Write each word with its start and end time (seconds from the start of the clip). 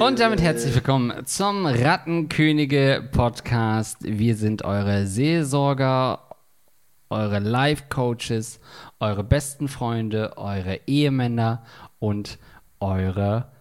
Und 0.00 0.18
damit 0.18 0.40
herzlich 0.40 0.74
willkommen 0.74 1.26
zum 1.26 1.66
Rattenkönige 1.66 3.08
Podcast. 3.12 3.98
Wir 4.00 4.34
sind 4.34 4.64
eure 4.64 5.06
Seelsorger, 5.06 6.34
eure 7.10 7.38
Life-Coaches, 7.38 8.58
eure 8.98 9.22
besten 9.22 9.68
Freunde, 9.68 10.36
eure 10.36 10.80
Ehemänner 10.88 11.62
und 12.00 12.40
eure 12.80 13.52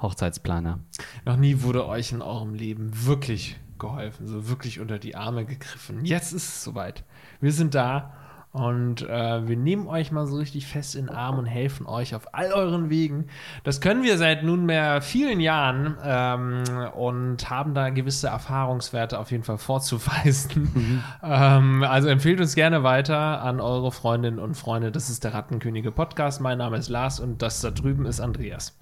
Hochzeitsplaner. 0.00 0.80
Noch 1.24 1.36
nie 1.36 1.62
wurde 1.62 1.86
euch 1.86 2.12
in 2.12 2.22
eurem 2.22 2.54
Leben 2.54 2.90
wirklich 3.06 3.58
geholfen, 3.78 4.26
so 4.26 4.48
wirklich 4.48 4.80
unter 4.80 4.98
die 4.98 5.16
Arme 5.16 5.44
gegriffen. 5.44 6.04
Jetzt 6.04 6.32
ist 6.32 6.48
es 6.48 6.64
soweit. 6.64 7.04
Wir 7.40 7.52
sind 7.52 7.74
da 7.74 8.14
und 8.56 9.02
äh, 9.02 9.46
wir 9.46 9.56
nehmen 9.56 9.86
euch 9.86 10.12
mal 10.12 10.26
so 10.26 10.36
richtig 10.38 10.66
fest 10.66 10.94
in 10.94 11.08
den 11.08 11.14
Arm 11.14 11.38
und 11.38 11.44
helfen 11.44 11.84
euch 11.84 12.14
auf 12.14 12.34
all 12.34 12.54
euren 12.54 12.88
Wegen. 12.88 13.26
Das 13.64 13.82
können 13.82 14.02
wir 14.02 14.16
seit 14.16 14.44
nunmehr 14.44 15.02
vielen 15.02 15.40
Jahren 15.40 15.94
ähm, 16.02 16.62
und 16.96 17.50
haben 17.50 17.74
da 17.74 17.90
gewisse 17.90 18.28
Erfahrungswerte 18.28 19.18
auf 19.18 19.30
jeden 19.30 19.44
Fall 19.44 19.58
vorzuweisen. 19.58 20.46
Mhm. 20.76 21.02
Ähm, 21.22 21.82
also 21.84 22.08
empfehlt 22.08 22.40
uns 22.40 22.54
gerne 22.54 22.82
weiter 22.82 23.40
an 23.42 23.60
eure 23.60 23.92
Freundinnen 23.92 24.38
und 24.38 24.56
Freunde. 24.56 24.90
Das 24.90 25.08
ist 25.08 25.24
der 25.24 25.32
Rattenkönige 25.32 25.90
Podcast. 25.90 26.40
Mein 26.40 26.58
Name 26.58 26.76
ist 26.76 26.88
Lars 26.88 27.20
und 27.20 27.40
das 27.40 27.60
da 27.60 27.70
drüben 27.70 28.04
ist 28.04 28.20
Andreas. 28.20 28.76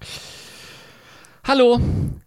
Hallo, 1.47 1.79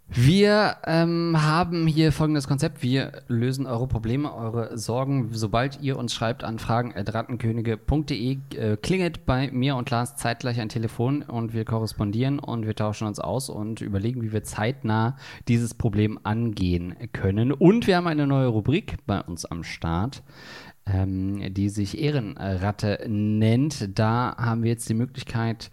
wir 0.07 0.77
ähm, 0.85 1.43
haben 1.43 1.89
hier 1.89 2.13
folgendes 2.13 2.47
Konzept. 2.47 2.85
Wir 2.85 3.25
lösen 3.27 3.67
eure 3.67 3.89
Probleme, 3.89 4.33
eure 4.33 4.79
Sorgen, 4.79 5.31
sobald 5.33 5.83
ihr 5.83 5.99
uns 5.99 6.15
schreibt 6.15 6.45
an 6.45 6.61
fragen.rattenkönige.de. 6.61 8.39
Äh, 8.55 8.77
klingelt 8.77 9.27
bei 9.27 9.51
mir 9.51 9.75
und 9.75 9.91
Lars 9.91 10.15
zeitgleich 10.15 10.61
ein 10.61 10.69
Telefon 10.69 11.23
und 11.23 11.53
wir 11.53 11.65
korrespondieren 11.65 12.39
und 12.39 12.65
wir 12.65 12.77
tauschen 12.77 13.09
uns 13.09 13.19
aus 13.19 13.51
und 13.51 13.81
überlegen, 13.81 14.23
wie 14.23 14.33
wir 14.33 14.45
zeitnah 14.45 15.17
dieses 15.49 15.75
Problem 15.75 16.21
angehen 16.23 16.95
können. 17.13 17.51
Und 17.51 17.89
wir 17.89 17.97
haben 17.97 18.07
eine 18.07 18.29
neue 18.29 18.47
Rubrik 18.47 18.99
bei 19.05 19.21
uns 19.21 19.45
am 19.45 19.65
Start 19.65 20.23
ähm, 20.93 21.53
die 21.55 21.69
sich 21.69 22.01
Ehrenratte 22.01 23.05
nennt. 23.09 23.99
Da 23.99 24.35
haben 24.37 24.63
wir 24.63 24.71
jetzt 24.71 24.89
die 24.89 24.95
Möglichkeit, 24.95 25.71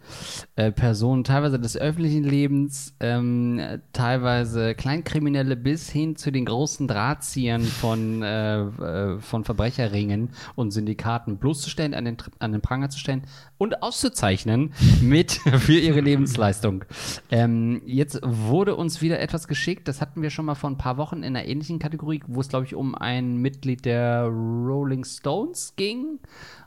äh, 0.55 0.71
Personen 0.71 1.23
teilweise 1.23 1.59
des 1.59 1.77
öffentlichen 1.77 2.23
Lebens, 2.23 2.95
ähm, 2.99 3.61
teilweise 3.93 4.75
Kleinkriminelle 4.75 5.55
bis 5.55 5.89
hin 5.89 6.16
zu 6.16 6.31
den 6.31 6.45
großen 6.45 6.88
Drahtziehern 6.88 7.61
von, 7.61 8.21
äh, 8.21 8.61
äh, 8.61 9.19
von 9.19 9.43
Verbrecherringen 9.43 10.30
und 10.55 10.71
Syndikaten 10.71 11.38
bloßzustellen, 11.38 11.93
an 11.93 12.05
den, 12.05 12.17
an 12.39 12.52
den 12.52 12.61
Pranger 12.61 12.89
zu 12.89 12.99
stellen 12.99 13.23
und 13.58 13.81
auszuzeichnen 13.81 14.73
mit 15.02 15.31
für 15.31 15.77
ihre 15.77 16.02
Lebensleistung. 16.02 16.83
Ähm, 17.31 17.81
jetzt 17.86 18.19
wurde 18.23 18.75
uns 18.75 19.02
wieder 19.02 19.19
etwas 19.19 19.47
geschickt, 19.47 19.88
das 19.88 20.02
hatten 20.02 20.21
wir 20.21 20.30
schon 20.30 20.45
mal 20.45 20.55
vor 20.55 20.69
ein 20.69 20.77
paar 20.77 20.97
Wochen 20.97 21.17
in 21.17 21.36
einer 21.36 21.45
ähnlichen 21.45 21.80
Kategorie, 21.80 22.21
wo 22.27 22.41
es, 22.41 22.49
glaube 22.49 22.66
ich, 22.66 22.75
um 22.75 22.95
ein 22.95 23.38
Mitglied 23.38 23.86
der 23.86 24.23
Rolling 24.25 25.05
Stones 25.06 25.73
ging, 25.75 26.20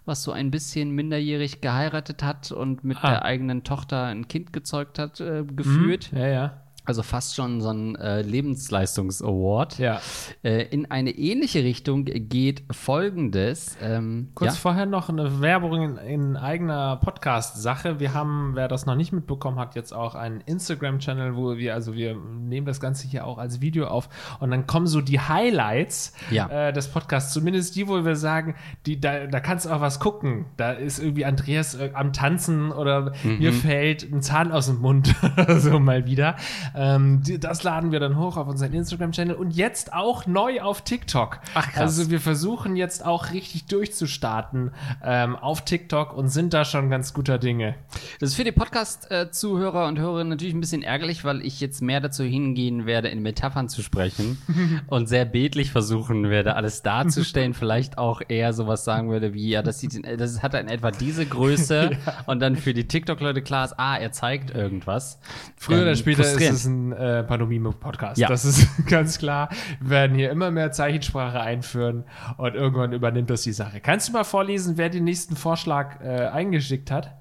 was 0.07 0.23
so 0.23 0.33
ein 0.33 0.51
bisschen 0.51 0.91
minderjährig 0.93 1.61
geheiratet 1.61 2.23
hat 2.23 2.51
und 2.53 2.85
mit 2.85 2.99
ah. 3.03 3.11
der 3.11 3.25
eigenen 3.25 3.65
Tochter 3.65 4.05
ein 4.05 4.29
Kind 4.29 4.53
gezeugt 4.53 4.99
hat, 4.99 5.21
äh, 5.21 5.45
geführt. 5.45 6.13
Mhm. 6.13 6.19
Ja, 6.19 6.27
ja 6.29 6.68
also 6.89 7.03
fast 7.03 7.37
schon 7.37 7.61
so 7.61 7.69
ein 7.69 7.97
äh, 7.97 8.23
Lebensleistungs-Award. 8.23 9.79
Ja. 9.79 10.01
Äh, 10.43 10.63
in 10.69 10.91
eine 10.91 11.11
ähnliche 11.11 11.63
Richtung 11.63 12.07
geht 12.07 12.65
folgendes. 12.71 13.77
Ähm, 13.83 14.31
Kurz 14.35 14.55
ja? 14.55 14.61
vorher 14.61 14.87
noch 14.87 15.11
eine 15.11 15.43
Werbung 15.43 15.83
in, 15.83 15.97
in 15.99 16.37
eigener 16.37 16.97
Podcast-Sache. 16.97 18.01
Wir 18.01 18.15
haben, 18.15 18.53
wer 18.55 18.69
das 18.69 18.87
noch 18.87 18.95
nicht 18.95 19.13
mitbekommen 19.13 19.59
hat, 19.59 19.75
jetzt 19.75 19.93
auch 19.93 20.15
einen 20.15 20.41
Instagram-Channel, 20.41 21.37
wo 21.37 21.59
wir, 21.59 21.75
also 21.75 21.93
wir 21.93 22.17
nehmen 22.17 22.67
das 22.67 22.81
Ganze 22.81 23.07
hier 23.07 23.27
auch 23.27 23.37
als 23.37 23.61
Video 23.61 23.87
auf 23.87 24.09
und 24.41 24.51
dann 24.51 24.67
kommen 24.67 24.87
so 24.87 25.03
die 25.03 25.21
Highlights 25.21 26.15
ja. 26.31 26.69
äh, 26.69 26.73
des 26.73 26.89
Podcasts, 26.89 27.35
zumindest 27.35 27.77
die, 27.77 27.87
wo 27.87 28.03
wir 28.03 28.17
sagen, 28.17 28.55
die, 28.87 28.99
da, 28.99 29.27
da 29.27 29.41
kannst 29.41 29.67
du 29.67 29.71
auch 29.71 29.83
was 29.83 30.01
gucken. 30.01 30.47
Da 30.57 30.73
ist 30.73 31.01
irgendwie 31.01 31.27
Andreas 31.27 31.75
äh, 31.75 31.91
am 31.93 32.15
Tanzen 32.15 32.73
oder 32.73 33.13
mhm. 33.23 33.39
mir 33.41 33.53
fällt 33.53 34.11
ein 34.11 34.23
Zahn 34.23 34.53
aus 34.53 34.67
dem 34.67 34.81
Mund 34.81 35.15
so 35.59 35.79
mal 35.79 36.07
wieder. 36.07 36.37
Ähm, 36.79 37.23
das 37.41 37.65
laden 37.65 37.91
wir 37.91 37.99
dann 37.99 38.17
hoch 38.17 38.37
auf 38.37 38.47
unseren 38.47 38.73
Instagram-Channel 38.73 39.35
und 39.35 39.51
jetzt 39.51 39.93
auch 39.93 40.27
neu 40.27 40.61
auf 40.61 40.83
TikTok. 40.83 41.41
Ach, 41.55 41.73
krass. 41.73 41.81
Also 41.81 42.11
wir 42.11 42.21
versuchen 42.21 42.77
jetzt 42.77 43.05
auch 43.05 43.33
richtig 43.33 43.67
durchzustarten 43.67 44.71
ähm, 45.03 45.35
auf 45.35 45.65
TikTok 45.65 46.17
und 46.17 46.29
sind 46.29 46.55
da 46.55 46.65
schon 46.65 46.89
ganz 46.89 47.13
guter 47.13 47.39
Dinge. 47.39 47.75
Das 48.21 48.31
ist 48.31 48.37
für 48.37 48.45
die 48.45 48.53
Podcast-Zuhörer 48.53 49.89
und 49.89 49.99
Hörerinnen 49.99 50.29
natürlich 50.29 50.55
ein 50.55 50.61
bisschen 50.61 50.85
ärgerlich, 50.85 51.25
weil 51.25 51.45
ich 51.45 51.61
jetzt 51.61 51.83
mehr 51.83 52.01
dazu 52.01 52.23
hingehen 52.23 52.87
werde, 52.87 53.09
in 53.09 53.23
Metaphern 53.23 53.69
zu 53.69 53.83
sprechen 53.83 54.39
und 54.87 55.09
sehr 55.09 55.25
bildlich 55.25 55.73
versuchen 55.73 56.31
werde, 56.31 56.55
alles 56.55 56.83
darzustellen. 56.83 57.55
Vielleicht 57.55 57.99
auch 57.99 58.23
eher 58.29 58.53
sowas 58.53 58.85
sagen 58.85 59.11
würde 59.11 59.35
wie, 59.35 59.49
ja, 59.49 59.63
das, 59.63 59.81
sieht, 59.81 60.01
das 60.21 60.45
hat 60.45 60.55
in 60.55 60.69
etwa 60.69 60.93
diese 60.93 61.27
Größe 61.27 61.91
ja. 62.07 62.15
und 62.27 62.39
dann 62.39 62.55
für 62.55 62.73
die 62.73 62.87
TikTok-Leute 62.87 63.43
klar 63.43 63.65
ist, 63.65 63.75
ah, 63.79 63.97
er 63.97 64.13
zeigt 64.13 64.55
irgendwas. 64.55 65.19
Früher 65.57 65.83
oder 65.83 65.91
ähm, 65.91 65.97
später 65.97 66.23
ist 66.23 66.41
es 66.41 66.68
ein 66.69 66.93
äh, 66.93 67.25
Pantomime-Podcast. 67.25 68.19
Ja. 68.19 68.29
Das 68.29 68.45
ist 68.45 68.69
ganz 68.87 69.19
klar. 69.19 69.49
Wir 69.81 69.91
werden 69.91 70.17
hier 70.17 70.31
immer 70.31 70.51
mehr 70.51 70.71
Zeichensprache 70.71 71.41
einführen 71.41 72.05
und 72.37 72.55
irgendwann 72.55 72.93
übernimmt 72.93 73.31
das 73.31 73.43
die 73.43 73.53
Sache. 73.53 73.81
Kannst 73.81 74.09
du 74.09 74.13
mal 74.13 74.25
vorlesen, 74.25 74.77
wer 74.77 74.91
den 74.91 75.05
nächsten 75.05 75.37
Vorschlag 75.37 76.01
äh, 76.01 76.27
eingeschickt 76.29 76.91
hat? 76.91 77.17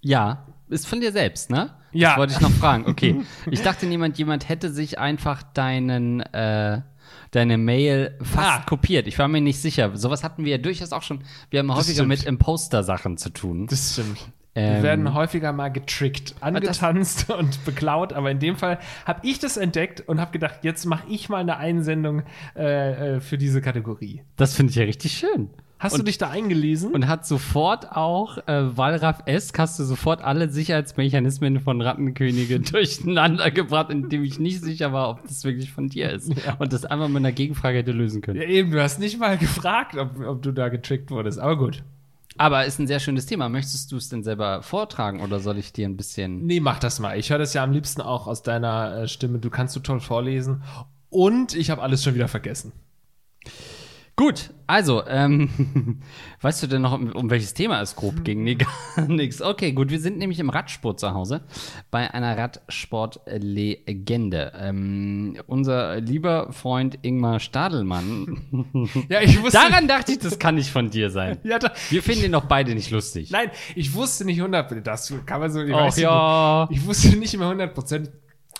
Ja, 0.00 0.46
ist 0.68 0.86
von 0.86 1.00
dir 1.00 1.12
selbst, 1.12 1.50
ne? 1.50 1.70
Ja. 1.92 2.10
Das 2.10 2.18
wollte 2.18 2.32
ich 2.34 2.40
noch 2.40 2.50
fragen. 2.50 2.86
Okay. 2.86 3.22
Ich 3.50 3.62
dachte, 3.62 3.86
jemand, 3.86 4.18
jemand 4.18 4.48
hätte 4.48 4.70
sich 4.70 4.98
einfach 4.98 5.42
deinen, 5.42 6.20
äh, 6.20 6.82
deine 7.30 7.56
Mail 7.56 8.18
fast 8.20 8.60
ah. 8.60 8.64
kopiert. 8.66 9.06
Ich 9.06 9.18
war 9.18 9.28
mir 9.28 9.40
nicht 9.40 9.60
sicher. 9.60 9.96
Sowas 9.96 10.24
hatten 10.24 10.44
wir 10.44 10.52
ja 10.52 10.58
durchaus 10.58 10.92
auch 10.92 11.02
schon. 11.02 11.22
Wir 11.50 11.60
haben 11.60 11.72
häufiger 11.72 12.04
mit 12.04 12.24
Imposter-Sachen 12.24 13.16
zu 13.16 13.30
tun. 13.30 13.66
Das 13.68 13.92
stimmt. 13.92 14.18
Ähm, 14.54 14.76
Wir 14.76 14.82
werden 14.82 15.14
häufiger 15.14 15.52
mal 15.52 15.68
getrickt, 15.68 16.34
angetanzt 16.40 17.30
und 17.38 17.64
beklaut, 17.64 18.12
aber 18.12 18.30
in 18.30 18.38
dem 18.38 18.56
Fall 18.56 18.78
habe 19.04 19.20
ich 19.22 19.38
das 19.38 19.56
entdeckt 19.56 20.02
und 20.06 20.20
habe 20.20 20.32
gedacht, 20.32 20.60
jetzt 20.62 20.84
mache 20.84 21.04
ich 21.08 21.28
mal 21.28 21.38
eine 21.38 21.56
Einsendung 21.56 22.22
äh, 22.56 23.16
äh, 23.16 23.20
für 23.20 23.38
diese 23.38 23.60
Kategorie. 23.60 24.22
Das 24.36 24.54
finde 24.54 24.70
ich 24.70 24.76
ja 24.76 24.84
richtig 24.84 25.12
schön. 25.12 25.50
Hast 25.80 25.94
und, 25.94 25.98
du 25.98 26.04
dich 26.04 26.18
da 26.18 26.30
eingelesen? 26.30 26.92
Und 26.92 27.08
hat 27.08 27.26
sofort 27.26 27.90
auch 27.92 28.38
äh, 28.46 28.76
Walraff 28.76 29.22
Esk, 29.26 29.58
hast 29.58 29.78
du 29.78 29.84
sofort 29.84 30.22
alle 30.22 30.48
Sicherheitsmechanismen 30.48 31.60
von 31.60 31.80
Rattenkönige 31.82 32.60
durcheinander 32.72 33.50
gebracht, 33.50 33.90
indem 33.90 34.22
ich 34.22 34.38
nicht 34.38 34.62
sicher 34.62 34.92
war, 34.92 35.10
ob 35.10 35.22
das 35.26 35.44
wirklich 35.44 35.72
von 35.72 35.88
dir 35.88 36.10
ist. 36.10 36.32
Ja. 36.46 36.54
Und 36.58 36.72
das 36.72 36.84
einfach 36.84 37.08
mit 37.08 37.18
einer 37.18 37.32
Gegenfrage 37.32 37.78
hätte 37.78 37.92
lösen 37.92 38.22
können. 38.22 38.40
Ja, 38.40 38.46
eben, 38.46 38.70
du 38.70 38.80
hast 38.82 39.00
nicht 39.00 39.18
mal 39.18 39.36
gefragt, 39.36 39.96
ob, 39.96 40.20
ob 40.20 40.42
du 40.42 40.52
da 40.52 40.68
getrickt 40.68 41.10
wurdest, 41.10 41.38
aber 41.38 41.58
gut. 41.58 41.82
Aber 42.36 42.64
ist 42.64 42.78
ein 42.78 42.86
sehr 42.86 43.00
schönes 43.00 43.26
Thema. 43.26 43.48
Möchtest 43.48 43.92
du 43.92 43.96
es 43.96 44.08
denn 44.08 44.24
selber 44.24 44.62
vortragen 44.62 45.20
oder 45.20 45.38
soll 45.38 45.58
ich 45.58 45.72
dir 45.72 45.88
ein 45.88 45.96
bisschen. 45.96 46.44
Nee, 46.46 46.60
mach 46.60 46.78
das 46.78 46.98
mal. 46.98 47.18
Ich 47.18 47.30
höre 47.30 47.38
das 47.38 47.54
ja 47.54 47.62
am 47.62 47.72
liebsten 47.72 48.00
auch 48.00 48.26
aus 48.26 48.42
deiner 48.42 49.02
äh, 49.02 49.08
Stimme. 49.08 49.38
Du 49.38 49.50
kannst 49.50 49.76
du 49.76 49.80
toll 49.80 50.00
vorlesen. 50.00 50.62
Und 51.10 51.54
ich 51.54 51.70
habe 51.70 51.82
alles 51.82 52.02
schon 52.02 52.14
wieder 52.14 52.28
vergessen. 52.28 52.72
Gut, 54.16 54.50
also, 54.68 55.04
ähm, 55.08 55.98
weißt 56.40 56.62
du 56.62 56.68
denn 56.68 56.82
noch, 56.82 56.92
um, 56.92 57.10
um, 57.10 57.30
welches 57.30 57.52
Thema 57.52 57.80
es 57.80 57.96
grob 57.96 58.22
ging? 58.22 58.44
Nee, 58.44 58.56
gar 58.96 59.08
nichts. 59.08 59.42
Okay, 59.42 59.72
gut, 59.72 59.90
wir 59.90 59.98
sind 59.98 60.18
nämlich 60.18 60.38
im 60.38 60.50
Radsport 60.50 61.00
zu 61.00 61.14
Hause 61.14 61.40
bei 61.90 62.14
einer 62.14 62.38
Radsportlegende. 62.38 64.52
Ähm, 64.56 65.36
unser 65.48 66.00
lieber 66.00 66.52
Freund 66.52 66.96
Ingmar 67.02 67.40
Stadelmann. 67.40 68.76
ja, 69.08 69.20
ich 69.20 69.42
wusste. 69.42 69.58
Daran 69.58 69.88
dachte 69.88 70.12
ich, 70.12 70.20
das 70.20 70.38
kann 70.38 70.54
nicht 70.54 70.70
von 70.70 70.90
dir 70.90 71.10
sein. 71.10 71.38
ja, 71.42 71.58
da, 71.58 71.72
wir 71.90 72.04
finden 72.04 72.26
ihn 72.26 72.32
doch 72.32 72.44
beide 72.44 72.72
nicht 72.76 72.92
lustig. 72.92 73.32
Nein, 73.32 73.50
ich 73.74 73.94
wusste 73.94 74.24
nicht 74.24 74.38
100, 74.38 74.86
das 74.86 75.12
kann 75.26 75.40
man 75.40 75.50
so, 75.50 75.60
ich, 75.60 75.74
Och, 75.74 75.96
ja. 75.96 76.68
Nicht, 76.70 76.80
ich 76.80 76.86
wusste 76.86 77.16
nicht 77.16 77.36
mehr 77.36 77.48
100 77.48 77.74
Prozent 77.74 78.12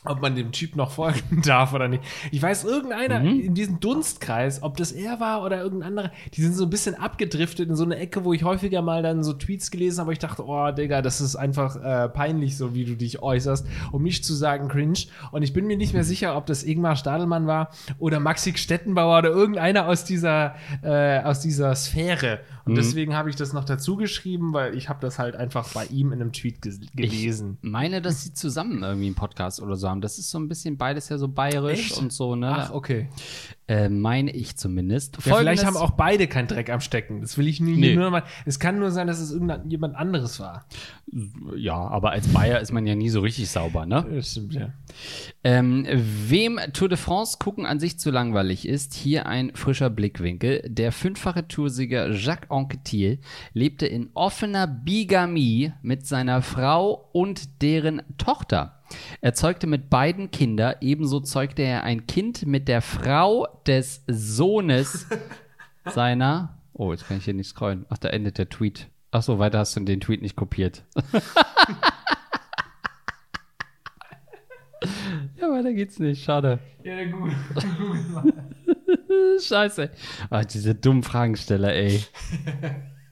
ob 0.04 0.20
man 0.20 0.34
dem 0.34 0.52
Typ 0.52 0.76
noch 0.76 0.90
folgen 0.90 1.42
darf 1.44 1.72
oder 1.72 1.88
nicht. 1.88 2.02
Ich 2.30 2.40
weiß, 2.40 2.64
irgendeiner 2.64 3.20
mhm. 3.20 3.40
in 3.40 3.54
diesem 3.54 3.80
Dunstkreis, 3.80 4.62
ob 4.62 4.76
das 4.76 4.92
er 4.92 5.20
war 5.20 5.42
oder 5.42 5.62
irgendein 5.62 5.88
anderer, 5.88 6.12
die 6.34 6.42
sind 6.42 6.54
so 6.54 6.64
ein 6.64 6.70
bisschen 6.70 6.94
abgedriftet 6.94 7.68
in 7.68 7.76
so 7.76 7.84
eine 7.84 7.96
Ecke, 7.96 8.24
wo 8.24 8.32
ich 8.32 8.44
häufiger 8.44 8.82
mal 8.82 9.02
dann 9.02 9.24
so 9.24 9.32
Tweets 9.32 9.70
gelesen 9.70 10.00
habe, 10.00 10.12
ich 10.12 10.18
dachte, 10.18 10.46
oh, 10.46 10.70
Digga, 10.70 11.02
das 11.02 11.20
ist 11.20 11.36
einfach 11.36 11.76
äh, 11.76 12.08
peinlich, 12.08 12.56
so 12.56 12.74
wie 12.74 12.84
du 12.84 12.96
dich 12.96 13.22
äußerst, 13.22 13.66
um 13.92 14.02
nicht 14.02 14.24
zu 14.24 14.34
sagen 14.34 14.68
cringe. 14.68 14.98
Und 15.32 15.42
ich 15.42 15.52
bin 15.52 15.66
mir 15.66 15.76
nicht 15.76 15.94
mehr 15.94 16.04
sicher, 16.04 16.36
ob 16.36 16.46
das 16.46 16.62
Ingmar 16.62 16.96
Stadelmann 16.96 17.46
war 17.46 17.70
oder 17.98 18.20
Maxi 18.20 18.54
Stettenbauer 18.56 19.18
oder 19.18 19.30
irgendeiner 19.30 19.88
aus 19.88 20.04
dieser, 20.04 20.54
äh, 20.82 21.20
aus 21.20 21.40
dieser 21.40 21.74
Sphäre. 21.74 22.40
Und 22.66 22.72
Mhm. 22.72 22.76
deswegen 22.76 23.14
habe 23.14 23.28
ich 23.30 23.36
das 23.36 23.52
noch 23.52 23.64
dazu 23.64 23.96
geschrieben, 23.96 24.52
weil 24.54 24.74
ich 24.76 24.88
habe 24.88 24.98
das 25.00 25.18
halt 25.18 25.36
einfach 25.36 25.68
bei 25.74 25.84
ihm 25.86 26.12
in 26.12 26.20
einem 26.20 26.32
Tweet 26.32 26.62
ges 26.62 26.80
gelesen. 26.94 27.58
Ich 27.62 27.70
meine, 27.70 28.00
dass 28.00 28.22
sie 28.24 28.32
zusammen 28.32 28.82
irgendwie 28.82 29.06
einen 29.06 29.14
Podcast 29.14 29.60
oder 29.60 29.76
so 29.76 29.88
haben. 29.88 30.00
Das 30.00 30.18
ist 30.18 30.30
so 30.30 30.38
ein 30.38 30.48
bisschen 30.48 30.76
beides 30.78 31.08
ja 31.10 31.18
so 31.18 31.28
bayerisch 31.28 31.90
Echt? 31.90 31.98
und 31.98 32.12
so, 32.12 32.36
ne? 32.36 32.48
Ach, 32.56 32.70
okay. 32.70 33.08
Äh, 33.66 33.88
meine 33.88 34.30
ich 34.30 34.56
zumindest. 34.56 35.16
Ja, 35.24 35.36
vielleicht 35.36 35.64
haben 35.64 35.78
auch 35.78 35.92
beide 35.92 36.26
keinen 36.26 36.48
Dreck 36.48 36.68
am 36.68 36.80
Stecken. 36.80 37.22
Das 37.22 37.38
will 37.38 37.48
ich 37.48 37.60
nie, 37.60 37.76
Nee. 37.76 37.96
nur 37.96 38.10
mal. 38.10 38.24
Es 38.44 38.58
kann 38.58 38.78
nur 38.78 38.90
sein, 38.90 39.06
dass 39.06 39.18
es 39.20 39.32
irgendjemand 39.32 39.96
anderes 39.96 40.38
war. 40.38 40.66
Ja, 41.56 41.74
aber 41.76 42.10
als 42.10 42.28
Bayer 42.28 42.60
ist 42.60 42.72
man 42.72 42.86
ja 42.86 42.94
nie 42.94 43.08
so 43.08 43.20
richtig 43.20 43.48
sauber, 43.48 43.86
ne? 43.86 44.04
Das 44.14 44.32
stimmt, 44.32 44.52
ja. 44.52 44.68
Ähm, 45.44 45.86
wem 45.90 46.60
Tour 46.74 46.90
de 46.90 46.98
France 46.98 47.38
gucken 47.38 47.64
an 47.64 47.80
sich 47.80 47.98
zu 47.98 48.10
langweilig 48.10 48.68
ist, 48.68 48.92
hier 48.92 49.24
ein 49.26 49.52
frischer 49.54 49.88
Blickwinkel. 49.88 50.62
Der 50.68 50.92
fünffache 50.92 51.48
Toursieger 51.48 52.10
Jacques 52.10 52.50
Anquetil 52.50 53.18
lebte 53.54 53.86
in 53.86 54.10
offener 54.12 54.66
Bigamie 54.66 55.72
mit 55.80 56.06
seiner 56.06 56.42
Frau 56.42 57.08
und 57.12 57.62
deren 57.62 58.02
Tochter. 58.18 58.80
Er 59.20 59.34
zeugte 59.34 59.66
mit 59.66 59.90
beiden 59.90 60.30
Kinder, 60.30 60.82
ebenso 60.82 61.20
zeugte 61.20 61.62
er 61.62 61.84
ein 61.84 62.06
Kind 62.06 62.46
mit 62.46 62.68
der 62.68 62.82
Frau 62.82 63.46
des 63.66 64.02
Sohnes 64.06 65.06
seiner. 65.86 66.58
Oh, 66.72 66.92
jetzt 66.92 67.06
kann 67.08 67.18
ich 67.18 67.24
hier 67.24 67.34
nicht 67.34 67.48
scrollen. 67.48 67.86
Ach, 67.88 67.98
da 67.98 68.08
endet 68.08 68.38
der 68.38 68.48
Tweet. 68.48 68.88
Ach 69.10 69.22
so, 69.22 69.38
weiter 69.38 69.58
hast 69.60 69.76
du 69.76 69.80
den 69.80 70.00
Tweet 70.00 70.22
nicht 70.22 70.36
kopiert. 70.36 70.84
ja, 75.40 75.50
weiter 75.50 75.72
geht's 75.72 75.98
nicht. 76.00 76.24
Schade. 76.24 76.58
Ja, 76.82 77.04
gut. 77.04 77.32
Scheiße. 79.42 79.90
Ah, 80.30 80.42
diese 80.42 80.74
dummen 80.74 81.02
Fragensteller, 81.02 81.72
ey. 81.72 82.04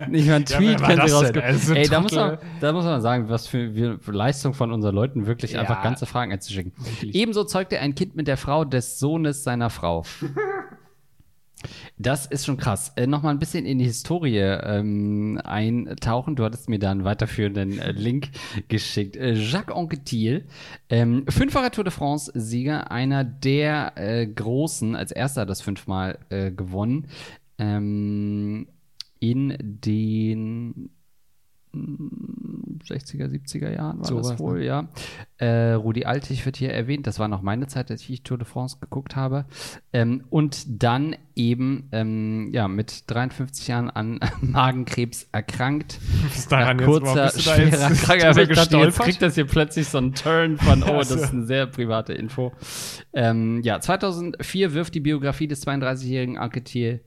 Nicht 0.08 0.26
mal 0.26 0.34
ein 0.36 0.44
Ja, 0.48 0.56
Tweet 0.58 0.80
war 0.80 0.88
können 0.88 1.08
sie 1.08 1.14
rauskommen. 1.14 1.42
Also, 1.42 1.74
ey, 1.74 1.88
da 1.88 2.00
muss, 2.00 2.12
man, 2.12 2.38
da 2.60 2.72
muss 2.72 2.84
man 2.84 3.00
sagen, 3.00 3.28
was 3.28 3.46
für, 3.46 3.98
für 4.00 4.12
Leistung 4.12 4.54
von 4.54 4.72
unseren 4.72 4.94
Leuten, 4.94 5.26
wirklich 5.26 5.52
Ja. 5.52 5.60
einfach 5.60 5.82
ganze 5.82 6.06
Fragen 6.06 6.32
einzuschicken. 6.32 6.72
Wirklich. 6.76 7.14
Ebenso 7.14 7.44
zeugte 7.44 7.76
er 7.76 7.82
ein 7.82 7.94
Kind 7.94 8.16
mit 8.16 8.28
der 8.28 8.36
Frau 8.36 8.64
des 8.64 8.98
Sohnes 8.98 9.44
seiner 9.44 9.70
Frau. 9.70 10.04
Das 11.96 12.26
ist 12.26 12.44
schon 12.46 12.56
krass. 12.56 12.92
Äh, 12.96 13.06
Nochmal 13.06 13.32
ein 13.32 13.38
bisschen 13.38 13.66
in 13.66 13.78
die 13.78 13.84
Historie 13.84 14.38
ähm, 14.38 15.40
eintauchen. 15.44 16.34
Du 16.34 16.42
hattest 16.44 16.68
mir 16.68 16.80
da 16.80 16.90
einen 16.90 17.04
weiterführenden 17.04 17.78
äh, 17.78 17.92
Link 17.92 18.30
geschickt. 18.66 19.14
Äh, 19.16 19.34
Jacques 19.34 19.72
Anquetil, 19.72 20.46
ähm, 20.88 21.24
fünffacher 21.28 21.70
Tour 21.70 21.84
de 21.84 21.92
France-Sieger, 21.92 22.90
einer 22.90 23.22
der 23.22 23.92
äh, 23.94 24.26
Großen, 24.26 24.96
als 24.96 25.12
erster 25.12 25.42
hat 25.42 25.50
das 25.50 25.60
fünfmal 25.60 26.18
äh, 26.30 26.50
gewonnen. 26.50 27.06
Ähm, 27.58 28.66
in 29.22 29.56
den 29.60 30.90
mm, 31.72 32.80
60er, 32.84 33.28
70er 33.28 33.70
Jahren 33.72 34.00
war 34.00 34.04
Sowas, 34.04 34.30
das 34.30 34.40
wohl, 34.40 34.58
ne? 34.58 34.64
ja. 34.64 34.88
Äh, 35.36 35.74
Rudi 35.74 36.04
Altig 36.04 36.44
wird 36.44 36.56
hier 36.56 36.72
erwähnt. 36.72 37.06
Das 37.06 37.20
war 37.20 37.28
noch 37.28 37.40
meine 37.40 37.68
Zeit, 37.68 37.92
als 37.92 38.08
ich 38.08 38.24
Tour 38.24 38.38
de 38.38 38.46
France 38.48 38.78
geguckt 38.80 39.14
habe. 39.14 39.44
Ähm, 39.92 40.24
und 40.28 40.82
dann 40.82 41.14
eben 41.36 41.88
ähm, 41.92 42.50
ja, 42.52 42.66
mit 42.66 43.04
53 43.08 43.68
Jahren 43.68 43.90
an 43.90 44.18
Magenkrebs 44.40 45.28
erkrankt. 45.30 46.00
Bis 46.24 46.48
daran 46.48 46.78
Nach 46.78 46.84
jetzt, 46.84 46.90
kurzer, 46.90 47.24
bist 47.26 47.38
du 47.38 47.50
da 47.50 47.56
schwerer 47.56 47.90
jetzt 47.90 48.02
Krankheit. 48.02 48.24
Aber 48.30 48.42
ich 48.42 48.56
dachte, 48.56 48.76
jetzt 48.78 48.98
kriegt 48.98 49.22
das 49.22 49.34
hier 49.36 49.46
plötzlich 49.46 49.86
so 49.86 49.98
einen 49.98 50.14
Turn 50.14 50.58
von, 50.58 50.82
oh, 50.88 50.98
das 50.98 51.10
so. 51.10 51.14
ist 51.14 51.32
eine 51.32 51.46
sehr 51.46 51.66
private 51.66 52.12
Info. 52.12 52.50
Ähm, 53.12 53.62
ja, 53.62 53.78
2004 53.78 54.74
wirft 54.74 54.96
die 54.96 55.00
Biografie 55.00 55.46
des 55.46 55.64
32-jährigen 55.64 56.38
Anquetil 56.38 57.02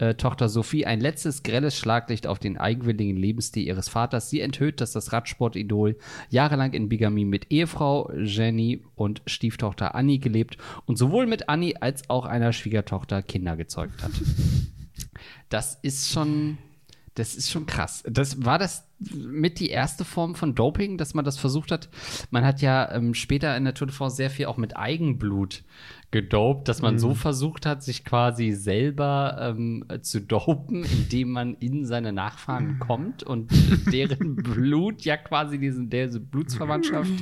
äh, 0.00 0.14
Tochter 0.14 0.48
Sophie 0.48 0.86
ein 0.86 0.98
letztes 0.98 1.42
grelles 1.42 1.76
Schlaglicht 1.76 2.26
auf 2.26 2.38
den 2.38 2.56
eigenwilligen 2.56 3.16
Lebensstil 3.16 3.66
ihres 3.66 3.90
Vaters. 3.90 4.30
Sie 4.30 4.40
enthüllt, 4.40 4.80
dass 4.80 4.92
das 4.92 5.12
Radsportidol 5.12 5.96
jahrelang 6.30 6.72
in 6.72 6.88
Bigamie 6.88 7.26
mit 7.26 7.50
Ehefrau 7.50 8.10
Jenny 8.16 8.82
und 8.94 9.20
Stieftochter 9.26 9.94
Annie 9.94 10.18
gelebt 10.18 10.56
und 10.86 10.96
sowohl 10.96 11.26
mit 11.26 11.50
Annie 11.50 11.80
als 11.80 12.08
auch 12.08 12.24
einer 12.24 12.52
Schwiegertochter 12.52 13.22
Kinder 13.22 13.56
gezeugt 13.56 14.02
hat. 14.02 14.12
Das 15.50 15.78
ist 15.82 16.10
schon, 16.10 16.58
das 17.14 17.34
ist 17.34 17.50
schon 17.50 17.66
krass. 17.66 18.02
Das 18.08 18.44
war 18.44 18.58
das 18.58 18.86
mit 18.98 19.58
die 19.60 19.70
erste 19.70 20.04
Form 20.04 20.34
von 20.34 20.54
Doping, 20.54 20.98
dass 20.98 21.14
man 21.14 21.24
das 21.24 21.38
versucht 21.38 21.72
hat. 21.72 21.88
Man 22.30 22.44
hat 22.44 22.60
ja 22.60 22.92
ähm, 22.92 23.14
später 23.14 23.56
in 23.56 23.64
der 23.64 23.74
Tour 23.74 23.88
de 23.88 23.96
France 23.96 24.16
sehr 24.16 24.30
viel 24.30 24.46
auch 24.46 24.56
mit 24.56 24.76
Eigenblut 24.76 25.64
gedopt, 26.10 26.68
dass 26.68 26.82
man 26.82 26.98
so 26.98 27.14
versucht 27.14 27.66
hat, 27.66 27.82
sich 27.84 28.04
quasi 28.04 28.52
selber 28.52 29.36
ähm, 29.40 29.84
zu 30.02 30.20
dopen, 30.20 30.84
indem 30.84 31.30
man 31.30 31.54
in 31.54 31.86
seine 31.86 32.12
Nachfahren 32.12 32.80
kommt 32.80 33.22
und 33.22 33.50
deren 33.92 34.36
Blut 34.36 35.02
ja 35.02 35.16
quasi 35.16 35.58
diesen, 35.58 35.88
diese 35.88 36.18
Blutsverwandtschaft 36.20 37.12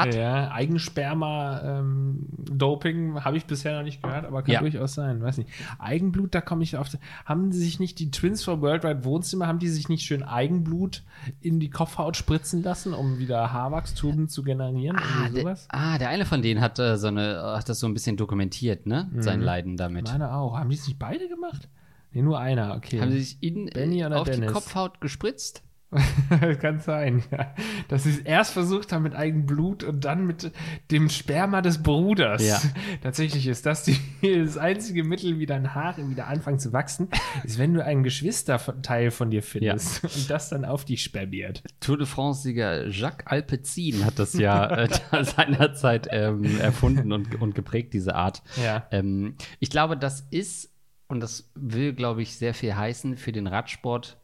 hat. 0.00 0.14
Ja, 0.14 0.50
Eigensperma-Doping 0.50 3.24
habe 3.24 3.36
ich 3.36 3.46
bisher 3.46 3.76
noch 3.76 3.82
nicht 3.84 4.02
gehört, 4.02 4.24
aber 4.24 4.42
kann 4.42 4.52
Ja. 4.54 4.60
durchaus 4.60 4.94
sein. 4.94 5.22
Weiß 5.22 5.38
nicht. 5.38 5.50
Eigenblut, 5.78 6.34
da 6.34 6.40
komme 6.40 6.62
ich 6.62 6.76
auf. 6.76 6.88
Haben 7.24 7.52
sie 7.52 7.60
sich 7.60 7.80
nicht, 7.80 7.98
die 7.98 8.10
Twins 8.10 8.44
for 8.44 8.60
Worldwide 8.60 9.04
Wohnzimmer, 9.04 9.46
haben 9.46 9.58
die 9.58 9.68
sich 9.68 9.88
nicht 9.88 10.04
schön 10.04 10.22
Eigenblut 10.22 11.02
in 11.40 11.60
die 11.60 11.70
Kopfhaut 11.70 12.16
spritzen 12.16 12.62
lassen, 12.62 12.94
um 12.94 13.18
wieder 13.18 13.52
Haarwachstum 13.52 14.28
zu 14.28 14.42
generieren? 14.42 14.96
Ah 14.98 15.28
der, 15.28 15.42
sowas? 15.42 15.66
ah, 15.70 15.98
der 15.98 16.08
eine 16.08 16.24
von 16.24 16.42
denen 16.42 16.60
hat, 16.60 16.78
äh, 16.78 16.96
so 16.96 17.08
eine, 17.08 17.54
hat 17.56 17.68
das 17.68 17.80
so 17.80 17.86
ein 17.86 17.94
bisschen 17.94 18.16
dokumentiert, 18.16 18.86
ne? 18.86 19.10
Sein 19.18 19.40
Leiden 19.40 19.76
damit. 19.76 20.08
Meine 20.08 20.32
auch. 20.34 20.58
Haben 20.58 20.70
die 20.70 20.76
es 20.76 20.86
nicht 20.86 20.98
beide 20.98 21.28
gemacht? 21.28 21.68
Nee, 22.12 22.22
nur 22.22 22.38
einer, 22.40 22.74
okay. 22.76 23.00
Haben 23.00 23.12
sie 23.12 23.20
sich 23.20 23.38
in, 23.40 23.68
auf 24.12 24.24
die 24.28 24.32
Dennis? 24.32 24.52
Kopfhaut 24.52 25.00
gespritzt? 25.00 25.62
Kann 26.60 26.78
sein, 26.78 27.22
ja. 27.32 27.52
Dass 27.88 28.04
sie 28.04 28.10
es 28.10 28.18
erst 28.18 28.52
versucht 28.52 28.92
haben 28.92 29.02
mit 29.02 29.16
Eigenblut 29.16 29.82
und 29.82 30.04
dann 30.04 30.24
mit 30.24 30.52
dem 30.90 31.08
Sperma 31.08 31.62
des 31.62 31.82
Bruders. 31.82 32.46
Ja. 32.46 32.60
Tatsächlich 33.02 33.48
ist 33.48 33.66
das 33.66 33.82
die, 33.82 33.98
das 34.22 34.56
einzige 34.56 35.02
Mittel, 35.02 35.40
wie 35.40 35.46
dein 35.46 35.74
Haare 35.74 36.08
wieder 36.08 36.28
anfangen 36.28 36.60
zu 36.60 36.72
wachsen, 36.72 37.08
ist, 37.42 37.58
wenn 37.58 37.74
du 37.74 37.84
einen 37.84 38.04
Geschwisterteil 38.04 39.10
von 39.10 39.30
dir 39.30 39.42
findest 39.42 40.04
und 40.04 40.30
das 40.30 40.48
dann 40.48 40.64
auf 40.64 40.84
dich 40.84 41.02
spermiert. 41.02 41.64
Tour 41.80 41.98
de 41.98 42.06
France-Sieger 42.06 42.88
Jacques 42.88 43.26
Alpecin 43.26 44.04
hat 44.04 44.18
das 44.20 44.34
ja 44.34 44.70
äh, 44.84 44.88
seinerzeit 45.24 46.06
ähm, 46.10 46.60
erfunden 46.60 47.12
und, 47.12 47.40
und 47.40 47.56
geprägt, 47.56 47.94
diese 47.94 48.14
Art. 48.14 48.42
Ja. 48.62 48.86
Ähm, 48.92 49.34
ich 49.58 49.70
glaube, 49.70 49.96
das 49.96 50.20
ist, 50.30 50.72
und 51.08 51.18
das 51.18 51.50
will, 51.56 51.94
glaube 51.94 52.22
ich, 52.22 52.36
sehr 52.36 52.54
viel 52.54 52.76
heißen 52.76 53.16
für 53.16 53.32
den 53.32 53.48
Radsport, 53.48 54.20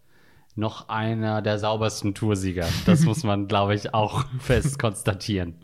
noch 0.58 0.88
einer 0.88 1.43
der 1.43 1.58
saubersten 1.58 2.14
Toursieger. 2.14 2.67
Das 2.87 3.00
muss 3.05 3.23
man, 3.25 3.47
glaube 3.47 3.75
ich, 3.75 3.93
auch 3.94 4.25
fest 4.41 4.79
konstatieren. 4.79 5.55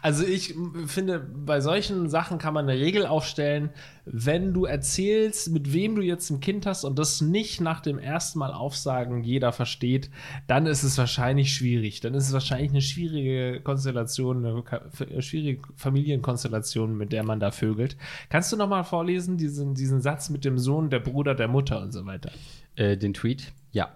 Also 0.00 0.24
ich 0.24 0.54
finde, 0.86 1.18
bei 1.20 1.60
solchen 1.60 2.08
Sachen 2.08 2.38
kann 2.38 2.54
man 2.54 2.66
eine 2.68 2.80
Regel 2.80 3.04
aufstellen, 3.06 3.68
wenn 4.06 4.54
du 4.54 4.64
erzählst, 4.64 5.50
mit 5.50 5.74
wem 5.74 5.94
du 5.94 6.00
jetzt 6.02 6.30
ein 6.30 6.40
Kind 6.40 6.64
hast 6.64 6.84
und 6.84 6.98
das 6.98 7.20
nicht 7.20 7.60
nach 7.60 7.80
dem 7.80 7.98
ersten 7.98 8.38
Mal 8.38 8.52
aufsagen 8.52 9.22
jeder 9.22 9.52
versteht, 9.52 10.10
dann 10.46 10.64
ist 10.66 10.82
es 10.82 10.96
wahrscheinlich 10.96 11.52
schwierig. 11.54 12.00
Dann 12.00 12.14
ist 12.14 12.26
es 12.28 12.32
wahrscheinlich 12.32 12.70
eine 12.70 12.80
schwierige 12.80 13.60
Konstellation, 13.60 14.44
eine 14.44 14.64
f- 14.90 15.22
schwierige 15.24 15.60
Familienkonstellation, 15.76 16.96
mit 16.96 17.12
der 17.12 17.22
man 17.24 17.40
da 17.40 17.50
vögelt. 17.50 17.96
Kannst 18.30 18.50
du 18.52 18.56
noch 18.56 18.68
mal 18.68 18.84
vorlesen, 18.84 19.36
diesen, 19.36 19.74
diesen 19.74 20.00
Satz 20.00 20.30
mit 20.30 20.44
dem 20.46 20.58
Sohn, 20.58 20.88
der 20.88 21.00
Bruder, 21.00 21.34
der 21.34 21.48
Mutter 21.48 21.82
und 21.82 21.92
so 21.92 22.06
weiter? 22.06 22.30
Äh, 22.76 22.96
den 22.96 23.12
Tweet? 23.14 23.52
Ja. 23.72 23.90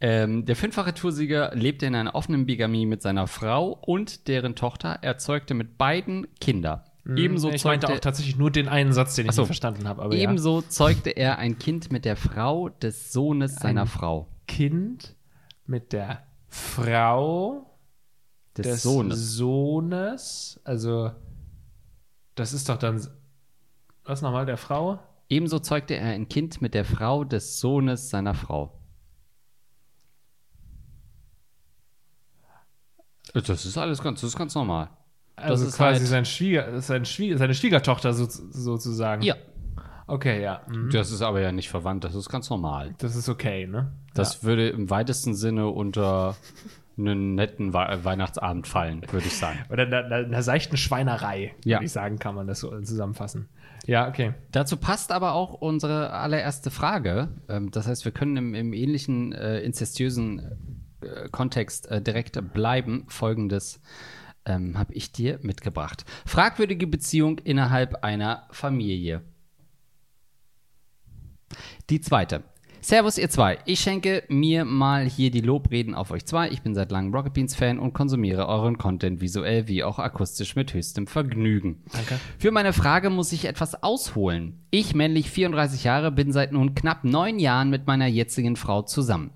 Ähm, 0.00 0.44
der 0.46 0.56
fünffache 0.56 0.94
Toursieger 0.94 1.54
lebte 1.54 1.86
in 1.86 1.94
einer 1.94 2.14
offenen 2.14 2.46
Bigamie 2.46 2.86
mit 2.86 3.02
seiner 3.02 3.26
Frau 3.26 3.68
und 3.70 4.26
deren 4.26 4.56
Tochter. 4.56 4.98
Er 5.02 5.18
zeugte 5.18 5.54
mit 5.54 5.78
beiden 5.78 6.26
Kinder. 6.40 6.84
Ebenso 7.16 7.50
ich 7.50 7.64
meinte 7.64 7.86
zeugte 7.86 7.98
auch 7.98 8.00
tatsächlich 8.00 8.36
nur 8.36 8.50
den 8.50 8.68
einen 8.68 8.92
Satz, 8.92 9.16
den 9.16 9.26
ich 9.26 9.32
so. 9.32 9.42
nicht 9.42 9.48
verstanden 9.48 9.88
habe. 9.88 10.02
Aber 10.02 10.14
ja. 10.14 10.22
Ebenso 10.22 10.62
zeugte 10.62 11.10
er 11.10 11.38
ein 11.38 11.58
Kind 11.58 11.90
mit 11.90 12.04
der 12.04 12.16
Frau 12.16 12.68
des 12.68 13.12
Sohnes 13.12 13.56
seiner 13.56 13.82
Ein- 13.82 13.86
Frau. 13.88 14.28
Kind 14.46 15.16
mit 15.66 15.92
der 15.92 16.22
Frau 16.48 17.66
Des, 18.56 18.66
des 18.66 18.82
Sohnes. 18.82 19.32
Sohnes. 19.34 20.60
Also, 20.64 21.10
das 22.34 22.52
ist 22.52 22.68
doch 22.68 22.76
dann. 22.78 23.04
Was 24.04 24.22
nochmal, 24.22 24.46
der 24.46 24.56
Frau? 24.56 24.98
Ebenso 25.28 25.58
zeugte 25.58 25.94
er 25.94 26.06
ein 26.10 26.28
Kind 26.28 26.60
mit 26.60 26.74
der 26.74 26.84
Frau 26.84 27.24
des 27.24 27.58
Sohnes 27.60 28.10
seiner 28.10 28.34
Frau. 28.34 28.78
Das 33.32 33.64
ist 33.64 33.78
alles 33.78 34.02
ganz, 34.02 34.20
das 34.20 34.30
ist 34.30 34.38
ganz 34.38 34.54
normal. 34.54 34.90
Also 35.36 35.64
ist 35.66 35.76
quasi 35.76 36.00
halt- 36.00 36.08
sein 36.08 36.24
Schwieger, 36.24 36.80
sein 36.82 37.04
Schwieger, 37.04 37.38
seine 37.38 37.54
Schwiegertochter 37.54 38.12
so, 38.12 38.26
sozusagen. 38.28 39.22
Ja. 39.22 39.34
Okay, 40.06 40.42
ja. 40.42 40.60
mhm. 40.68 40.90
Das 40.90 41.10
ist 41.10 41.22
aber 41.22 41.40
ja 41.40 41.52
nicht 41.52 41.70
verwandt, 41.70 42.04
das 42.04 42.14
ist 42.14 42.28
ganz 42.28 42.50
normal. 42.50 42.94
Das 42.98 43.16
ist 43.16 43.28
okay, 43.28 43.66
ne? 43.66 43.92
Das 44.14 44.44
würde 44.44 44.68
im 44.68 44.90
weitesten 44.90 45.34
Sinne 45.34 45.68
unter 45.68 46.36
einen 46.98 47.34
netten 47.34 47.72
We 47.72 48.00
Weihnachtsabend 48.04 48.66
fallen, 48.66 49.02
würde 49.10 49.26
ich 49.26 49.36
sagen. 49.38 49.60
Oder 49.70 49.84
einer, 49.86 50.04
einer, 50.04 50.16
einer 50.16 50.42
seichten 50.42 50.76
Schweinerei, 50.76 51.54
Ja. 51.64 51.78
würde 51.78 51.86
ich 51.86 51.92
sagen, 51.92 52.18
kann 52.18 52.34
man 52.34 52.46
das 52.46 52.60
so 52.60 52.78
zusammenfassen. 52.82 53.48
Ja, 53.86 54.06
okay. 54.08 54.34
Dazu 54.52 54.76
passt 54.76 55.10
aber 55.10 55.32
auch 55.32 55.54
unsere 55.54 56.10
allererste 56.10 56.70
Frage. 56.70 57.28
Ähm, 57.48 57.70
das 57.70 57.86
heißt, 57.88 58.04
wir 58.04 58.12
können 58.12 58.36
im, 58.36 58.54
im 58.54 58.72
ähnlichen 58.74 59.32
äh, 59.32 59.60
inzestiösen 59.60 60.81
äh, 61.02 61.28
Kontext 61.30 61.90
äh, 61.90 62.00
direkt 62.00 62.52
bleiben. 62.52 63.04
Folgendes 63.08 63.80
ähm, 64.44 64.78
habe 64.78 64.94
ich 64.94 65.12
dir 65.12 65.38
mitgebracht. 65.42 66.04
Fragwürdige 66.26 66.86
Beziehung 66.86 67.38
innerhalb 67.38 68.04
einer 68.04 68.48
Familie. 68.50 69.22
Die 71.90 72.00
zweite. 72.00 72.42
Servus, 72.84 73.16
ihr 73.16 73.30
zwei. 73.30 73.60
Ich 73.64 73.78
schenke 73.78 74.24
mir 74.26 74.64
mal 74.64 75.04
hier 75.08 75.30
die 75.30 75.40
Lobreden 75.40 75.94
auf 75.94 76.10
euch 76.10 76.26
zwei. 76.26 76.48
Ich 76.48 76.62
bin 76.62 76.74
seit 76.74 76.90
langem 76.90 77.14
Rocket 77.14 77.32
Beans 77.32 77.54
Fan 77.54 77.78
und 77.78 77.92
konsumiere 77.92 78.48
euren 78.48 78.76
Content 78.76 79.20
visuell 79.20 79.68
wie 79.68 79.84
auch 79.84 80.00
akustisch 80.00 80.56
mit 80.56 80.74
höchstem 80.74 81.06
Vergnügen. 81.06 81.84
Danke. 81.92 82.18
Für 82.38 82.50
meine 82.50 82.72
Frage 82.72 83.08
muss 83.08 83.30
ich 83.30 83.44
etwas 83.44 83.84
ausholen. 83.84 84.66
Ich, 84.72 84.96
männlich 84.96 85.30
34 85.30 85.84
Jahre, 85.84 86.10
bin 86.10 86.32
seit 86.32 86.50
nun 86.50 86.74
knapp 86.74 87.04
neun 87.04 87.38
Jahren 87.38 87.70
mit 87.70 87.86
meiner 87.86 88.08
jetzigen 88.08 88.56
Frau 88.56 88.82
zusammen. 88.82 89.30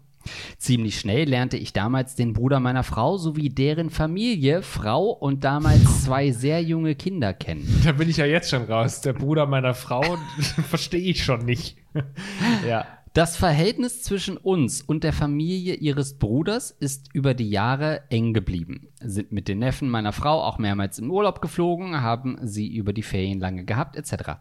Ziemlich 0.58 1.00
schnell 1.00 1.28
lernte 1.28 1.56
ich 1.56 1.72
damals 1.72 2.14
den 2.14 2.32
Bruder 2.32 2.60
meiner 2.60 2.82
Frau 2.82 3.16
sowie 3.16 3.48
deren 3.48 3.90
Familie, 3.90 4.62
Frau 4.62 5.10
und 5.10 5.44
damals 5.44 6.04
zwei 6.04 6.30
sehr 6.30 6.62
junge 6.62 6.94
Kinder 6.94 7.32
kennen. 7.32 7.66
Da 7.84 7.92
bin 7.92 8.08
ich 8.08 8.16
ja 8.16 8.26
jetzt 8.26 8.50
schon 8.50 8.64
raus. 8.64 9.00
Der 9.00 9.12
Bruder 9.12 9.46
meiner 9.46 9.74
Frau 9.74 10.02
verstehe 10.68 11.00
ich 11.00 11.24
schon 11.24 11.44
nicht. 11.44 11.76
ja. 12.68 12.86
Das 13.16 13.34
Verhältnis 13.34 14.02
zwischen 14.02 14.36
uns 14.36 14.82
und 14.82 15.02
der 15.02 15.14
Familie 15.14 15.72
ihres 15.76 16.18
Bruders 16.18 16.70
ist 16.70 17.08
über 17.14 17.32
die 17.32 17.48
Jahre 17.48 18.02
eng 18.10 18.34
geblieben. 18.34 18.88
Sind 19.00 19.32
mit 19.32 19.48
den 19.48 19.58
Neffen 19.58 19.88
meiner 19.88 20.12
Frau 20.12 20.42
auch 20.42 20.58
mehrmals 20.58 20.98
in 20.98 21.08
Urlaub 21.08 21.40
geflogen, 21.40 22.02
haben 22.02 22.36
sie 22.42 22.76
über 22.76 22.92
die 22.92 23.02
Ferien 23.02 23.40
lange 23.40 23.64
gehabt, 23.64 23.96
etc. 23.96 24.32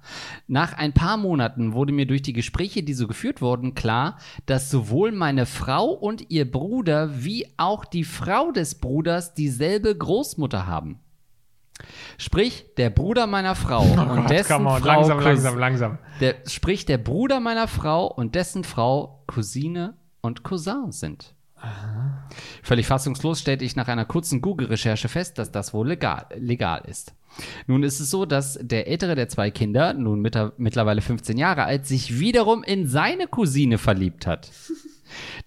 Nach 0.48 0.74
ein 0.74 0.92
paar 0.92 1.16
Monaten 1.16 1.72
wurde 1.72 1.94
mir 1.94 2.06
durch 2.06 2.22
die 2.22 2.34
Gespräche, 2.34 2.84
die 2.84 2.94
so 2.94 3.08
geführt 3.08 3.42
wurden, 3.42 3.76
klar, 3.76 4.18
dass 4.46 4.70
sowohl 4.70 5.14
meine 5.14 5.46
Frau 5.46 5.92
und 5.92 6.30
ihr 6.30 6.52
Bruder 6.52 7.24
wie 7.24 7.48
auch 7.56 7.86
die 7.86 8.04
Frau 8.04 8.52
des 8.52 8.76
Bruders 8.76 9.34
dieselbe 9.34 9.96
Großmutter 9.96 10.68
haben. 10.68 11.00
Sprich, 12.18 12.66
der 12.78 12.90
Bruder 12.90 13.28
meiner 13.28 13.56
Frau 13.56 13.82
und 13.82 14.00
Oh 14.00 14.16
Gott, 14.16 14.30
dessen 14.30 14.66
on. 14.66 14.80
Frau 14.82 14.86
Langsam, 14.88 15.20
Cous- 15.20 15.24
langsam, 15.24 15.58
langsam. 15.60 15.98
der, 16.22 16.36
sprich, 16.48 16.86
der 16.86 16.98
Bruder 16.98 17.40
meiner 17.40 17.68
Frau 17.68 18.08
und 18.08 18.36
dessen 18.36 18.64
Frau 18.64 19.24
Cousine 19.28 19.96
und 20.22 20.44
Cousin 20.44 20.92
sind. 20.92 21.34
Völlig 22.62 22.86
fassungslos 22.86 23.40
stellte 23.40 23.66
ich 23.66 23.76
nach 23.76 23.88
einer 23.88 24.06
kurzen 24.06 24.42
Google-Recherche 24.42 25.08
fest, 25.10 25.38
dass 25.40 25.52
das 25.52 25.74
wohl 25.74 25.88
legal, 25.88 26.26
legal 26.36 26.84
ist. 26.88 27.14
Nun 27.66 27.84
ist 27.84 28.00
es 28.00 28.10
so, 28.12 28.26
dass 28.26 28.58
der 28.62 28.88
ältere 28.88 29.16
der 29.16 29.30
zwei 29.30 29.52
Kinder, 29.52 29.94
nun 29.94 30.22
mittlerweile 30.22 31.02
15 31.02 31.38
Jahre 31.38 31.64
alt, 31.64 31.86
sich 31.86 32.20
wiederum 32.20 32.64
in 32.64 32.88
seine 32.88 33.28
Cousine 33.28 33.78
verliebt 33.78 34.28
hat. 34.28 34.52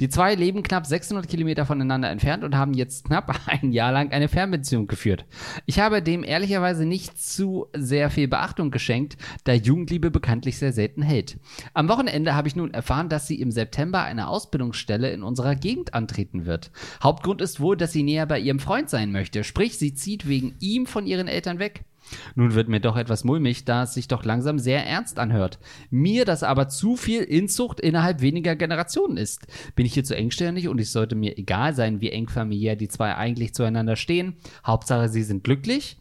Die 0.00 0.09
zwei 0.09 0.35
leben 0.35 0.62
knapp 0.62 0.87
600 0.87 1.29
Kilometer 1.29 1.67
voneinander 1.67 2.11
entfernt 2.11 2.45
und 2.45 2.57
haben 2.57 2.75
jetzt 2.75 3.05
knapp 3.05 3.35
ein 3.47 3.73
Jahr 3.73 3.93
lang 3.93 4.12
eine 4.12 4.29
Fernbeziehung 4.29 4.87
geführt. 4.87 5.25
Ich 5.67 5.81
habe 5.81 6.03
dem 6.03 6.25
ehrlicherweise 6.25 6.85
nicht 6.85 7.19
zu 7.19 7.67
sehr 7.77 8.11
viel 8.11 8.29
Beachtung 8.29 8.71
geschenkt, 8.71 9.17
da 9.45 9.53
Jugendliebe 9.53 10.11
bekanntlich 10.11 10.59
sehr 10.59 10.73
selten 10.73 11.03
hält. 11.03 11.38
Am 11.75 11.88
Wochenende 11.88 12.35
habe 12.35 12.49
ich 12.49 12.57
nun 12.57 12.73
erfahren, 12.73 13.09
dass 13.09 13.27
sie 13.27 13.41
im 13.41 13.50
September 13.50 14.03
eine 14.03 14.29
Ausbildungsstelle 14.29 15.11
in 15.11 15.23
unserer 15.23 15.55
Gegend 15.55 15.95
antreten 15.95 16.47
wird. 16.47 16.71
Hauptgrund 17.03 17.41
ist 17.41 17.61
wohl, 17.61 17.77
dass 17.77 17.93
sie 17.93 18.03
näher 18.03 18.27
bei 18.27 18.38
ihrem 18.38 18.61
Freund 18.61 18.91
sein 18.91 19.12
möchte, 19.12 19.45
sprich 19.45 19.79
sie 19.79 19.95
zieht 19.95 20.29
wegen 20.29 20.57
ihm 20.61 20.87
von 20.87 21.07
ihren 21.07 21.29
Eltern 21.29 21.59
weg. 21.59 21.85
Nun 22.35 22.55
wird 22.55 22.69
mir 22.69 22.81
doch 22.81 22.97
etwas 22.97 23.25
mulmig, 23.25 23.65
da 23.65 23.83
es 23.83 23.95
sich 23.95 24.09
doch 24.09 24.25
langsam 24.25 24.59
sehr 24.59 24.87
ernst 24.87 25.19
anhört. 25.19 25.59
Mir 25.91 26.25
das 26.25 26.43
aber 26.43 26.69
zu 26.69 26.97
viel 26.97 27.23
Inzucht 27.23 27.81
innerhalb 27.81 28.21
weniger 28.21 28.57
Generationen 28.57 29.17
ist. 29.17 29.47
Bin 29.75 29.87
ich 29.87 29.95
hier 29.95 30.05
zu 30.05 30.17
engstirnig 30.17 30.69
und 30.69 30.81
es 30.81 30.93
sollte 30.93 31.15
mir 31.15 31.38
egal 31.38 31.75
sein, 31.75 32.00
wie 32.00 32.11
eng 32.11 32.29
familiär 32.29 32.77
die 32.77 32.88
zwei 32.88 33.15
eigentlich 33.15 33.55
zueinander 33.55 33.97
stehen. 33.97 34.37
Hauptsache, 34.65 35.09
sie 35.09 35.23
sind 35.23 35.45
glücklich. 35.45 35.97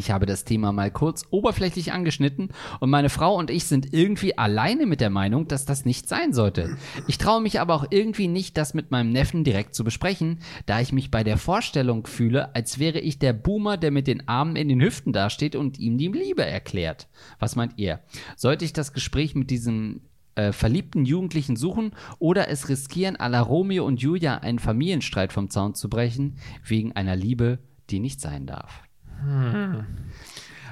Ich 0.00 0.10
habe 0.10 0.24
das 0.24 0.44
Thema 0.44 0.72
mal 0.72 0.90
kurz 0.90 1.26
oberflächlich 1.28 1.92
angeschnitten 1.92 2.48
und 2.80 2.88
meine 2.88 3.10
Frau 3.10 3.36
und 3.36 3.50
ich 3.50 3.64
sind 3.64 3.92
irgendwie 3.92 4.38
alleine 4.38 4.86
mit 4.86 5.02
der 5.02 5.10
Meinung, 5.10 5.46
dass 5.46 5.66
das 5.66 5.84
nicht 5.84 6.08
sein 6.08 6.32
sollte. 6.32 6.78
Ich 7.06 7.18
traue 7.18 7.42
mich 7.42 7.60
aber 7.60 7.74
auch 7.74 7.84
irgendwie 7.90 8.26
nicht, 8.26 8.56
das 8.56 8.72
mit 8.72 8.90
meinem 8.90 9.12
Neffen 9.12 9.44
direkt 9.44 9.74
zu 9.74 9.84
besprechen, 9.84 10.38
da 10.64 10.80
ich 10.80 10.94
mich 10.94 11.10
bei 11.10 11.22
der 11.22 11.36
Vorstellung 11.36 12.06
fühle, 12.06 12.54
als 12.54 12.78
wäre 12.78 12.98
ich 12.98 13.18
der 13.18 13.34
Boomer, 13.34 13.76
der 13.76 13.90
mit 13.90 14.06
den 14.06 14.26
Armen 14.26 14.56
in 14.56 14.70
den 14.70 14.80
Hüften 14.80 15.12
dasteht 15.12 15.54
und 15.54 15.78
ihm 15.78 15.98
die 15.98 16.08
Liebe 16.08 16.46
erklärt. 16.46 17.06
Was 17.38 17.54
meint 17.54 17.74
ihr? 17.76 18.00
Sollte 18.36 18.64
ich 18.64 18.72
das 18.72 18.94
Gespräch 18.94 19.34
mit 19.34 19.50
diesem 19.50 20.00
äh, 20.34 20.52
verliebten 20.52 21.04
Jugendlichen 21.04 21.56
suchen 21.56 21.92
oder 22.18 22.48
es 22.48 22.70
riskieren, 22.70 23.18
à 23.18 23.28
la 23.28 23.42
Romeo 23.42 23.84
und 23.84 24.00
Julia 24.00 24.38
einen 24.38 24.60
Familienstreit 24.60 25.34
vom 25.34 25.50
Zaun 25.50 25.74
zu 25.74 25.90
brechen, 25.90 26.38
wegen 26.64 26.92
einer 26.92 27.16
Liebe, 27.16 27.58
die 27.90 28.00
nicht 28.00 28.22
sein 28.22 28.46
darf? 28.46 28.82
嗯。 29.24 29.84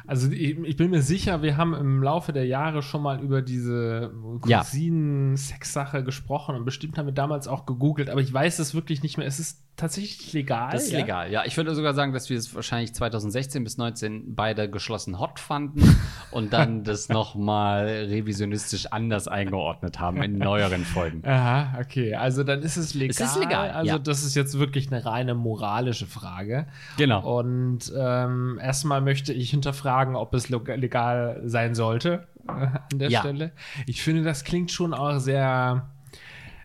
Also 0.09 0.33
ich, 0.33 0.59
ich 0.59 0.77
bin 0.79 0.91
mir 0.91 1.03
sicher, 1.03 1.43
wir 1.43 1.59
haben 1.59 1.75
im 1.75 2.03
Laufe 2.03 2.33
der 2.33 2.47
Jahre 2.47 2.83
schon 2.83 3.03
mal 3.03 3.21
über 3.21 3.43
diese. 3.43 4.11
Cousinen-Sex-Sache 4.41 6.03
gesprochen 6.03 6.57
und 6.57 6.65
bestimmt 6.65 6.97
haben 6.97 7.05
wir 7.05 7.13
damals 7.13 7.47
auch 7.47 7.67
gegoogelt, 7.67 8.09
aber 8.09 8.23
ich 8.23 8.33
weiß 8.33 8.59
es 8.59 8.75
wirklich 8.75 9.03
nicht 9.03 9.19
mehr. 9.19 9.27
Es 9.27 9.39
ist 9.39 9.63
tatsächlich 9.77 10.33
legal. 10.33 10.71
Das 10.73 10.85
ist 10.85 10.93
ja? 10.93 11.01
legal, 11.01 11.31
ja. 11.31 11.45
Ich 11.45 11.57
würde 11.57 11.75
sogar 11.75 11.95
sagen, 11.95 12.13
dass 12.13 12.31
wir 12.31 12.39
es 12.39 12.55
wahrscheinlich 12.55 12.95
2016 12.95 13.63
bis 13.65 13.79
19 13.79 14.35
beide 14.35 14.69
geschlossen 14.69 15.19
hot 15.19 15.39
fanden 15.39 15.97
und 16.31 16.53
dann 16.53 16.85
das 16.85 17.09
nochmal 17.09 17.87
revisionistisch 17.87 18.87
anders 18.87 19.29
eingeordnet 19.29 20.01
haben 20.01 20.23
in 20.23 20.39
neueren 20.39 20.85
Folgen. 20.85 21.23
Aha, 21.27 21.79
okay. 21.81 22.15
Also 22.15 22.45
dann 22.45 22.63
ist 22.63 22.77
es 22.77 22.95
legal. 22.95 23.11
Es 23.11 23.21
ist 23.21 23.39
legal, 23.39 23.71
Also 23.71 23.93
ja. 23.93 23.99
das 23.99 24.25
ist 24.25 24.35
jetzt 24.35 24.59
wirklich 24.59 24.91
eine 24.91 25.05
reine 25.05 25.35
moralische 25.35 26.07
Frage. 26.07 26.67
Genau. 26.97 27.39
Und 27.39 27.93
ähm, 27.97 28.59
erstmal 28.63 29.01
möchte 29.01 29.33
ich 29.33 29.51
hinterfragen, 29.51 29.98
ob 30.17 30.35
es 30.35 30.49
legal 30.49 31.43
sein 31.45 31.75
sollte 31.75 32.27
äh, 32.49 32.51
an 32.53 32.81
der 32.99 33.11
Ja. 33.11 33.21
Stelle. 33.21 33.53
Ich 33.87 34.03
finde, 34.03 34.23
das 34.23 34.45
klingt 34.45 34.71
schon 34.73 34.95
auch 34.95 35.19
sehr 35.19 35.91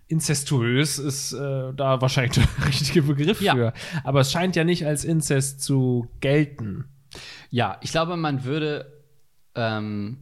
inzestuös, 0.07 0.99
ist 0.99 1.33
äh, 1.33 1.73
da 1.73 2.01
wahrscheinlich 2.01 2.33
der 2.57 2.67
richtige 2.67 3.01
Begriff 3.03 3.41
Ja. 3.41 3.53
für. 3.55 3.73
Aber 4.03 4.21
es 4.21 4.31
scheint 4.31 4.55
ja 4.55 4.63
nicht 4.63 4.85
als 4.85 5.05
Inzest 5.05 5.61
zu 5.61 6.07
gelten. 6.19 6.85
Ja, 7.49 7.77
ich 7.81 7.91
glaube, 7.91 8.17
man 8.17 8.43
würde 8.43 8.91
ähm, 9.55 10.17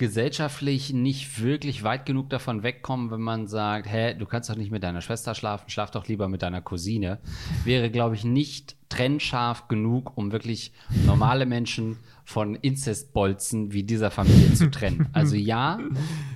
gesellschaftlich 0.00 0.94
nicht 0.94 1.42
wirklich 1.42 1.82
weit 1.82 2.06
genug 2.06 2.30
davon 2.30 2.62
wegkommen, 2.62 3.10
wenn 3.10 3.20
man 3.20 3.46
sagt, 3.46 3.86
hä, 3.86 4.14
du 4.14 4.24
kannst 4.24 4.48
doch 4.48 4.56
nicht 4.56 4.70
mit 4.70 4.82
deiner 4.82 5.02
Schwester 5.02 5.34
schlafen, 5.34 5.68
schlaf 5.68 5.90
doch 5.90 6.08
lieber 6.08 6.26
mit 6.26 6.40
deiner 6.40 6.62
Cousine. 6.62 7.18
Wäre, 7.64 7.90
glaube 7.90 8.14
ich, 8.14 8.24
nicht 8.24 8.76
trennscharf 8.88 9.68
genug, 9.68 10.16
um 10.16 10.32
wirklich 10.32 10.72
normale 11.04 11.44
Menschen 11.44 11.98
von 12.24 12.54
Inzestbolzen 12.54 13.74
wie 13.74 13.82
dieser 13.82 14.10
Familie 14.10 14.54
zu 14.54 14.70
trennen. 14.70 15.10
Also 15.12 15.36
ja, 15.36 15.78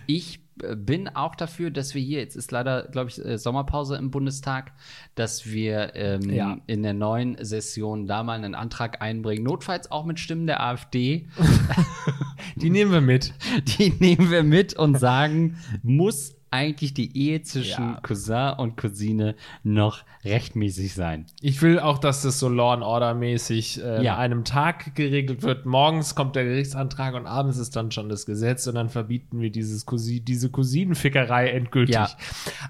ich 0.06 0.43
bin 0.56 1.08
auch 1.08 1.34
dafür, 1.34 1.70
dass 1.70 1.94
wir 1.94 2.02
hier, 2.02 2.20
jetzt 2.20 2.36
ist 2.36 2.52
leider, 2.52 2.84
glaube 2.84 3.10
ich, 3.10 3.24
äh, 3.24 3.38
Sommerpause 3.38 3.96
im 3.96 4.10
Bundestag, 4.10 4.72
dass 5.14 5.46
wir 5.46 5.94
ähm, 5.96 6.30
Ja. 6.30 6.58
in 6.66 6.82
der 6.82 6.94
neuen 6.94 7.36
Session 7.44 8.06
da 8.06 8.22
mal 8.22 8.34
einen 8.34 8.54
Antrag 8.54 9.02
einbringen, 9.02 9.42
notfalls 9.44 9.90
auch 9.90 10.04
mit 10.04 10.20
Stimmen 10.20 10.46
der 10.46 10.62
AfD. 10.62 11.26
Die 12.56 12.70
nehmen 12.70 12.92
wir 12.92 13.00
mit. 13.00 13.34
Die 13.78 13.90
nehmen 13.98 14.30
wir 14.30 14.42
mit 14.44 14.74
und 14.74 14.98
sagen, 14.98 15.56
muss 15.82 16.36
eigentlich 16.54 16.94
die 16.94 17.16
Ehe 17.18 17.42
zwischen 17.42 17.82
Ja. 17.94 18.00
Cousin 18.02 18.52
und 18.56 18.76
Cousine 18.76 19.34
noch 19.64 20.04
rechtmäßig 20.24 20.94
sein. 20.94 21.26
Ich 21.42 21.60
will 21.60 21.78
auch, 21.78 21.98
dass 21.98 22.22
das 22.22 22.38
so 22.38 22.48
Law 22.48 22.72
and 22.74 22.82
Order 22.82 23.12
mäßig 23.14 23.82
äh, 23.82 24.02
Ja. 24.02 24.14
an 24.14 24.20
einem 24.20 24.44
Tag 24.44 24.94
geregelt 24.94 25.42
wird. 25.42 25.66
Morgens 25.66 26.14
kommt 26.14 26.36
der 26.36 26.44
Gerichtsantrag 26.44 27.14
und 27.14 27.26
abends 27.26 27.58
ist 27.58 27.76
dann 27.76 27.90
schon 27.90 28.08
das 28.08 28.24
Gesetz 28.24 28.66
und 28.66 28.76
dann 28.76 28.88
verbieten 28.88 29.40
wir 29.40 29.50
dieses 29.50 29.84
Cousi 29.84 30.20
diese 30.20 30.48
Cousinenfickerei 30.50 31.48
endgültig. 31.50 31.94
Ja. 31.96 32.08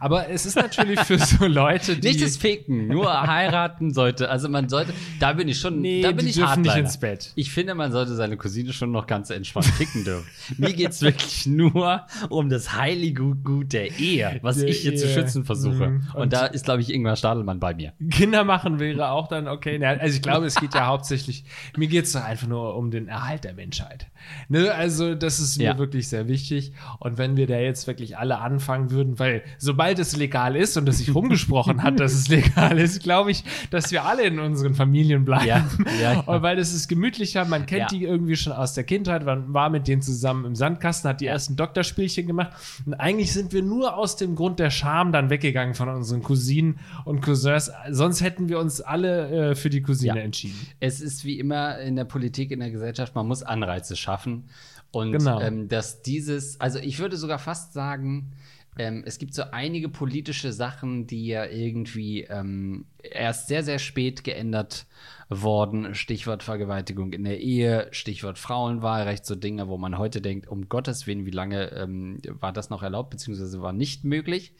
Aber 0.00 0.28
es 0.30 0.46
ist 0.46 0.56
natürlich 0.56 0.98
für 1.00 1.18
so 1.18 1.46
Leute, 1.46 1.96
die 1.96 2.08
Nicht 2.08 2.22
das 2.22 2.36
Ficken, 2.38 2.88
nur 2.88 3.22
heiraten 3.26 3.92
sollte. 3.92 4.30
Also 4.30 4.48
man 4.48 4.68
sollte, 4.68 4.92
da 5.20 5.32
bin 5.34 5.46
ich 5.48 5.58
schon, 5.60 5.80
Nee, 5.80 6.02
da 6.02 6.08
bin 6.12 6.24
die 6.24 6.30
ich 6.30 6.36
dürfen 6.36 6.62
nicht 6.62 6.76
ins 6.76 6.98
Bett. 6.98 7.32
Ich 7.34 7.50
finde, 7.52 7.74
man 7.74 7.92
sollte 7.92 8.14
seine 8.14 8.36
Cousine 8.36 8.72
schon 8.72 8.90
noch 8.90 9.06
ganz 9.06 9.30
entspannt 9.30 9.66
ficken 9.66 10.04
dürfen. 10.04 10.26
Mir 10.56 10.72
geht's 10.72 11.02
wirklich 11.02 11.46
nur 11.46 12.06
um 12.30 12.48
das 12.48 12.72
heilige 12.72 13.22
Gut 13.34 13.73
der 13.74 13.98
Ehe, 13.98 14.38
was 14.42 14.58
Der 14.58 14.68
ich 14.68 14.78
hier 14.80 14.96
zu 14.96 15.06
Ehe. 15.06 15.12
schützen 15.14 15.44
versuche. 15.44 15.88
Mhm. 15.88 16.06
Und, 16.14 16.22
Und- 16.22 16.32
da 16.32 16.46
ist, 16.46 16.64
glaube 16.64 16.80
ich, 16.80 16.92
Ingmar 16.94 17.16
Stadelmann 17.16 17.60
bei 17.60 17.74
mir. 17.74 17.92
Kinder 18.10 18.44
machen 18.44 18.78
wäre 18.78 19.10
auch 19.10 19.28
dann 19.28 19.48
okay. 19.48 19.84
Also 19.84 20.16
ich 20.16 20.22
glaube, 20.22 20.46
es 20.46 20.54
geht 20.54 20.74
ja 20.74 20.86
hauptsächlich, 20.86 21.44
mir 21.76 21.88
geht 21.88 22.06
es 22.06 22.12
doch 22.12 22.24
einfach 22.24 22.46
nur 22.46 22.76
um 22.76 22.90
den 22.90 23.08
Erhalt 23.08 23.44
der 23.44 23.52
Menschheit. 23.54 24.06
Ne? 24.48 24.72
Also 24.72 25.14
das 25.14 25.38
ist 25.40 25.58
mir 25.58 25.64
Ja. 25.64 25.78
wirklich 25.78 26.08
sehr 26.08 26.28
wichtig. 26.28 26.72
Und 27.00 27.18
wenn 27.18 27.36
wir 27.36 27.46
da 27.46 27.58
jetzt 27.58 27.86
wirklich 27.86 28.16
alle 28.16 28.38
anfangen 28.38 28.90
würden, 28.90 29.18
weil 29.18 29.42
sobald 29.58 29.98
es 29.98 30.16
legal 30.16 30.56
ist 30.56 30.76
und 30.76 30.88
es 30.88 30.98
sich 30.98 31.14
rumgesprochen 31.14 31.82
hat, 31.82 32.00
dass 32.00 32.12
es 32.14 32.28
legal 32.28 32.78
ist, 32.78 33.02
glaube 33.02 33.30
ich, 33.32 33.44
dass 33.70 33.90
wir 33.90 34.04
alle 34.04 34.22
in 34.22 34.38
unseren 34.38 34.74
Familien 34.74 35.24
bleiben. 35.24 35.44
Ja, 35.46 35.64
ja. 36.00 36.20
Und 36.26 36.42
weil 36.42 36.56
das 36.56 36.72
ist 36.72 36.88
gemütlicher, 36.88 37.44
man 37.44 37.66
kennt 37.66 37.90
die 37.90 38.04
irgendwie 38.04 38.36
schon 38.36 38.52
aus 38.52 38.74
der 38.74 38.84
Kindheit, 38.84 39.24
man 39.24 39.52
war 39.52 39.68
mit 39.70 39.88
denen 39.88 40.00
zusammen 40.02 40.44
im 40.44 40.54
Sandkasten, 40.54 41.08
hat 41.10 41.20
die 41.20 41.26
ersten 41.26 41.56
Doktorspielchen 41.56 42.26
gemacht. 42.26 42.52
Und 42.86 42.94
eigentlich 42.94 43.32
sind 43.32 43.52
wir 43.52 43.62
nur 43.64 43.96
aus 43.96 44.16
dem 44.16 44.34
Grund 44.34 44.58
der 44.58 44.70
Scham 44.70 45.12
dann 45.12 45.30
weggegangen 45.30 45.74
von 45.74 45.88
unseren 45.88 46.22
Cousinen 46.22 46.78
und 47.04 47.20
Cousins. 47.22 47.70
Sonst 47.90 48.20
hätten 48.22 48.48
wir 48.48 48.58
uns 48.58 48.80
alle 48.80 49.50
äh, 49.50 49.54
für 49.54 49.70
die 49.70 49.82
Cousine 49.82 50.18
Ja. 50.18 50.22
entschieden. 50.24 50.58
Es 50.80 51.00
ist 51.00 51.24
wie 51.24 51.38
immer 51.38 51.78
in 51.80 51.96
der 51.96 52.04
Politik, 52.04 52.50
in 52.50 52.60
der 52.60 52.70
Gesellschaft, 52.70 53.14
man 53.14 53.26
muss 53.26 53.42
Anreize 53.42 53.96
schaffen. 53.96 54.44
Und 54.92 55.12
Genau. 55.12 55.40
ähm, 55.40 55.68
dass 55.68 56.02
dieses, 56.02 56.60
also 56.60 56.78
ich 56.78 56.98
würde 57.00 57.16
sogar 57.16 57.38
fast 57.38 57.72
sagen, 57.72 58.32
ähm, 58.78 59.02
es 59.06 59.18
gibt 59.18 59.34
so 59.34 59.42
einige 59.52 59.88
politische 59.88 60.52
Sachen, 60.52 61.06
die 61.06 61.26
ja 61.26 61.44
irgendwie 61.46 62.22
ähm, 62.22 62.86
erst 63.02 63.48
sehr, 63.48 63.62
sehr 63.62 63.78
spät 63.78 64.24
geändert 64.24 64.86
worden. 65.28 65.94
Stichwort 65.94 66.42
Vergewaltigung 66.42 67.12
in 67.12 67.24
der 67.24 67.40
Ehe, 67.40 67.88
Stichwort 67.90 68.38
Frauenwahlrecht, 68.38 69.24
so 69.24 69.34
Dinge, 69.34 69.68
wo 69.68 69.78
man 69.78 69.98
heute 69.98 70.20
denkt, 70.20 70.48
um 70.48 70.68
Gottes 70.68 71.06
Willen, 71.06 71.26
wie 71.26 71.30
lange 71.30 71.70
ähm, 71.72 72.18
war 72.40 72.52
das 72.52 72.70
noch 72.70 72.82
erlaubt, 72.82 73.10
beziehungsweise 73.10 73.62
war 73.62 73.72
nicht 73.72 74.04
möglich. 74.04 74.54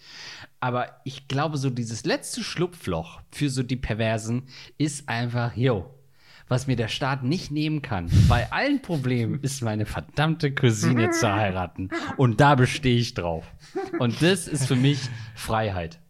Aber 0.61 0.89
ich 1.05 1.29
glaube, 1.29 1.59
so 1.59 1.71
dieses 1.71 2.05
letzte 2.05 2.43
Schlupfloch 2.43 3.21
für 3.31 3.51
so 3.51 3.63
die 3.63 3.77
Perversen 3.77 4.45
ist 4.79 5.09
einfach, 5.09 5.57
yo, 5.57 5.91
was 6.49 6.67
mir 6.67 6.77
der 6.77 6.89
Staat 6.89 7.23
nicht 7.25 7.51
nehmen 7.51 7.81
kann. 7.81 8.11
Bei 8.29 8.53
allen 8.53 8.83
Problemen 8.83 9.41
ist 9.41 9.63
meine 9.63 9.87
verdammte 9.87 10.53
Cousine 10.55 11.11
zu 11.13 11.33
heiraten. 11.33 11.89
Und 12.19 12.39
da 12.41 12.55
bestehe 12.55 12.99
ich 12.99 13.15
drauf. 13.15 13.45
Und 13.99 14.21
das 14.23 14.47
ist 14.47 14.67
für 14.67 14.77
mich 14.77 14.99
Freiheit. 15.35 16.01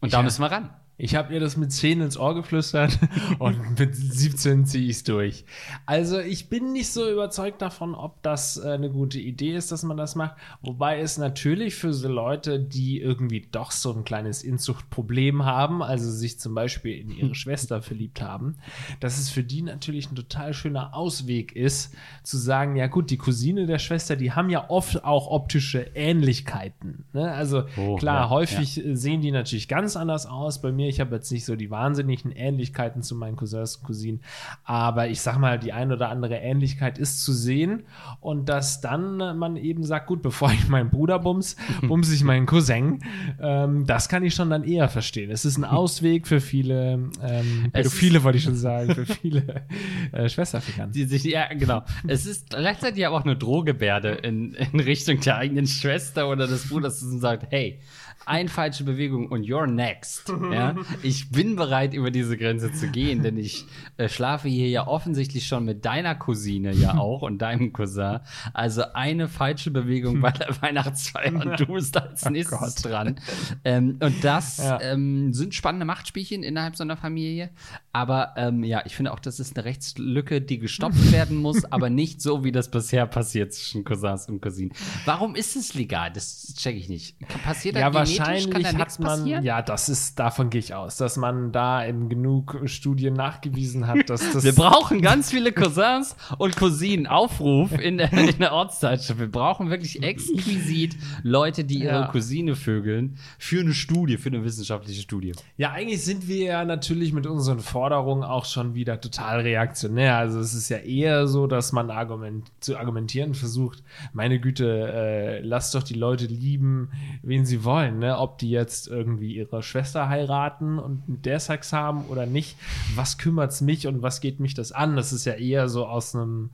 Und 0.00 0.12
da 0.12 0.18
Ja. 0.18 0.22
müssen 0.22 0.42
wir 0.42 0.50
ran. 0.52 0.70
Ich 1.00 1.14
habe 1.14 1.32
ihr 1.32 1.40
das 1.40 1.56
mit 1.56 1.72
10 1.72 2.00
ins 2.00 2.16
Ohr 2.18 2.34
geflüstert 2.34 2.98
und 3.38 3.78
mit 3.78 3.94
17 3.94 4.66
ziehe 4.66 4.84
ich 4.84 4.96
es 4.96 5.04
durch. 5.04 5.44
Also 5.86 6.18
ich 6.18 6.48
bin 6.48 6.72
nicht 6.72 6.92
so 6.92 7.10
überzeugt 7.10 7.62
davon, 7.62 7.94
ob 7.94 8.22
das 8.22 8.56
äh, 8.56 8.70
eine 8.72 8.90
gute 8.90 9.18
Idee 9.18 9.56
ist, 9.56 9.72
dass 9.72 9.82
man 9.82 9.96
das 9.96 10.14
macht. 10.14 10.36
Wobei 10.62 11.00
es 11.00 11.18
natürlich 11.18 11.74
für 11.74 11.92
so 11.92 12.08
Leute, 12.08 12.60
die 12.60 13.00
irgendwie 13.00 13.46
doch 13.50 13.70
so 13.70 13.92
ein 13.94 14.04
kleines 14.04 14.42
Inzuchtproblem 14.42 15.44
haben, 15.44 15.82
also 15.82 16.10
sich 16.10 16.38
zum 16.38 16.54
Beispiel 16.54 16.98
in 16.98 17.10
ihre 17.10 17.34
Schwester 17.40 17.82
verliebt 17.82 18.20
haben, 18.20 18.56
dass 19.00 19.18
es 19.18 19.30
für 19.30 19.42
die 19.42 19.62
natürlich 19.62 20.10
ein 20.10 20.16
total 20.16 20.54
schöner 20.54 20.94
Ausweg 20.94 21.56
ist, 21.56 21.94
zu 22.22 22.36
sagen, 22.36 22.76
ja 22.76 22.88
gut, 22.88 23.10
die 23.10 23.16
Cousine 23.16 23.66
der 23.66 23.78
Schwester, 23.78 24.16
die 24.16 24.32
haben 24.32 24.50
ja 24.50 24.68
oft 24.68 25.04
auch 25.04 25.28
optische 25.28 25.86
Ähnlichkeiten. 25.94 27.04
Ne? 27.12 27.32
Also 27.32 27.64
Oh, 27.76 27.96
klar, 27.96 28.24
ja, 28.24 28.30
häufig 28.30 28.84
äh, 28.84 28.96
sehen 28.96 29.20
die 29.20 29.30
natürlich 29.30 29.68
ganz 29.68 29.96
anders 29.96 30.26
aus. 30.26 30.60
Bei 30.60 30.72
mir, 30.72 30.88
ich 30.90 31.00
habe 31.00 31.14
jetzt 31.14 31.32
nicht 31.32 31.44
so 31.44 31.56
die 31.56 31.70
wahnsinnigen 31.70 32.32
Ähnlichkeiten 32.32 33.02
zu 33.02 33.14
meinen 33.14 33.36
Cousins 33.36 33.76
und 33.76 33.84
Cousinen, 33.84 34.20
aber 34.64 35.08
ich 35.08 35.20
sag 35.20 35.38
mal, 35.38 35.58
die 35.58 35.72
ein 35.72 35.92
oder 35.92 36.10
andere 36.10 36.36
Ähnlichkeit 36.36 36.98
ist 36.98 37.24
zu 37.24 37.32
sehen 37.32 37.84
und 38.20 38.48
dass 38.48 38.80
dann 38.80 39.38
man 39.38 39.56
eben 39.56 39.84
sagt, 39.84 40.06
gut, 40.06 40.22
bevor 40.22 40.52
ich 40.52 40.68
meinen 40.68 40.90
Bruder 40.90 41.18
bums, 41.18 41.56
bums 41.82 42.12
ich 42.12 42.24
meinen 42.24 42.46
Cousin, 42.46 43.00
ähm, 43.40 43.86
das 43.86 44.08
kann 44.08 44.24
ich 44.24 44.34
schon 44.34 44.50
dann 44.50 44.64
eher 44.64 44.88
verstehen. 44.88 45.30
Es 45.30 45.44
ist 45.44 45.56
ein 45.56 45.64
Ausweg 45.70 46.26
für 46.26 46.40
viele, 46.40 47.10
ähm, 47.22 47.70
Pädophile 47.72 48.22
wollte 48.24 48.38
ich 48.38 48.44
schon 48.44 48.56
sagen, 48.56 48.94
für 48.94 49.06
viele 49.06 49.62
äh, 50.12 50.28
Schwesterafrikaner. 50.28 50.92
Die 50.92 51.04
sich, 51.04 51.24
ja, 51.24 51.46
genau. 51.54 51.82
es 52.06 52.26
ist 52.26 52.50
gleichzeitig 52.50 53.06
aber 53.06 53.16
auch 53.16 53.24
eine 53.24 53.36
Drohgebärde 53.36 54.10
in, 54.10 54.54
in 54.54 54.80
Richtung 54.80 55.20
der 55.20 55.36
eigenen 55.36 55.66
Schwester 55.66 56.28
oder 56.28 56.46
des 56.46 56.68
Bruders, 56.68 57.00
dass 57.00 57.08
man 57.08 57.20
sagt, 57.20 57.46
hey, 57.50 57.78
ein 58.26 58.48
falsche 58.48 58.84
Bewegung 58.84 59.28
und 59.28 59.44
you're 59.44 59.66
next. 59.66 60.32
Ja? 60.52 60.74
Ich 61.02 61.30
bin 61.30 61.56
bereit, 61.56 61.94
über 61.94 62.10
diese 62.10 62.36
Grenze 62.36 62.72
zu 62.72 62.88
gehen, 62.88 63.22
denn 63.22 63.36
ich 63.36 63.64
äh, 63.96 64.08
schlafe 64.08 64.48
hier 64.48 64.68
ja 64.68 64.86
offensichtlich 64.86 65.46
schon 65.46 65.64
mit 65.64 65.84
deiner 65.84 66.14
Cousine 66.14 66.72
ja 66.72 66.96
auch 66.96 67.22
und 67.22 67.38
deinem 67.38 67.72
Cousin. 67.72 68.20
Also 68.52 68.84
eine 68.94 69.26
falsche 69.28 69.70
Bewegung 69.70 70.20
bei 70.20 70.30
der 70.30 70.60
Weihnachtsfeier 70.62 71.32
und 71.34 71.58
du 71.58 71.66
bist 71.66 71.96
als 71.96 72.24
nächstes 72.30 72.76
dran. 72.76 73.18
Ähm, 73.64 73.98
und 74.00 74.22
das 74.22 74.58
Ja. 74.58 74.80
ähm, 74.80 75.32
sind 75.32 75.54
spannende 75.54 75.86
Machtspielchen 75.86 76.42
innerhalb 76.42 76.76
so 76.76 76.84
einer 76.84 76.96
Familie. 76.96 77.50
Aber 77.92 78.34
ähm, 78.36 78.62
ja, 78.62 78.82
ich 78.86 78.94
finde 78.94 79.12
auch, 79.12 79.18
das 79.20 79.40
ist 79.40 79.56
eine 79.56 79.64
Rechtslücke, 79.64 80.40
die 80.40 80.58
gestopft 80.58 81.10
werden 81.12 81.36
muss, 81.38 81.64
aber 81.64 81.90
nicht 81.90 82.20
so, 82.22 82.44
wie 82.44 82.52
das 82.52 82.70
bisher 82.70 83.06
passiert 83.06 83.52
zwischen 83.54 83.82
Cousins 83.84 84.28
und 84.28 84.40
Cousinen. 84.40 84.72
Warum 85.04 85.34
ist 85.34 85.56
es 85.56 85.74
legal? 85.74 86.12
Das 86.12 86.54
checke 86.56 86.78
ich 86.78 86.88
nicht. 86.88 87.16
Passiert 87.42 87.74
da 87.76 87.80
Ja, 87.80 87.88
genetisch? 87.90 88.09
Wahrscheinlich 88.18 88.64
da 88.64 88.78
hat 88.78 88.98
man, 89.00 89.08
passieren? 89.18 89.44
ja, 89.44 89.62
das 89.62 89.88
ist, 89.88 90.18
davon 90.18 90.50
gehe 90.50 90.60
ich 90.60 90.74
aus, 90.74 90.96
dass 90.96 91.16
man 91.16 91.52
da 91.52 91.82
in 91.84 92.08
genug 92.08 92.60
Studien 92.64 93.14
nachgewiesen 93.14 93.86
hat, 93.86 94.08
dass 94.10 94.20
das. 94.32 94.44
Wir 94.44 94.54
brauchen 94.54 95.00
ganz 95.02 95.30
viele 95.30 95.52
Cousins 95.52 96.16
und 96.38 96.56
Cousinen. 96.56 97.06
Aufruf 97.06 97.72
in 97.78 97.98
der, 97.98 98.12
in 98.12 98.38
der 98.38 98.52
Ortszeitschrift. 98.52 99.20
Wir 99.20 99.30
brauchen 99.30 99.70
wirklich 99.70 100.02
exquisit 100.02 100.96
Leute, 101.22 101.64
die 101.64 101.80
ihre 101.80 102.00
Ja. 102.00 102.06
Cousine 102.06 102.56
vögeln 102.56 103.16
für 103.38 103.60
eine 103.60 103.74
Studie, 103.74 104.16
für 104.16 104.28
eine 104.28 104.44
wissenschaftliche 104.44 105.02
Studie. 105.02 105.32
Ja, 105.56 105.72
eigentlich 105.72 106.04
sind 106.04 106.28
wir 106.28 106.44
ja 106.44 106.64
natürlich 106.64 107.12
mit 107.12 107.26
unseren 107.26 107.60
Forderungen 107.60 108.24
auch 108.24 108.44
schon 108.44 108.74
wieder 108.74 109.00
total 109.00 109.40
reaktionär. 109.40 110.16
Also 110.16 110.40
es 110.40 110.54
ist 110.54 110.68
ja 110.68 110.78
eher 110.78 111.26
so, 111.26 111.46
dass 111.46 111.72
man 111.72 111.90
argument 111.90 112.50
zu 112.60 112.78
argumentieren 112.78 113.34
versucht, 113.34 113.82
meine 114.12 114.40
Güte, 114.40 114.92
äh, 114.92 115.40
lasst 115.40 115.74
doch 115.74 115.82
die 115.82 115.94
Leute 115.94 116.26
lieben, 116.26 116.90
wen 117.22 117.44
sie 117.44 117.64
wollen, 117.64 117.98
ne? 118.00 118.18
Ob 118.18 118.38
die 118.38 118.50
jetzt 118.50 118.88
irgendwie 118.88 119.36
ihre 119.36 119.62
Schwester 119.62 120.08
heiraten 120.08 120.78
und 120.80 121.08
mit 121.08 121.24
der 121.26 121.38
Sex 121.38 121.72
haben 121.72 122.06
oder 122.06 122.26
nicht, 122.26 122.56
was 122.96 123.16
kümmert's 123.18 123.60
mich 123.60 123.86
und 123.86 124.02
was 124.02 124.20
geht 124.20 124.40
mich 124.40 124.54
das 124.54 124.72
an? 124.72 124.96
Das 124.96 125.12
ist 125.12 125.24
ja 125.24 125.34
eher 125.34 125.68
so 125.68 125.86
aus 125.86 126.14
einem, 126.16 126.50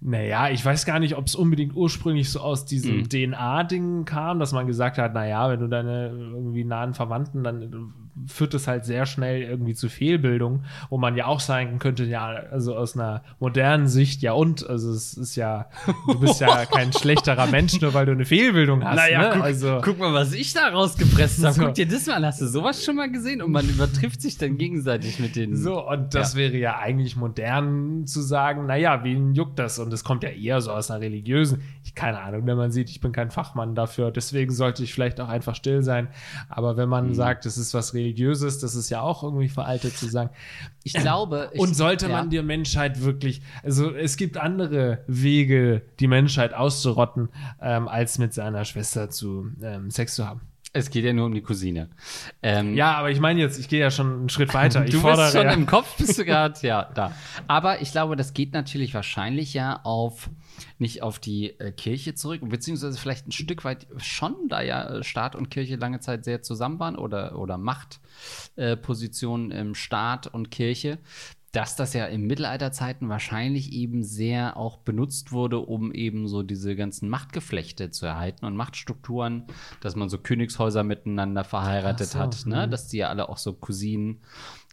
naja, 0.00 0.48
ich 0.48 0.64
weiß 0.64 0.86
gar 0.86 0.98
nicht, 0.98 1.16
ob 1.16 1.26
es 1.26 1.34
unbedingt 1.34 1.74
ursprünglich 1.76 2.30
so 2.30 2.40
aus 2.40 2.64
diesem 2.64 2.98
Mhm. 3.00 3.08
DNA-Ding 3.10 4.04
kam, 4.06 4.38
dass 4.38 4.52
man 4.52 4.66
gesagt 4.66 4.96
hat, 4.98 5.12
naja, 5.12 5.50
wenn 5.50 5.60
du 5.60 5.68
deine 5.68 6.08
irgendwie 6.08 6.64
nahen 6.64 6.94
Verwandten, 6.94 7.44
dann 7.44 7.92
führt 8.26 8.54
es 8.54 8.66
halt 8.66 8.84
sehr 8.84 9.06
schnell 9.06 9.42
irgendwie 9.42 9.74
zu 9.74 9.88
Fehlbildung, 9.88 10.64
wo 10.90 10.98
man 10.98 11.16
ja 11.16 11.26
auch 11.26 11.40
sagen 11.40 11.78
könnte, 11.78 12.04
ja, 12.04 12.26
also 12.50 12.74
aus 12.76 12.96
einer 12.96 13.22
modernen 13.38 13.88
Sicht, 13.88 14.22
ja 14.22 14.32
und, 14.32 14.68
also 14.68 14.90
es 14.92 15.14
ist 15.14 15.36
ja, 15.36 15.66
du 16.06 16.18
bist 16.20 16.40
ja 16.40 16.64
kein 16.70 16.92
schlechterer 16.92 17.46
Mensch, 17.46 17.80
nur 17.80 17.94
weil 17.94 18.06
du 18.06 18.12
eine 18.12 18.24
Fehlbildung 18.24 18.84
hast, 18.84 18.96
ne? 19.10 19.30
guck, 19.34 19.42
also 19.42 19.80
guck 19.82 19.98
mal, 19.98 20.12
was 20.12 20.32
ich 20.32 20.52
da 20.52 20.68
rausgepresst 20.68 21.44
habe. 21.44 21.54
So. 21.54 21.62
Guck 21.66 21.74
dir 21.74 21.86
das 21.86 22.06
mal. 22.06 22.24
Hast 22.26 22.40
du 22.40 22.46
sowas 22.46 22.84
schon 22.84 22.96
mal 22.96 23.10
gesehen? 23.10 23.40
Und 23.42 23.52
man 23.52 23.68
übertrifft 23.68 24.20
sich 24.20 24.36
dann 24.38 24.58
gegenseitig 24.58 25.18
mit 25.20 25.36
den. 25.36 25.56
So, 25.56 25.86
und 25.88 26.14
das 26.14 26.34
wäre 26.34 26.56
ja 26.56 26.78
eigentlich 26.78 27.16
modern 27.16 28.06
zu 28.06 28.20
sagen, 28.20 28.66
naja, 28.66 29.04
wen 29.04 29.34
juckt 29.34 29.58
das? 29.58 29.78
Und 29.78 29.92
es 29.92 30.04
kommt 30.04 30.22
ja 30.24 30.30
eher 30.30 30.60
so 30.60 30.72
aus 30.72 30.90
einer 30.90 31.00
religiösen, 31.00 31.62
ich 31.84 31.94
keine 31.94 32.20
Ahnung, 32.20 32.46
wenn 32.46 32.56
man 32.56 32.70
sieht, 32.72 32.90
ich 32.90 33.00
bin 33.00 33.12
kein 33.12 33.30
Fachmann 33.30 33.74
dafür, 33.74 34.10
deswegen 34.10 34.52
sollte 34.52 34.82
ich 34.82 34.92
vielleicht 34.94 35.20
auch 35.20 35.28
einfach 35.28 35.54
still 35.54 35.82
sein. 35.82 36.08
Aber 36.48 36.76
wenn 36.76 36.88
Mhm. 36.88 36.90
man 36.90 37.14
sagt, 37.14 37.44
es 37.46 37.58
ist 37.58 37.74
was 37.74 37.92
Religiöses, 37.92 38.07
das 38.60 38.74
ist 38.74 38.90
ja 38.90 39.00
auch 39.00 39.22
irgendwie 39.22 39.48
veraltet 39.48 39.96
zu 39.96 40.08
sagen. 40.08 40.30
Ich 40.82 40.92
glaube. 40.92 41.50
Ich, 41.52 41.60
Und 41.60 41.74
sollte 41.74 42.08
ja. 42.08 42.12
man 42.12 42.30
die 42.30 42.42
Menschheit 42.42 43.02
wirklich, 43.02 43.42
also 43.62 43.90
es 43.94 44.16
gibt 44.16 44.36
andere 44.36 45.04
Wege, 45.06 45.82
die 46.00 46.06
Menschheit 46.06 46.54
auszurotten, 46.54 47.28
ähm, 47.60 47.88
als 47.88 48.18
mit 48.18 48.34
seiner 48.34 48.64
Schwester 48.64 49.10
zu 49.10 49.50
ähm, 49.62 49.90
Sex 49.90 50.14
zu 50.14 50.26
haben. 50.26 50.40
Es 50.74 50.90
geht 50.90 51.04
ja 51.04 51.14
nur 51.14 51.26
um 51.26 51.34
die 51.34 51.40
Cousine. 51.40 51.88
Ähm, 52.42 52.74
Ja, 52.74 52.92
aber 52.96 53.10
ich 53.10 53.20
meine 53.20 53.40
jetzt, 53.40 53.58
ich 53.58 53.68
gehe 53.68 53.80
ja 53.80 53.90
schon 53.90 54.12
einen 54.12 54.28
Schritt 54.28 54.52
weiter. 54.52 54.84
Ich 54.84 54.90
du 54.90 55.00
fordere 55.00 55.26
bist 55.26 55.36
schon 55.36 55.46
ja, 55.46 55.52
im 55.52 55.66
Kopf, 55.66 55.96
bist 55.96 56.18
du 56.18 56.24
gerade, 56.24 56.58
ja, 56.66 56.90
da. 56.94 57.12
Aber 57.46 57.80
ich 57.80 57.90
glaube, 57.90 58.16
das 58.16 58.34
geht 58.34 58.52
natürlich 58.52 58.92
wahrscheinlich 58.92 59.54
ja 59.54 59.80
auf, 59.84 60.28
nicht 60.78 61.02
auf 61.02 61.18
die 61.18 61.58
äh, 61.58 61.72
Kirche 61.72 62.14
zurück, 62.14 62.42
beziehungsweise 62.44 62.98
vielleicht 62.98 63.26
ein 63.26 63.32
Stück 63.32 63.64
weit 63.64 63.86
schon, 63.96 64.34
da 64.48 64.60
ja 64.60 64.98
äh, 64.98 65.04
Staat 65.04 65.36
und 65.36 65.50
Kirche 65.50 65.76
lange 65.76 66.00
Zeit 66.00 66.24
sehr 66.24 66.42
zusammen 66.42 66.78
waren 66.78 66.96
oder, 66.96 67.38
oder 67.38 67.56
Machtpositionen 67.56 69.50
im 69.50 69.74
Staat 69.74 70.26
und 70.26 70.50
Kirche. 70.50 70.98
Dass 71.52 71.76
das 71.76 71.94
ja 71.94 72.04
in 72.06 72.26
Mittelalterzeiten 72.26 73.08
wahrscheinlich 73.08 73.72
eben 73.72 74.02
sehr 74.02 74.56
auch 74.58 74.78
benutzt 74.78 75.32
wurde, 75.32 75.60
um 75.60 75.92
eben 75.92 76.28
so 76.28 76.42
diese 76.42 76.76
ganzen 76.76 77.08
Machtgeflechte 77.08 77.90
zu 77.90 78.04
erhalten 78.04 78.44
und 78.44 78.54
Machtstrukturen, 78.54 79.44
dass 79.80 79.96
man 79.96 80.10
so 80.10 80.18
Königshäuser 80.18 80.84
miteinander 80.84 81.44
verheiratet 81.44 82.08
so, 82.08 82.18
hat, 82.18 82.44
ne? 82.44 82.66
mhm. 82.66 82.70
dass 82.70 82.88
die 82.88 82.98
ja 82.98 83.08
alle 83.08 83.30
auch 83.30 83.38
so 83.38 83.54
Cousinen, 83.54 84.20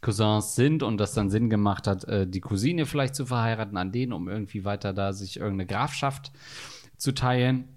Cousins 0.02 0.56
sind 0.56 0.84
und 0.84 0.98
das 0.98 1.14
dann 1.14 1.30
Sinn 1.30 1.50
gemacht 1.50 1.88
hat, 1.88 2.04
äh, 2.06 2.28
die 2.28 2.42
Cousine 2.42 2.86
vielleicht 2.86 3.16
zu 3.16 3.26
verheiraten 3.26 3.78
an 3.78 3.92
denen, 3.92 4.14
um 4.14 4.28
irgendwie 4.28 4.66
weiter 4.66 4.94
da 4.94 5.14
sich 5.14 5.38
irgendeine 5.38 5.66
Grafschaft 5.66 6.32
zu 6.98 7.14
teilen. 7.14 7.75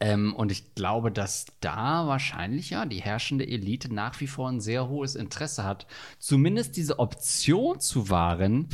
Ähm, 0.00 0.34
und 0.34 0.50
ich 0.52 0.74
glaube, 0.74 1.10
dass 1.10 1.46
da 1.60 2.06
wahrscheinlich 2.06 2.70
ja 2.70 2.86
die 2.86 3.00
herrschende 3.00 3.46
Elite 3.46 3.92
nach 3.92 4.20
wie 4.20 4.26
vor 4.26 4.48
ein 4.48 4.60
sehr 4.60 4.88
hohes 4.88 5.14
Interesse 5.14 5.64
hat, 5.64 5.86
zumindest 6.18 6.76
diese 6.76 6.98
Option 6.98 7.80
zu 7.80 8.10
wahren. 8.10 8.68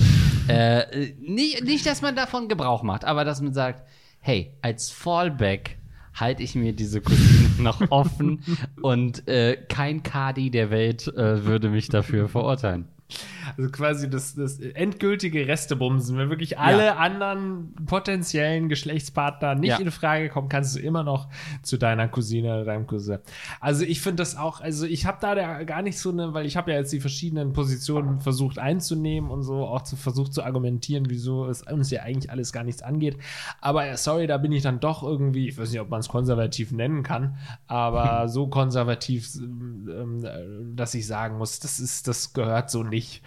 äh, 0.48 1.12
nicht, 1.20 1.64
nicht, 1.64 1.86
dass 1.86 2.02
man 2.02 2.16
davon 2.16 2.48
Gebrauch 2.48 2.82
macht, 2.82 3.04
aber 3.04 3.24
dass 3.24 3.40
man 3.40 3.54
sagt, 3.54 3.82
hey, 4.20 4.54
als 4.62 4.90
Fallback 4.90 5.78
halte 6.14 6.42
ich 6.42 6.54
mir 6.54 6.72
diese 6.72 7.00
Cousine 7.00 7.50
noch 7.58 7.90
offen 7.90 8.44
und 8.82 9.26
äh, 9.28 9.56
kein 9.68 10.02
Kadi 10.02 10.50
der 10.50 10.70
Welt 10.70 11.08
äh, 11.08 11.44
würde 11.44 11.68
mich 11.68 11.88
dafür 11.88 12.28
verurteilen. 12.28 12.86
Also 13.56 13.70
quasi 13.70 14.08
das, 14.08 14.34
das 14.34 14.58
endgültige 14.58 15.46
Restebumsen. 15.46 16.16
Wenn 16.18 16.30
wirklich 16.30 16.58
alle 16.58 16.86
ja. 16.86 16.96
anderen 16.96 17.74
potenziellen 17.86 18.68
Geschlechtspartner 18.68 19.54
nicht 19.54 19.70
ja. 19.70 19.78
in 19.78 19.90
Frage 19.90 20.28
kommen, 20.28 20.48
kannst 20.48 20.76
du 20.76 20.80
immer 20.80 21.02
noch 21.02 21.28
zu 21.62 21.78
deiner 21.78 22.08
Cousine 22.08 22.54
oder 22.54 22.64
deinem 22.64 22.86
Cousin. 22.86 23.18
Also 23.60 23.84
ich 23.84 24.00
finde 24.00 24.16
das 24.16 24.36
auch, 24.36 24.60
also 24.60 24.86
ich 24.86 25.06
habe 25.06 25.18
da 25.20 25.62
gar 25.64 25.82
nicht 25.82 25.98
so 25.98 26.10
eine, 26.10 26.34
weil 26.34 26.46
ich 26.46 26.56
habe 26.56 26.72
ja 26.72 26.78
jetzt 26.78 26.92
die 26.92 27.00
verschiedenen 27.00 27.52
Positionen 27.52 28.20
versucht 28.20 28.58
einzunehmen 28.58 29.30
und 29.30 29.42
so 29.42 29.66
auch 29.66 29.82
zu, 29.82 29.96
versucht 29.96 30.34
zu 30.34 30.42
argumentieren, 30.42 31.08
wieso 31.08 31.46
es 31.46 31.62
uns 31.62 31.90
ja 31.90 32.02
eigentlich 32.02 32.30
alles 32.30 32.52
gar 32.52 32.64
nichts 32.64 32.82
angeht. 32.82 33.18
Aber 33.60 33.96
sorry, 33.96 34.26
da 34.26 34.38
bin 34.38 34.52
ich 34.52 34.62
dann 34.62 34.80
doch 34.80 35.02
irgendwie, 35.02 35.48
ich 35.48 35.58
weiß 35.58 35.70
nicht, 35.70 35.80
ob 35.80 35.90
man 35.90 36.00
es 36.00 36.08
konservativ 36.08 36.72
nennen 36.72 37.02
kann, 37.02 37.36
aber 37.66 38.28
so 38.28 38.48
konservativ, 38.48 39.34
ähm, 39.36 40.24
äh, 40.24 40.74
dass 40.74 40.94
ich 40.94 41.06
sagen 41.06 41.38
muss, 41.38 41.60
das 41.60 41.80
ist, 41.80 42.08
das 42.08 42.32
gehört 42.32 42.70
so 42.70 42.82
nicht. 42.82 43.22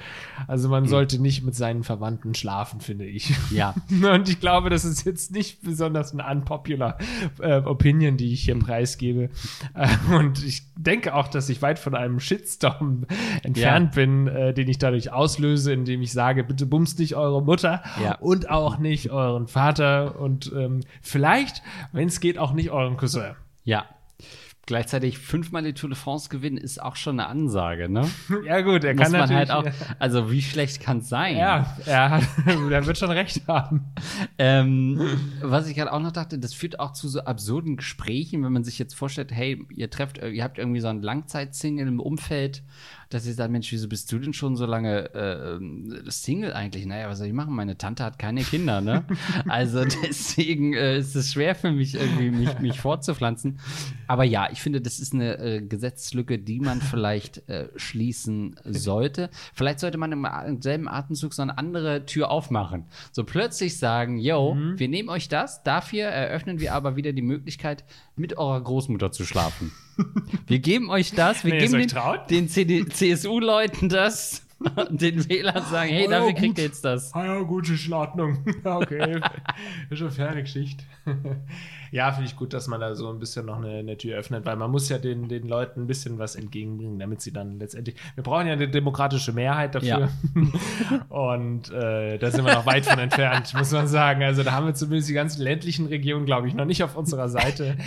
Also 0.48 0.70
man 0.70 0.84
hm. 0.84 0.90
sollte 0.90 1.22
nicht 1.22 1.44
mit 1.44 1.56
seinen 1.56 1.84
Verwandten 1.84 2.34
schlafen, 2.36 2.82
finde 2.82 3.06
ich. 3.06 3.34
Ja. 3.52 3.76
Und 4.14 4.30
ich 4.30 4.40
glaube, 4.40 4.70
das 4.70 4.86
ist 4.86 5.06
jetzt 5.06 5.32
nicht 5.32 5.62
besonders 5.62 6.12
eine 6.12 6.26
unpopular 6.26 6.98
äh, 7.40 7.58
Opinion, 7.58 8.18
die 8.18 8.34
ich 8.34 8.44
hier 8.44 8.58
preisgebe. 8.58 9.30
Äh, 9.74 9.88
und 10.16 10.44
ich 10.44 10.64
denke 10.76 11.14
auch, 11.14 11.28
dass 11.28 11.50
ich 11.50 11.62
weit 11.62 11.80
von 11.80 11.96
einem 11.96 12.20
Shitstorm 12.20 13.06
entfernt 13.44 13.96
ja. 13.96 14.02
bin, 14.02 14.28
äh, 14.28 14.54
den 14.54 14.68
ich 14.68 14.78
dadurch 14.78 15.12
auslöse, 15.12 15.74
indem 15.74 16.02
ich 16.02 16.12
sage, 16.12 16.44
bitte 16.44 16.66
bumst 16.66 17.00
nicht 17.00 17.16
eure 17.16 17.42
Mutter 17.42 17.84
ja. 18.02 18.16
und 18.16 18.50
auch 18.50 18.78
nicht 18.78 19.12
euren 19.12 19.48
Vater 19.48 20.20
und 20.20 20.52
ähm, 20.56 20.82
vielleicht, 21.02 21.62
wenn 21.92 22.08
es 22.08 22.20
geht, 22.20 22.38
auch 22.38 22.54
nicht 22.54 22.72
euren 22.72 22.98
Cousin. 22.98 23.36
Ja, 23.64 23.86
gleichzeitig 24.66 25.18
fünfmal 25.18 25.64
die 25.64 25.74
Tour 25.74 25.90
de 25.90 25.98
France 25.98 26.30
gewinnen, 26.30 26.58
ist 26.58 26.82
auch 26.82 26.96
schon 26.96 27.20
eine 27.20 27.28
Ansage, 27.28 27.90
ne? 27.90 28.10
Ja, 28.46 28.62
gut, 28.62 28.84
er 28.84 28.94
Muss 28.94 29.04
kann 29.04 29.12
man 29.12 29.30
natürlich. 29.30 29.50
halt 29.50 29.52
auch, 29.52 29.98
also 30.00 30.32
wie 30.32 30.42
schlecht 30.42 30.80
kann 30.80 31.00
es 31.00 31.10
sein? 31.10 31.36
Ja, 31.36 31.76
er, 31.86 32.22
er 32.46 32.86
wird 32.86 32.98
schon 32.98 33.12
recht 33.12 33.48
haben. 33.48 33.94
Ähm, 34.38 35.00
was 35.42 35.68
ich 35.68 35.76
gerade 35.76 35.92
auch 35.92 36.00
noch 36.00 36.12
dachte, 36.12 36.40
das 36.40 36.54
führt 36.54 36.80
auch 36.80 36.94
zu 36.94 37.08
so 37.10 37.22
absurden 37.22 37.76
Gesprächen, 37.76 38.44
wenn 38.44 38.54
man 38.54 38.64
sich 38.64 38.80
jetzt 38.80 38.94
vorstellt, 38.96 39.32
hey, 39.32 39.66
ihr 39.70 39.90
trefft, 39.90 40.18
ihr 40.20 40.44
habt 40.44 40.58
irgendwie 40.58 40.80
so 40.80 40.88
einen 40.88 41.02
Langzeitsingle 41.02 41.88
im 41.88 42.00
Umfeld 42.00 42.64
dass 43.14 43.26
ich 43.26 43.36
sage, 43.36 43.52
Mensch, 43.52 43.72
wieso 43.72 43.88
bist 43.88 44.12
du 44.12 44.20
denn 44.20 44.34
schon 44.34 44.56
so 44.56 44.66
lange 44.66 45.14
äh, 45.14 46.10
Single 46.10 46.54
eigentlich? 46.54 46.86
Naja, 46.86 47.10
was 47.10 47.20
soll 47.20 47.28
ich 47.28 47.34
machen? 47.34 47.54
Meine 47.54 47.78
Tante 47.78 48.04
hat 48.04 48.18
keine 48.18 48.42
Kinder, 48.42 48.82
ne? 48.82 49.06
also 49.48 49.86
deswegen 49.86 50.74
äh, 50.74 50.98
ist 50.98 51.16
es 51.16 51.34
schwer 51.34 51.56
für 51.56 51.72
mich, 51.72 51.96
irgendwie 51.96 52.32
mich, 52.32 52.60
mich 52.60 52.80
fortzupflanzen. 52.80 53.60
Aber 54.08 54.24
ja, 54.24 54.50
ich 54.52 54.62
finde, 54.62 54.82
das 54.82 55.00
ist 55.00 55.14
eine 55.14 55.38
äh, 55.38 55.62
Gesetzeslücke, 55.62 56.40
die 56.40 56.60
man 56.60 56.82
vielleicht 56.82 57.48
äh, 57.50 57.70
schließen 57.76 58.56
sollte. 58.66 59.30
Vielleicht 59.54 59.80
sollte 59.80 59.98
man 59.98 60.12
im 60.12 60.62
selben 60.62 60.88
Atemzug 60.88 61.34
so 61.34 61.42
eine 61.42 61.58
andere 61.58 62.06
Tür 62.06 62.32
aufmachen. 62.32 62.86
So 63.12 63.24
plötzlich 63.24 63.78
sagen, 63.78 64.18
yo, 64.18 64.56
mhm. 64.56 64.80
wir 64.80 64.88
nehmen 64.88 65.10
euch 65.10 65.28
das, 65.30 65.64
dafür 65.64 66.06
eröffnen 66.06 66.60
wir 66.60 66.74
aber 66.74 66.96
wieder 66.96 67.14
die 67.14 67.22
Möglichkeit, 67.22 67.84
mit 68.16 68.38
eurer 68.38 68.62
Großmutter 68.62 69.12
zu 69.12 69.26
schlafen. 69.26 69.72
Wir 70.48 70.60
geben 70.60 70.90
euch 70.90 71.12
das, 71.12 71.44
wir 71.44 71.58
geben 71.58 71.88
den, 72.30 72.48
den 72.48 72.92
CSU-Leuten 72.92 73.90
das, 73.90 74.43
den 74.90 75.30
Wählern 75.30 75.64
sagen, 75.66 75.90
hey, 75.90 76.08
oh, 76.08 76.12
ja, 76.12 76.20
dafür 76.20 76.34
kriegt 76.34 76.58
ihr 76.58 76.66
jetzt 76.66 76.86
das. 76.86 77.14
Ah 77.14 77.26
ja, 77.26 77.42
gute 77.42 77.78
Schladnung. 77.78 78.44
okay, 78.64 79.20
ist 79.90 80.00
schon 80.00 80.12
fertig, 80.12 80.50
Schicht. 80.50 80.86
ja, 81.92 82.12
finde 82.12 82.30
ich 82.30 82.36
gut, 82.36 82.54
dass 82.54 82.68
man 82.68 82.80
da 82.80 82.96
so 82.96 83.10
ein 83.10 83.20
bisschen 83.20 83.46
noch 83.46 83.58
eine, 83.58 83.80
eine, 83.80 83.98
Tür 83.98 84.18
öffnet, 84.18 84.46
weil 84.46 84.56
man 84.56 84.72
muss 84.72 84.90
ja 84.90 84.98
den, 84.98 85.28
den 85.28 85.48
Leuten 85.48 85.82
ein 85.82 85.88
bisschen 85.88 86.18
was 86.18 86.36
entgegenbringen, 86.36 87.00
damit 87.00 87.22
sie 87.22 87.32
dann 87.32 87.60
letztendlich. 87.60 87.96
Wir 88.16 88.24
brauchen 88.24 88.48
ja 88.48 88.54
eine 88.54 88.68
demokratische 88.68 89.34
Mehrheit 89.34 89.76
dafür. 89.76 90.10
Ja. 90.10 91.06
Und 91.10 91.72
äh, 91.72 92.18
da 92.18 92.32
sind 92.32 92.46
wir 92.46 92.54
noch 92.54 92.66
weit 92.66 92.86
von 92.86 93.00
entfernt, 93.00 93.54
muss 93.54 93.72
man 93.72 93.88
sagen. 93.88 94.24
Also 94.24 94.44
da 94.44 94.54
haben 94.54 94.66
wir 94.66 94.74
zumindest 94.74 95.10
die 95.10 95.14
ganzen 95.14 95.42
ländlichen 95.42 95.88
Regionen, 95.88 96.26
glaube 96.26 96.48
ich, 96.48 96.54
noch 96.54 96.66
nicht 96.66 96.84
auf 96.84 96.96
unserer 96.96 97.30
Seite, 97.30 97.78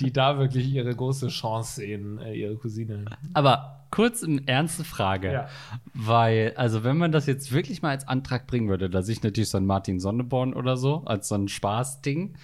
die 0.00 0.12
da 0.12 0.38
wirklich 0.38 0.68
ihre 0.68 0.94
große 0.94 1.28
Chance 1.28 1.76
sehen, 1.76 2.18
äh, 2.18 2.34
ihre 2.34 2.56
Cousine. 2.56 3.06
Aber 3.32 3.75
kurz 3.96 4.22
eine 4.22 4.46
ernste 4.46 4.84
Frage. 4.84 5.32
Ja. 5.32 5.48
Weil, 5.94 6.52
also, 6.56 6.84
wenn 6.84 6.98
man 6.98 7.12
das 7.12 7.24
jetzt 7.24 7.50
wirklich 7.50 7.80
mal 7.80 7.92
als 7.92 8.06
Antrag 8.06 8.46
bringen 8.46 8.68
würde, 8.68 8.90
da 8.90 9.00
sehe 9.00 9.14
ich 9.14 9.22
natürlich 9.22 9.48
so 9.48 9.56
ein 9.56 9.64
Martin 9.64 10.00
Sonneborn 10.00 10.52
oder 10.52 10.76
so, 10.76 11.02
als 11.06 11.28
so 11.28 11.34
ein 11.34 11.48
Spaßding. 11.48 12.34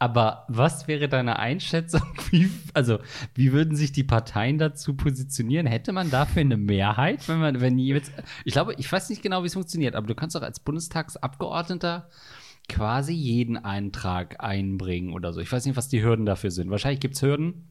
Aber 0.00 0.46
was 0.48 0.88
wäre 0.88 1.08
deine 1.08 1.38
Einschätzung? 1.38 2.02
Wie, 2.30 2.50
also, 2.74 2.98
wie 3.34 3.52
würden 3.52 3.76
sich 3.76 3.92
die 3.92 4.02
Parteien 4.02 4.58
dazu 4.58 4.94
positionieren? 4.94 5.66
Hätte 5.66 5.92
man 5.92 6.10
dafür 6.10 6.40
eine 6.40 6.56
Mehrheit, 6.56 7.28
wenn 7.28 7.38
man, 7.38 7.60
wenn 7.60 7.78
jetzt, 7.78 8.10
ich 8.44 8.52
glaube, 8.52 8.74
ich 8.76 8.90
weiß 8.90 9.10
nicht 9.10 9.22
genau, 9.22 9.44
wie 9.44 9.46
es 9.46 9.54
funktioniert, 9.54 9.94
aber 9.94 10.08
du 10.08 10.16
kannst 10.16 10.34
doch 10.34 10.42
als 10.42 10.58
Bundestagsabgeordneter 10.58 12.08
quasi 12.68 13.12
jeden 13.12 13.58
Eintrag 13.58 14.42
einbringen 14.42 15.12
oder 15.12 15.32
so. 15.32 15.40
Ich 15.40 15.52
weiß 15.52 15.66
nicht, 15.66 15.76
was 15.76 15.88
die 15.88 16.02
Hürden 16.02 16.26
dafür 16.26 16.50
sind. 16.50 16.68
Wahrscheinlich 16.70 17.00
gibt 17.00 17.14
es 17.14 17.22
Hürden. 17.22 17.68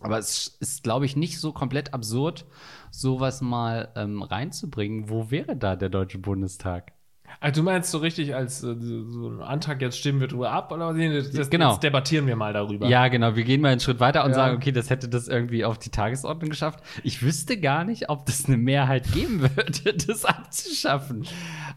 Aber 0.00 0.18
es 0.18 0.56
ist, 0.60 0.82
glaube 0.82 1.06
ich, 1.06 1.16
nicht 1.16 1.38
so 1.38 1.52
komplett 1.52 1.94
absurd, 1.94 2.46
sowas 2.90 3.40
mal 3.40 3.88
ähm, 3.96 4.22
reinzubringen. 4.22 5.08
Wo 5.08 5.30
wäre 5.30 5.56
da 5.56 5.76
der 5.76 5.88
Deutsche 5.88 6.18
Bundestag? 6.18 6.92
Also 7.38 7.60
du 7.60 7.64
meinst 7.64 7.90
so 7.90 7.98
richtig 7.98 8.34
als 8.34 8.62
äh, 8.62 8.74
so 8.78 9.28
ein 9.28 9.40
Antrag, 9.40 9.80
jetzt 9.80 9.98
stimmen 9.98 10.20
wir 10.20 10.28
drüber 10.28 10.50
ab 10.50 10.72
oder 10.72 10.92
das, 10.92 11.30
das, 11.30 11.48
genau. 11.48 11.72
jetzt 11.72 11.82
debattieren 11.82 12.26
wir 12.26 12.36
mal 12.36 12.52
darüber. 12.52 12.88
Ja, 12.88 13.08
genau. 13.08 13.36
Wir 13.36 13.44
gehen 13.44 13.60
mal 13.60 13.68
einen 13.68 13.80
Schritt 13.80 14.00
weiter 14.00 14.24
und 14.24 14.30
ja. 14.30 14.36
sagen, 14.36 14.56
okay, 14.56 14.72
das 14.72 14.90
hätte 14.90 15.08
das 15.08 15.28
irgendwie 15.28 15.64
auf 15.64 15.78
die 15.78 15.90
Tagesordnung 15.90 16.50
geschafft. 16.50 16.80
Ich 17.04 17.22
wüsste 17.22 17.58
gar 17.58 17.84
nicht, 17.84 18.10
ob 18.10 18.26
das 18.26 18.46
eine 18.46 18.56
Mehrheit 18.56 19.10
geben 19.12 19.40
würde, 19.56 19.94
das 19.94 20.24
abzuschaffen. 20.24 21.26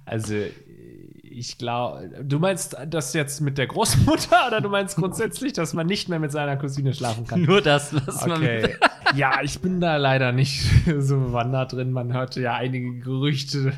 Also 0.05 0.35
ich 1.37 1.57
glaube, 1.57 2.09
du 2.23 2.39
meinst 2.39 2.75
das 2.87 3.13
jetzt 3.13 3.41
mit 3.41 3.57
der 3.57 3.67
Großmutter 3.67 4.37
oder 4.47 4.61
du 4.61 4.69
meinst 4.69 4.95
grundsätzlich, 4.95 5.53
dass 5.53 5.73
man 5.73 5.87
nicht 5.87 6.09
mehr 6.09 6.19
mit 6.19 6.31
seiner 6.31 6.57
Cousine 6.57 6.93
schlafen 6.93 7.25
kann? 7.25 7.41
Nur 7.41 7.61
das, 7.61 7.93
was 7.93 8.23
okay. 8.23 8.77
man. 8.79 8.89
Ja, 9.15 9.41
ich 9.41 9.59
bin 9.59 9.79
da 9.79 9.97
leider 9.97 10.31
nicht 10.31 10.63
so 10.99 11.19
bewandert 11.19 11.73
drin. 11.73 11.91
Man 11.91 12.13
hörte 12.13 12.41
ja 12.41 12.55
einige 12.55 12.99
Gerüchte, 12.99 13.73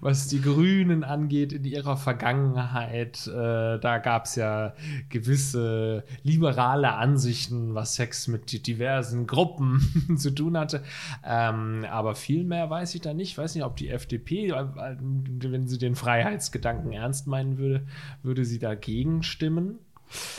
was 0.00 0.28
die 0.28 0.40
Grünen 0.40 1.04
angeht 1.04 1.52
in 1.52 1.64
ihrer 1.64 1.96
Vergangenheit. 1.96 3.26
Äh, 3.26 3.78
da 3.78 3.98
gab 3.98 4.24
es 4.24 4.36
ja 4.36 4.74
gewisse 5.08 6.04
liberale 6.22 6.94
Ansichten, 6.94 7.74
was 7.74 7.94
Sex 7.94 8.28
mit 8.28 8.66
diversen 8.66 9.26
Gruppen 9.26 10.16
zu 10.16 10.30
tun 10.30 10.56
hatte. 10.56 10.82
Ähm, 11.24 11.84
aber 11.90 12.14
viel 12.14 12.44
mehr 12.44 12.70
weiß 12.70 12.94
ich 12.94 13.00
da 13.00 13.14
nicht. 13.14 13.30
Ich 13.30 13.38
weiß 13.38 13.54
nicht, 13.54 13.64
ob 13.64 13.76
die 13.76 13.88
FDP, 13.88 14.50
äh, 14.50 14.64
wenn 15.00 15.68
sie 15.68 15.78
den 15.78 15.94
Freiheitsgedanken 15.94 16.92
ernst 16.92 17.26
meinen 17.26 17.58
würde, 17.58 17.86
würde 18.22 18.44
sie 18.44 18.58
dagegen 18.58 19.22
stimmen. 19.22 19.78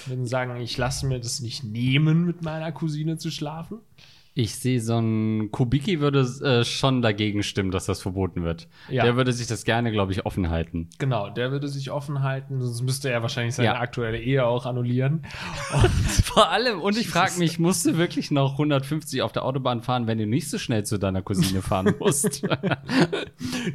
Würden 0.07 0.25
sagen, 0.25 0.55
ich 0.57 0.77
lasse 0.77 1.05
mir 1.05 1.19
das 1.19 1.41
nicht 1.41 1.63
nehmen, 1.63 2.25
mit 2.25 2.41
meiner 2.41 2.71
Cousine 2.71 3.17
zu 3.17 3.29
schlafen. 3.29 3.79
Ich 4.35 4.55
sehe 4.55 4.79
so 4.79 4.97
ein 4.97 5.51
Kubicki 5.51 5.99
würde 5.99 6.21
äh, 6.21 6.63
schon 6.63 7.01
dagegen 7.01 7.43
stimmen, 7.43 7.71
dass 7.71 7.85
das 7.85 8.01
verboten 8.01 8.43
wird. 8.43 8.67
Ja. 8.89 9.03
Der 9.03 9.15
würde 9.15 9.33
sich 9.33 9.47
das 9.47 9.65
gerne, 9.65 9.91
glaube 9.91 10.11
ich, 10.11 10.25
offen 10.25 10.49
halten. 10.49 10.89
Genau, 10.97 11.29
der 11.29 11.51
würde 11.51 11.67
sich 11.67 11.91
offen 11.91 12.21
halten, 12.21 12.61
sonst 12.61 12.81
müsste 12.83 13.09
er 13.09 13.21
wahrscheinlich 13.21 13.55
seine 13.55 13.69
ja. 13.69 13.79
aktuelle 13.79 14.19
Ehe 14.19 14.45
auch 14.45 14.65
annullieren. 14.65 15.25
Und 15.73 15.89
vor 15.89 16.49
allem, 16.51 16.79
und 16.81 16.97
ich 16.97 17.09
frage 17.09 17.37
mich, 17.37 17.59
musst 17.59 17.85
du 17.85 17.97
wirklich 17.97 18.31
noch 18.31 18.53
150 18.53 19.21
auf 19.21 19.31
der 19.31 19.45
Autobahn 19.45 19.81
fahren, 19.81 20.07
wenn 20.07 20.17
du 20.17 20.25
nicht 20.25 20.49
so 20.49 20.57
schnell 20.57 20.85
zu 20.85 20.97
deiner 20.97 21.21
Cousine 21.21 21.61
fahren 21.61 21.93
musst? 21.99 22.43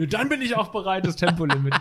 dann 0.09 0.29
bin 0.29 0.43
ich 0.43 0.57
auch 0.57 0.69
bereit, 0.69 1.07
das 1.07 1.17
Tempolimit. 1.17 1.75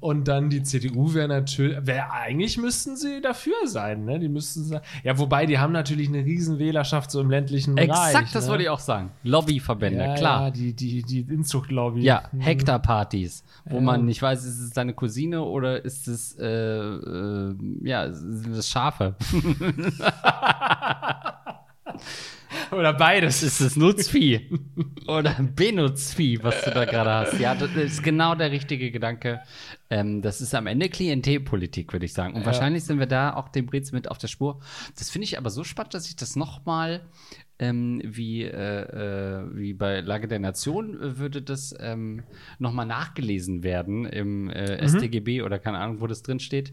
Und 0.00 0.28
dann 0.28 0.50
die 0.50 0.62
CDU 0.62 1.14
wäre 1.14 1.28
natürlich, 1.28 1.78
wär, 1.86 2.12
eigentlich 2.12 2.58
müssten 2.58 2.96
sie 2.96 3.20
dafür 3.20 3.54
sein, 3.66 4.04
ne? 4.04 4.18
Die 4.18 4.28
müssten 4.28 4.80
ja, 5.02 5.18
wobei 5.18 5.46
die 5.46 5.58
haben 5.58 5.72
natürlich 5.72 6.08
eine 6.08 6.24
riesen 6.24 6.58
Wählerschaft 6.58 7.10
so 7.10 7.20
im 7.20 7.30
ländlichen 7.30 7.74
Bereich. 7.74 7.91
Exakt, 7.92 8.34
das 8.34 8.44
ne? 8.44 8.50
wollte 8.50 8.64
ich 8.64 8.68
auch 8.68 8.78
sagen. 8.78 9.10
Lobbyverbände, 9.22 10.04
ja, 10.04 10.14
klar. 10.14 10.42
Ja, 10.44 10.50
die, 10.50 10.72
die, 10.74 11.02
die 11.02 11.20
Inzuchtlobby. 11.20 12.02
Ja, 12.02 12.24
mhm. 12.32 12.40
Hektarpartys, 12.40 13.44
wo 13.64 13.78
ähm. 13.78 13.84
man 13.84 14.04
nicht 14.04 14.22
weiß, 14.22 14.44
ist 14.44 14.60
es 14.60 14.70
deine 14.70 14.94
Cousine 14.94 15.42
oder 15.42 15.84
ist 15.84 16.08
es, 16.08 16.36
äh, 16.38 16.46
äh, 16.46 17.54
ja, 17.82 18.12
sind 18.12 18.54
es 18.54 18.68
Schafe? 18.68 19.16
Oder 22.70 22.94
beides. 22.94 23.42
Ist 23.42 23.60
es 23.60 23.76
Nutzvieh 23.76 24.48
oder 25.06 25.34
Benutzvieh, 25.34 26.42
was 26.42 26.62
du 26.64 26.70
da 26.70 26.84
gerade 26.84 27.10
hast? 27.10 27.38
Ja, 27.38 27.54
das 27.54 27.70
ist 27.74 28.02
genau 28.02 28.34
der 28.34 28.50
richtige 28.50 28.90
Gedanke. 28.90 29.42
Ähm, 29.90 30.22
das 30.22 30.40
ist 30.40 30.54
am 30.54 30.66
Ende 30.66 30.88
Klientelpolitik, 30.88 31.92
würde 31.92 32.06
ich 32.06 32.12
sagen. 32.12 32.34
Und 32.34 32.40
Ja. 32.40 32.46
wahrscheinlich 32.46 32.84
sind 32.84 32.98
wir 32.98 33.06
da 33.06 33.34
auch 33.34 33.48
dem 33.48 33.66
Brez 33.66 33.92
mit 33.92 34.10
auf 34.10 34.18
der 34.18 34.28
Spur. 34.28 34.60
Das 34.98 35.10
finde 35.10 35.24
ich 35.24 35.38
aber 35.38 35.50
so 35.50 35.64
spannend, 35.64 35.94
dass 35.94 36.08
ich 36.08 36.16
das 36.16 36.36
noch 36.36 36.64
mal 36.64 37.02
ähm, 37.62 38.02
wie, 38.04 38.42
äh, 38.42 38.48
äh, 38.50 39.44
wie 39.54 39.72
bei 39.72 40.00
Lage 40.00 40.26
der 40.26 40.40
Nation 40.40 41.00
äh, 41.00 41.18
würde 41.18 41.42
das 41.42 41.72
ähm, 41.78 42.24
noch 42.58 42.72
mal 42.72 42.84
nachgelesen 42.84 43.62
werden 43.62 44.04
im 44.04 44.50
äh, 44.50 44.88
StGB 44.88 45.42
oder 45.42 45.60
keine 45.60 45.78
Ahnung, 45.78 46.00
wo 46.00 46.08
das 46.08 46.22
drin 46.22 46.40
steht. 46.40 46.72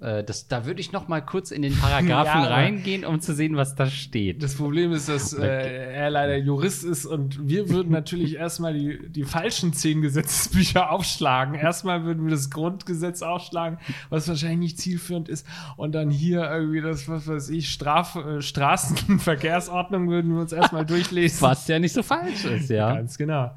Äh, 0.00 0.22
das, 0.22 0.46
da 0.46 0.64
würde 0.64 0.80
ich 0.80 0.92
noch 0.92 1.08
mal 1.08 1.20
kurz 1.20 1.50
in 1.50 1.62
den 1.62 1.74
Paragraphen 1.76 2.08
Ja, 2.42 2.48
reingehen, 2.48 3.04
um 3.04 3.20
zu 3.20 3.34
sehen, 3.34 3.56
was 3.56 3.74
da 3.74 3.86
steht. 3.86 4.42
Das 4.42 4.54
Problem 4.54 4.92
ist, 4.92 5.08
dass 5.08 5.32
äh, 5.32 5.46
er 5.46 6.10
leider 6.10 6.36
Jurist 6.36 6.84
ist 6.84 7.04
und 7.04 7.48
wir 7.48 7.68
würden 7.68 7.90
natürlich 7.90 8.34
erstmal 8.36 8.74
die, 8.74 9.08
die 9.08 9.24
falschen 9.24 9.72
zehn 9.72 10.00
Gesetzesbücher 10.00 10.92
aufschlagen. 10.92 11.54
Erstmal 11.54 12.04
würden 12.04 12.24
wir 12.24 12.30
das 12.30 12.50
Grundgesetz 12.50 13.22
aufschlagen, 13.22 13.78
was 14.08 14.28
wahrscheinlich 14.28 14.58
nicht 14.58 14.78
zielführend 14.78 15.28
ist. 15.28 15.46
Und 15.76 15.94
dann 15.94 16.10
hier 16.10 16.48
irgendwie 16.48 16.80
das, 16.80 17.08
was 17.08 17.26
weiß 17.26 17.48
ich, 17.50 17.70
Straf, 17.70 18.16
äh, 18.16 18.40
Straßenverkehrsordnung 18.40 20.08
würden 20.10 20.32
wir 20.34 20.40
uns 20.40 20.52
erstmal 20.52 20.86
durchlesen. 20.86 21.40
Was 21.40 21.66
ja 21.66 21.78
nicht 21.78 21.92
so 21.92 22.02
falsch 22.02 22.44
ist, 22.44 22.70
ja. 22.70 22.94
Ganz 22.94 23.18
genau. 23.18 23.50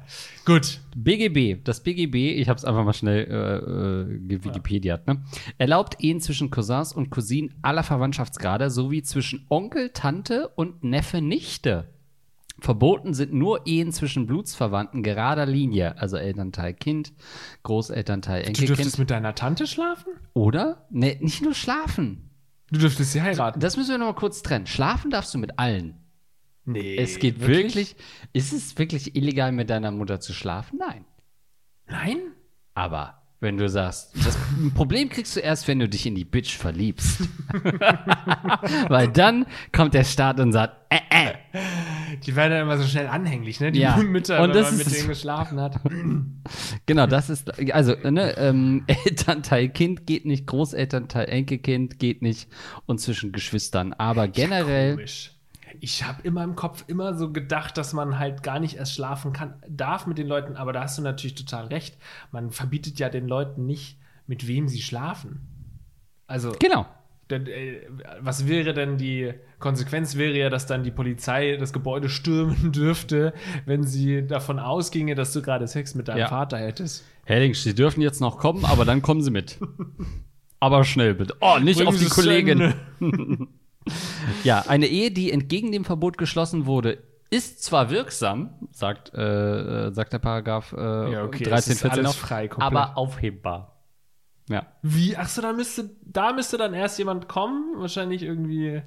Gut. 0.44 0.80
BGB, 0.96 1.62
das 1.64 1.82
BGB, 1.82 2.38
ich 2.40 2.48
habe 2.48 2.58
es 2.58 2.64
einfach 2.64 2.84
mal 2.84 2.92
schnell 2.92 3.26
äh, 3.30 4.14
äh, 4.14 4.18
gewikipediat, 4.26 5.06
ne? 5.06 5.22
erlaubt 5.58 6.02
Ehen 6.02 6.20
zwischen 6.20 6.50
Cousins 6.50 6.92
und 6.92 7.10
Cousinen 7.10 7.54
aller 7.62 7.82
Verwandtschaftsgrade 7.82 8.70
sowie 8.70 9.02
zwischen 9.02 9.46
Onkel, 9.48 9.90
Tante 9.90 10.48
und 10.48 10.82
Neffe, 10.84 11.20
Nichte. 11.20 11.88
Verboten 12.60 13.14
sind 13.14 13.32
nur 13.32 13.66
Ehen 13.66 13.92
zwischen 13.92 14.26
Blutsverwandten 14.26 15.02
gerader 15.02 15.46
Linie, 15.46 15.98
also 15.98 16.16
Elternteil 16.16 16.74
Kind, 16.74 17.12
Großelternteil 17.62 18.42
Du 18.42 18.48
Enkelkind. 18.48 18.78
dürftest 18.78 18.98
mit 18.98 19.10
deiner 19.10 19.34
Tante 19.34 19.66
schlafen? 19.66 20.12
Oder? 20.34 20.86
Ne, 20.90 21.16
nicht 21.20 21.42
nur 21.42 21.54
schlafen. 21.54 22.30
Du 22.70 22.78
dürftest 22.78 23.12
sie 23.12 23.22
heiraten. 23.22 23.60
Das 23.60 23.76
müssen 23.76 23.90
wir 23.90 23.98
noch 23.98 24.06
mal 24.06 24.14
kurz 24.14 24.42
trennen. 24.42 24.66
Schlafen 24.66 25.10
darfst 25.10 25.34
du 25.34 25.38
mit 25.38 25.58
allen. 25.58 26.01
Nee. 26.64 26.96
Es 26.96 27.18
geht 27.18 27.40
wirklich? 27.40 27.96
Ist 28.32 28.52
es 28.52 28.78
wirklich 28.78 29.16
illegal, 29.16 29.52
mit 29.52 29.70
deiner 29.70 29.90
Mutter 29.90 30.20
zu 30.20 30.32
schlafen? 30.32 30.78
Nein. 30.78 31.04
Nein? 31.86 32.18
Aber 32.74 33.22
wenn 33.42 33.56
du 33.56 33.68
sagst, 33.68 34.14
das 34.24 34.38
Problem 34.74 35.08
kriegst 35.08 35.34
du 35.34 35.40
erst, 35.40 35.66
wenn 35.66 35.80
du 35.80 35.88
dich 35.88 36.06
in 36.06 36.14
die 36.14 36.24
Bitch 36.24 36.56
verliebst. 36.56 37.22
Weil 38.88 39.08
dann 39.08 39.46
kommt 39.72 39.94
der 39.94 40.04
Staat 40.04 40.38
und 40.38 40.52
sagt, 40.52 40.76
äh, 40.90 41.00
äh. 41.10 41.34
Die 42.24 42.36
werden 42.36 42.52
ja 42.52 42.62
immer 42.62 42.78
so 42.78 42.84
schnell 42.84 43.08
anhänglich, 43.08 43.58
ne? 43.58 43.72
Die 43.72 43.80
Ja. 43.80 43.96
Mütter, 44.02 44.40
Und 44.40 44.54
wenn 44.54 44.62
man 44.62 44.76
mit 44.76 44.94
denen 44.94 45.08
geschlafen 45.08 45.60
hat. 45.60 45.80
Genau, 46.86 47.06
das 47.06 47.30
ist, 47.30 47.72
also, 47.72 47.94
ne, 48.08 48.36
ähm, 48.36 48.84
Elternteil 49.06 49.68
Kind 49.68 50.06
geht 50.06 50.24
nicht, 50.24 50.46
Großelternteil 50.46 51.28
Enkelkind 51.28 51.98
geht 51.98 52.22
nicht 52.22 52.48
und 52.86 52.98
zwischen 53.00 53.32
Geschwistern. 53.32 53.92
Aber 53.92 54.28
generell, 54.28 54.94
Komisch. 54.94 55.32
Ich 55.84 56.04
habe 56.04 56.22
immer 56.22 56.44
im 56.44 56.54
Kopf 56.54 56.84
immer 56.86 57.14
so 57.14 57.32
gedacht, 57.32 57.76
dass 57.76 57.92
man 57.92 58.16
halt 58.20 58.44
gar 58.44 58.60
nicht 58.60 58.76
erst 58.76 58.94
schlafen 58.94 59.32
kann, 59.32 59.54
darf 59.68 60.06
mit 60.06 60.16
den 60.16 60.28
Leuten, 60.28 60.54
aber 60.54 60.72
da 60.72 60.82
hast 60.82 60.96
du 60.96 61.02
natürlich 61.02 61.34
total 61.34 61.66
recht. 61.66 61.98
Man 62.30 62.52
verbietet 62.52 63.00
ja 63.00 63.08
den 63.08 63.26
Leuten 63.26 63.66
nicht, 63.66 63.98
mit 64.28 64.46
wem 64.46 64.68
sie 64.68 64.80
schlafen. 64.80 65.40
Also, 66.28 66.52
genau. 66.60 66.86
äh, 67.28 67.80
was 68.20 68.46
wäre 68.46 68.74
denn 68.74 68.96
die 68.96 69.34
Konsequenz? 69.58 70.14
Wäre 70.14 70.38
ja, 70.38 70.50
dass 70.50 70.66
dann 70.66 70.84
die 70.84 70.92
Polizei 70.92 71.56
das 71.56 71.72
Gebäude 71.72 72.08
stürmen 72.08 72.70
dürfte, 72.72 73.34
wenn 73.66 73.82
sie 73.82 74.24
davon 74.24 74.60
ausginge, 74.60 75.16
dass 75.16 75.32
du 75.32 75.42
gerade 75.42 75.66
Sex 75.66 75.96
mit 75.96 76.06
deinem 76.06 76.18
Ja. 76.18 76.28
Vater 76.28 76.58
hättest. 76.58 77.04
Herrling, 77.24 77.54
Sie 77.54 77.74
dürfen 77.74 78.02
jetzt 78.02 78.20
noch 78.20 78.38
kommen, 78.38 78.64
aber 78.64 78.84
dann 78.84 79.02
kommen 79.02 79.20
Sie 79.20 79.32
mit. 79.32 79.58
Aber 80.60 80.84
schnell 80.84 81.16
bitte. 81.16 81.34
Oh, 81.40 81.58
nicht 81.58 81.78
Bringen 81.78 81.88
auf 81.88 81.96
die 81.96 82.04
Sie 82.04 82.10
Ja, 84.44 84.64
eine 84.68 84.86
Ehe, 84.86 85.10
die 85.10 85.32
entgegen 85.32 85.72
dem 85.72 85.84
Verbot 85.84 86.18
geschlossen 86.18 86.66
wurde, 86.66 86.98
ist 87.30 87.62
zwar 87.62 87.90
wirksam, 87.90 88.68
sagt, 88.72 89.14
äh, 89.14 89.90
sagt 89.92 90.12
der 90.12 90.18
Paragraph 90.18 90.72
äh, 90.72 91.12
Ja, 91.12 91.24
okay, 91.24 91.44
13, 91.44 91.54
es 91.54 91.66
ist 91.68 91.80
14 91.80 91.90
alles 91.90 92.04
noch, 92.04 92.14
frei, 92.14 92.50
aber 92.58 92.96
aufhebbar. 92.96 93.84
Ja. 94.48 94.66
Wie? 94.82 95.16
Achso, 95.16 95.40
da 95.40 95.52
müsste, 95.52 95.90
da 96.04 96.32
müsste 96.32 96.58
dann 96.58 96.74
erst 96.74 96.98
jemand 96.98 97.28
kommen, 97.28 97.80
wahrscheinlich 97.80 98.22
irgendwie 98.22 98.82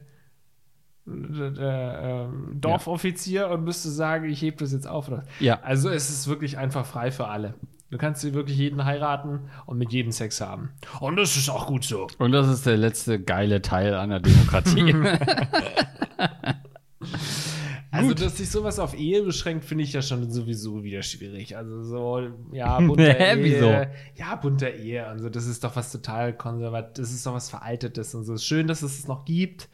äh, 1.07 1.11
äh, 1.11 2.23
ähm, 2.23 2.57
Dorfoffizier 2.61 3.49
und 3.49 3.63
müsste 3.63 3.89
sagen, 3.89 4.29
ich 4.29 4.41
hebe 4.41 4.57
das 4.57 4.73
jetzt 4.73 4.87
auf. 4.87 5.07
Oder? 5.07 5.23
Ja. 5.39 5.59
Also 5.61 5.89
es 5.89 6.09
ist 6.09 6.27
wirklich 6.27 6.57
einfach 6.57 6.85
frei 6.85 7.11
für 7.11 7.27
alle. 7.27 7.55
Du 7.95 7.99
kannst 7.99 8.33
wirklich 8.33 8.57
jeden 8.57 8.83
heiraten 8.83 9.39
und 9.65 9.77
mit 9.77 9.93
jedem 9.93 10.11
Sex 10.11 10.41
haben. 10.41 10.71
Und 10.99 11.15
das 11.15 11.37
ist 11.37 11.47
auch 11.47 11.65
gut 11.65 11.85
so. 11.85 12.07
Und 12.17 12.33
das 12.33 12.49
ist 12.49 12.65
der 12.65 12.75
letzte 12.75 13.21
geile 13.21 13.61
Teil 13.61 13.93
einer 13.93 14.19
Demokratie. 14.19 14.93
Also, 17.91 18.13
dass 18.13 18.35
sich 18.35 18.49
sowas 18.49 18.77
auf 18.77 18.93
Ehe 18.93 19.23
beschränkt, 19.23 19.63
finde 19.63 19.85
ich 19.85 19.93
ja 19.93 20.01
schon 20.01 20.29
sowieso 20.29 20.83
wieder 20.83 21.01
schwierig. 21.01 21.55
Also 21.55 21.81
so, 21.81 22.27
ja, 22.51 22.77
bunter 22.81 23.13
Hä, 23.13 23.37
Ehe. 23.37 23.43
wieso? 23.45 23.71
Ja, 24.15 24.35
bunter 24.35 24.73
Ehe 24.73 25.09
und 25.09 25.19
so, 25.19 25.29
das 25.29 25.47
ist 25.47 25.63
doch 25.63 25.77
was 25.77 25.93
total 25.93 26.35
konservativ, 26.35 26.91
das 26.95 27.11
ist 27.11 27.25
doch 27.25 27.33
was 27.33 27.49
Veraltetes 27.49 28.13
und 28.13 28.25
so. 28.25 28.33
Ist 28.33 28.45
schön, 28.45 28.67
dass 28.67 28.81
es 28.81 28.99
es 28.99 29.07
noch 29.07 29.23
gibt, 29.23 29.69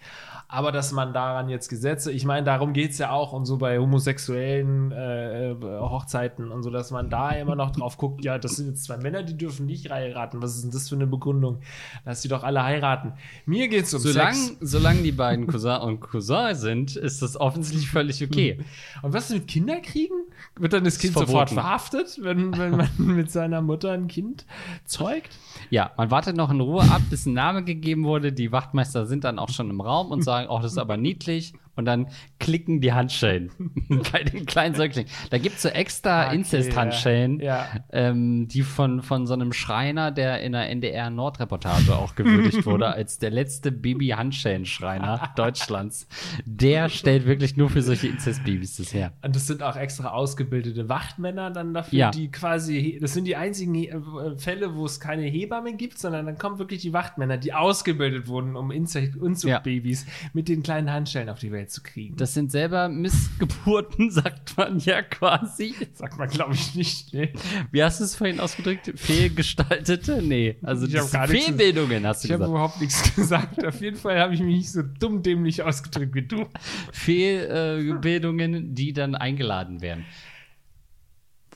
aber 0.51 0.73
dass 0.73 0.91
man 0.91 1.13
daran 1.13 1.47
jetzt 1.47 1.69
Gesetze, 1.69 2.11
ich 2.11 2.25
meine, 2.25 2.45
darum 2.45 2.73
geht 2.73 2.91
es 2.91 2.97
ja 2.97 3.11
auch 3.11 3.31
und 3.31 3.45
so 3.45 3.57
bei 3.57 3.79
homosexuellen 3.79 4.91
äh, 4.91 5.51
äh, 5.51 5.55
Hochzeiten 5.79 6.51
und 6.51 6.61
so, 6.61 6.69
dass 6.69 6.91
man 6.91 7.09
da 7.09 7.29
immer 7.31 7.55
noch 7.55 7.71
drauf 7.71 7.97
guckt, 7.97 8.25
ja, 8.25 8.37
das 8.37 8.57
sind 8.57 8.67
jetzt 8.67 8.83
zwei 8.83 8.97
Männer, 8.97 9.23
die 9.23 9.37
dürfen 9.37 9.65
nicht 9.65 9.89
heiraten. 9.89 10.41
Was 10.41 10.55
ist 10.55 10.63
denn 10.63 10.71
das 10.71 10.89
für 10.89 10.95
eine 10.95 11.07
Begründung? 11.07 11.59
Lass 12.03 12.21
die 12.21 12.27
doch 12.27 12.43
alle 12.43 12.65
heiraten. 12.65 13.13
Mir 13.45 13.69
geht 13.69 13.85
es 13.85 13.93
um 13.93 14.01
solange, 14.01 14.35
Sex. 14.35 14.57
solange 14.59 15.01
die 15.03 15.13
beiden 15.13 15.47
Cousin 15.47 15.79
und 15.79 16.01
Cousin 16.01 16.53
sind, 16.53 16.97
ist 16.97 17.21
das 17.21 17.39
offensichtlich 17.39 17.89
völlig 17.89 18.21
okay. 18.21 18.59
Und 19.01 19.13
was 19.13 19.29
ist 19.29 19.33
mit 19.33 19.47
Kinderkriegen? 19.47 20.17
Wird 20.55 20.73
dann 20.73 20.83
das 20.83 20.99
Kind 20.99 21.13
verboten. 21.13 21.31
sofort 21.31 21.49
verhaftet, 21.51 22.19
wenn, 22.21 22.57
wenn 22.57 22.71
man 22.71 22.89
mit 22.97 23.31
seiner 23.31 23.61
Mutter 23.61 23.91
ein 23.91 24.07
Kind 24.07 24.45
zeugt? 24.85 25.37
Ja, 25.69 25.91
man 25.97 26.11
wartet 26.11 26.35
noch 26.35 26.51
in 26.51 26.59
Ruhe 26.59 26.83
ab, 26.83 27.01
bis 27.09 27.25
ein 27.25 27.33
Name 27.33 27.63
gegeben 27.63 28.03
wurde. 28.03 28.33
Die 28.33 28.51
Wachtmeister 28.51 29.05
sind 29.05 29.23
dann 29.23 29.39
auch 29.39 29.49
schon 29.49 29.69
im 29.69 29.81
Raum 29.81 30.11
und 30.11 30.23
sagen, 30.23 30.47
oh, 30.49 30.59
das 30.59 30.73
ist 30.73 30.77
aber 30.77 30.97
niedlich. 30.97 31.53
Und 31.75 31.85
dann 31.85 32.07
klicken 32.39 32.81
die 32.81 32.91
Handschellen 32.93 33.49
bei 34.11 34.23
den 34.23 34.45
kleinen 34.45 34.75
Säuglingen. 34.75 35.09
Da 35.29 35.37
gibt 35.37 35.55
es 35.55 35.61
so 35.61 35.69
extra 35.69 36.27
Okay, 36.27 36.35
Inzest-Handschellen, 36.35 37.39
ja. 37.39 37.65
ähm, 37.91 38.47
die 38.47 38.61
von, 38.63 39.01
von 39.01 39.25
so 39.25 39.33
einem 39.33 39.53
Schreiner, 39.53 40.11
der 40.11 40.41
in 40.41 40.51
der 40.51 40.69
NDR-Nordreportage 40.69 41.95
auch 41.95 42.15
gewürdigt 42.15 42.65
wurde, 42.65 42.87
als 42.93 43.19
der 43.19 43.29
letzte 43.31 43.71
Baby-Handschellen-Schreiner 43.71 45.31
Deutschlands. 45.35 46.07
Der 46.45 46.89
stellt 46.89 47.25
wirklich 47.25 47.57
nur 47.57 47.69
für 47.69 47.81
solche 47.81 48.07
Inzest-Babys 48.07 48.77
das 48.77 48.93
her. 48.93 49.13
Und 49.23 49.35
das 49.35 49.47
sind 49.47 49.63
auch 49.63 49.75
extra 49.75 50.09
ausgebildete 50.09 50.89
Wachtmänner 50.89 51.51
dann 51.51 51.73
dafür, 51.73 51.97
Ja. 51.99 52.11
die 52.11 52.29
quasi, 52.31 52.97
das 53.01 53.13
sind 53.13 53.25
die 53.25 53.35
einzigen 53.35 53.75
äh, 53.75 54.37
Fälle, 54.37 54.75
wo 54.75 54.85
es 54.85 54.99
keine 54.99 55.23
Hebammen 55.23 55.77
gibt, 55.77 55.97
sondern 55.99 56.25
dann 56.25 56.37
kommen 56.37 56.59
wirklich 56.59 56.81
die 56.81 56.93
Wachtmänner, 56.93 57.37
die 57.37 57.53
ausgebildet 57.53 58.27
wurden, 58.27 58.55
um 58.55 58.71
Inzucht- 58.71 59.17
Unzuchtbabys 59.17 60.05
mit 60.33 60.47
den 60.47 60.63
kleinen 60.63 60.91
Handschellen 60.91 61.29
auf 61.29 61.39
die 61.39 61.51
Welt 61.51 61.60
zu 61.67 61.81
kriegen. 61.83 62.15
Das 62.17 62.33
sind 62.33 62.51
selber 62.51 62.89
Missgeburten, 62.89 64.09
sagt 64.11 64.57
man 64.57 64.79
ja 64.79 65.01
quasi. 65.01 65.73
sagt 65.93 66.17
man, 66.17 66.29
glaube 66.29 66.53
ich, 66.53 66.75
nicht. 66.75 67.13
Ne? 67.13 67.31
Wie 67.71 67.83
hast 67.83 67.99
du 67.99 68.03
es 68.03 68.15
vorhin 68.15 68.39
ausgedrückt? 68.39 68.91
Fehlgestaltete? 68.95 70.21
Nee. 70.21 70.57
Also 70.63 70.85
Ich 70.87 70.93
das 70.93 71.11
Fehlbildungen, 71.11 72.05
hast 72.05 72.23
du 72.23 72.27
Ich 72.27 72.31
habe 72.33 72.43
gesagt. 72.43 72.49
überhaupt 72.55 72.81
nichts 72.81 73.15
gesagt. 73.15 73.65
Auf 73.65 73.81
jeden 73.81 73.97
Fall 73.97 74.19
habe 74.19 74.33
ich 74.33 74.39
mich 74.41 74.55
nicht 74.57 74.71
so 74.71 74.81
dumm 74.81 75.21
dämlich 75.23 75.61
ausgedrückt 75.63 76.13
wie 76.15 76.23
du. 76.27 76.45
Fehlbildungen, 76.91 78.75
die 78.75 78.93
dann 78.93 79.15
eingeladen 79.15 79.81
werden. 79.81 80.05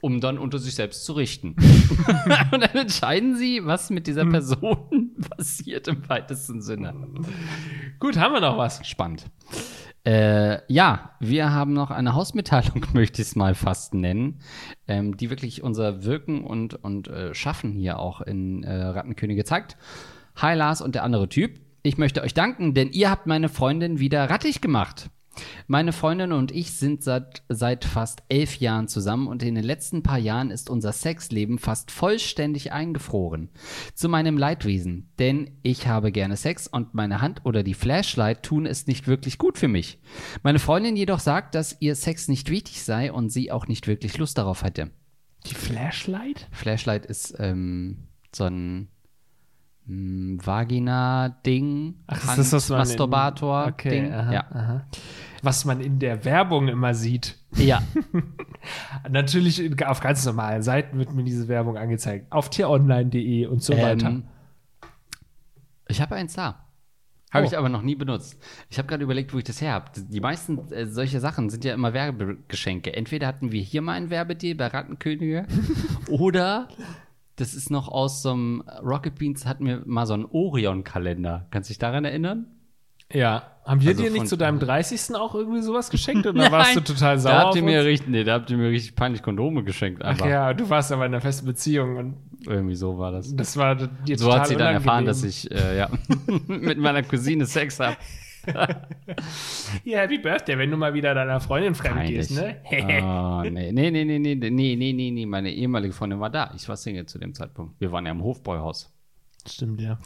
Um 0.01 0.19
dann 0.21 0.37
unter 0.37 0.59
sich 0.59 0.75
selbst 0.75 1.03
zu 1.05 1.13
richten. 1.13 1.55
Und 2.51 2.61
dann 2.61 2.75
entscheiden 2.75 3.37
sie, 3.37 3.61
was 3.65 3.89
mit 3.89 4.01
Hm. 4.01 4.03
dieser 4.03 4.25
Person 4.25 5.15
passiert 5.35 5.87
im 5.87 6.07
weitesten 6.07 6.61
Sinne. 6.61 6.93
Gut, 7.99 8.17
haben 8.17 8.33
wir 8.33 8.41
noch 8.41 8.57
was? 8.57 8.85
Spannend. 8.87 9.25
Äh, 10.05 10.59
ja, 10.71 11.11
wir 11.19 11.51
haben 11.51 11.73
noch 11.73 11.89
eine 11.89 12.13
Hausmitteilung, 12.13 12.85
möchte 12.93 13.21
ich 13.21 13.29
es 13.29 13.35
mal 13.35 13.55
fast 13.55 13.95
nennen, 13.95 14.39
ähm, 14.87 15.17
die 15.17 15.31
wirklich 15.31 15.63
unser 15.63 16.03
Wirken 16.03 16.43
und, 16.43 16.75
und 16.75 17.07
äh, 17.07 17.33
Schaffen 17.33 17.71
hier 17.71 17.97
auch 17.97 18.21
in 18.21 18.63
äh, 18.63 18.83
Rattenkönige 18.83 19.43
zeigt. 19.45 19.77
Hi 20.35 20.55
Lars 20.55 20.81
und 20.81 20.93
der 20.93 21.03
andere 21.03 21.27
Typ. 21.27 21.59
Ich 21.81 21.97
möchte 21.97 22.21
euch 22.21 22.35
danken, 22.35 22.75
denn 22.75 22.91
ihr 22.91 23.09
habt 23.09 23.25
meine 23.25 23.49
Freundin 23.49 23.99
wieder 23.99 24.29
rattig 24.29 24.61
gemacht. 24.61 25.09
Meine 25.67 25.93
Freundin 25.93 26.31
und 26.31 26.51
ich 26.51 26.73
sind 26.73 27.03
seit, 27.03 27.43
seit 27.49 27.85
fast 27.85 28.23
elf 28.29 28.57
Jahren 28.57 28.87
zusammen 28.87 29.27
und 29.27 29.43
in 29.43 29.55
den 29.55 29.63
letzten 29.63 30.03
paar 30.03 30.17
Jahren 30.17 30.51
ist 30.51 30.69
unser 30.69 30.91
Sexleben 30.91 31.59
fast 31.59 31.91
vollständig 31.91 32.71
eingefroren. 32.71 33.49
Zu 33.93 34.09
meinem 34.09 34.37
Leidwesen, 34.37 35.09
denn 35.19 35.57
ich 35.63 35.87
habe 35.87 36.11
gerne 36.11 36.37
Sex 36.37 36.67
und 36.67 36.93
meine 36.93 37.21
Hand 37.21 37.41
oder 37.45 37.63
die 37.63 37.73
Flashlight 37.73 38.43
tun 38.43 38.65
es 38.65 38.87
nicht 38.87 39.07
wirklich 39.07 39.37
gut 39.37 39.57
für 39.57 39.67
mich. 39.67 39.99
Meine 40.43 40.59
Freundin 40.59 40.95
jedoch 40.95 41.19
sagt, 41.19 41.55
dass 41.55 41.77
ihr 41.79 41.95
Sex 41.95 42.27
nicht 42.27 42.49
wichtig 42.49 42.83
sei 42.83 43.11
und 43.11 43.29
sie 43.29 43.51
auch 43.51 43.67
nicht 43.67 43.87
wirklich 43.87 44.17
Lust 44.17 44.37
darauf 44.37 44.63
hätte. 44.63 44.91
Die 45.47 45.55
Flashlight? 45.55 46.47
Flashlight 46.51 47.05
ist 47.05 47.35
ähm, 47.37 48.07
so 48.33 48.45
ein 48.45 48.89
Vagina-Ding, 49.87 51.95
Ach, 52.07 52.17
ist 52.17 52.37
das, 52.37 52.53
was 52.53 52.69
man 52.69 52.79
in- 52.79 52.87
Masturbator-Ding. 52.87 54.05
Okay, 54.05 54.09
ja. 54.33 54.85
Was 55.43 55.65
man 55.65 55.81
in 55.81 55.99
der 55.99 56.25
Werbung 56.25 56.67
immer 56.67 56.95
sieht. 56.95 57.37
ja, 57.55 57.83
Natürlich 59.09 59.83
auf 59.85 59.99
ganz 59.99 60.25
normalen 60.25 60.63
Seiten 60.63 60.97
wird 60.97 61.13
mir 61.13 61.23
diese 61.23 61.47
Werbung 61.47 61.77
angezeigt. 61.77 62.31
Auf 62.31 62.49
tieronline.de 62.49 63.45
und 63.45 63.61
so 63.61 63.77
weiter. 63.77 64.07
Ähm, 64.07 64.23
ich 65.87 66.01
habe 66.01 66.15
eins 66.15 66.33
da. 66.33 66.61
Habe 67.31 67.45
Oh. 67.45 67.47
ich 67.47 67.57
aber 67.57 67.69
noch 67.69 67.81
nie 67.83 67.95
benutzt. 67.95 68.41
Ich 68.69 68.77
habe 68.79 68.87
gerade 68.87 69.03
überlegt, 69.03 69.33
wo 69.33 69.37
ich 69.37 69.43
das 69.43 69.61
her 69.61 69.73
habe. 69.73 69.91
Die 69.97 70.21
meisten 70.21 70.71
äh, 70.71 70.87
solche 70.87 71.19
Sachen 71.19 71.49
sind 71.49 71.63
ja 71.65 71.73
immer 71.75 71.93
Werbegeschenke. 71.93 72.95
Entweder 72.95 73.27
hatten 73.27 73.51
wir 73.51 73.61
hier 73.61 73.81
mal 73.81 73.93
ein 73.93 74.09
Werbedeal 74.09 74.55
bei 74.55 74.67
Rattenkönige 74.67 75.45
oder 76.09 76.69
das 77.37 77.53
ist 77.53 77.69
noch 77.69 77.87
aus 77.87 78.21
so 78.21 78.31
einem 78.31 78.63
Rocket 78.83 79.15
Beans 79.15 79.45
hatten 79.45 79.65
wir 79.65 79.81
mal 79.85 80.05
so 80.05 80.13
einen 80.13 80.25
Orion-Kalender. 80.25 81.47
Kannst 81.51 81.69
du 81.69 81.71
dich 81.71 81.79
daran 81.79 82.05
erinnern? 82.05 82.47
Ja. 83.11 83.51
Haben 83.65 83.81
wir 83.81 83.89
Also 83.89 84.03
dir 84.03 84.11
nicht 84.11 84.27
zu 84.27 84.35
deinem 84.37 84.59
30. 84.59 85.15
auch 85.15 85.35
irgendwie 85.35 85.61
sowas 85.61 85.89
geschenkt? 85.89 86.25
Oder 86.27 86.51
warst 86.51 86.75
du 86.75 86.81
total 86.81 87.19
sauer? 87.19 87.31
Da 87.33 87.39
habt 87.45 87.55
ihr 87.55 87.63
mir 87.63 87.83
richtig, 87.83 88.09
nee, 88.09 88.23
da 88.23 88.33
habt 88.35 88.49
ihr 88.49 88.57
mir 88.57 88.69
richtig 88.69 88.95
peinlich 88.95 89.21
Kondome 89.23 89.63
geschenkt. 89.63 90.01
Ach 90.03 90.09
Einfach. 90.11 90.27
ja, 90.27 90.53
du 90.53 90.69
warst 90.69 90.91
aber 90.91 91.05
in 91.05 91.13
einer 91.13 91.21
festen 91.21 91.45
Beziehung 91.45 91.97
und 91.97 92.15
Irgendwie 92.47 92.75
so 92.75 92.97
war 92.97 93.11
das. 93.11 93.35
das 93.35 93.57
war 93.57 93.75
dir 93.75 94.17
So 94.17 94.31
hat 94.33 94.47
sie 94.47 94.55
dann 94.55 94.73
erfahren, 94.75 95.05
dass 95.05 95.23
ich 95.23 95.49
äh, 95.51 95.77
ja, 95.77 95.89
mit 96.47 96.77
meiner 96.77 97.03
Cousine 97.03 97.45
Sex 97.45 97.79
habe. 97.79 97.97
Ja, 99.83 99.99
Happy 99.99 100.17
Birthday, 100.17 100.57
wenn 100.57 100.71
du 100.71 100.77
mal 100.77 100.93
wieder 100.93 101.13
deiner 101.13 101.39
Freundin 101.39 101.75
fremd 101.75 101.95
Peinlich. 101.97 102.27
gehst, 102.27 102.31
ne? 102.31 102.57
oh, 103.03 103.41
nee, 103.49 103.71
nee, 103.71 103.91
nee, 103.91 104.03
nee, 104.05 104.19
nee, 104.19 104.35
nee, 104.35 104.75
nee, 104.75 104.93
nee, 104.93 105.11
nee, 105.11 105.25
meine 105.25 105.51
ehemalige 105.51 105.93
Freundin 105.93 106.19
war 106.19 106.29
da. 106.29 106.51
Ich 106.55 106.67
war 106.69 106.77
Single 106.77 107.05
zu 107.05 107.19
dem 107.19 107.33
Zeitpunkt. 107.33 107.79
Wir 107.79 107.91
waren 107.91 108.05
ja 108.05 108.11
im 108.11 108.23
Hofbräuhaus. 108.23 108.94
Stimmt, 109.47 109.79
ja. 109.79 109.99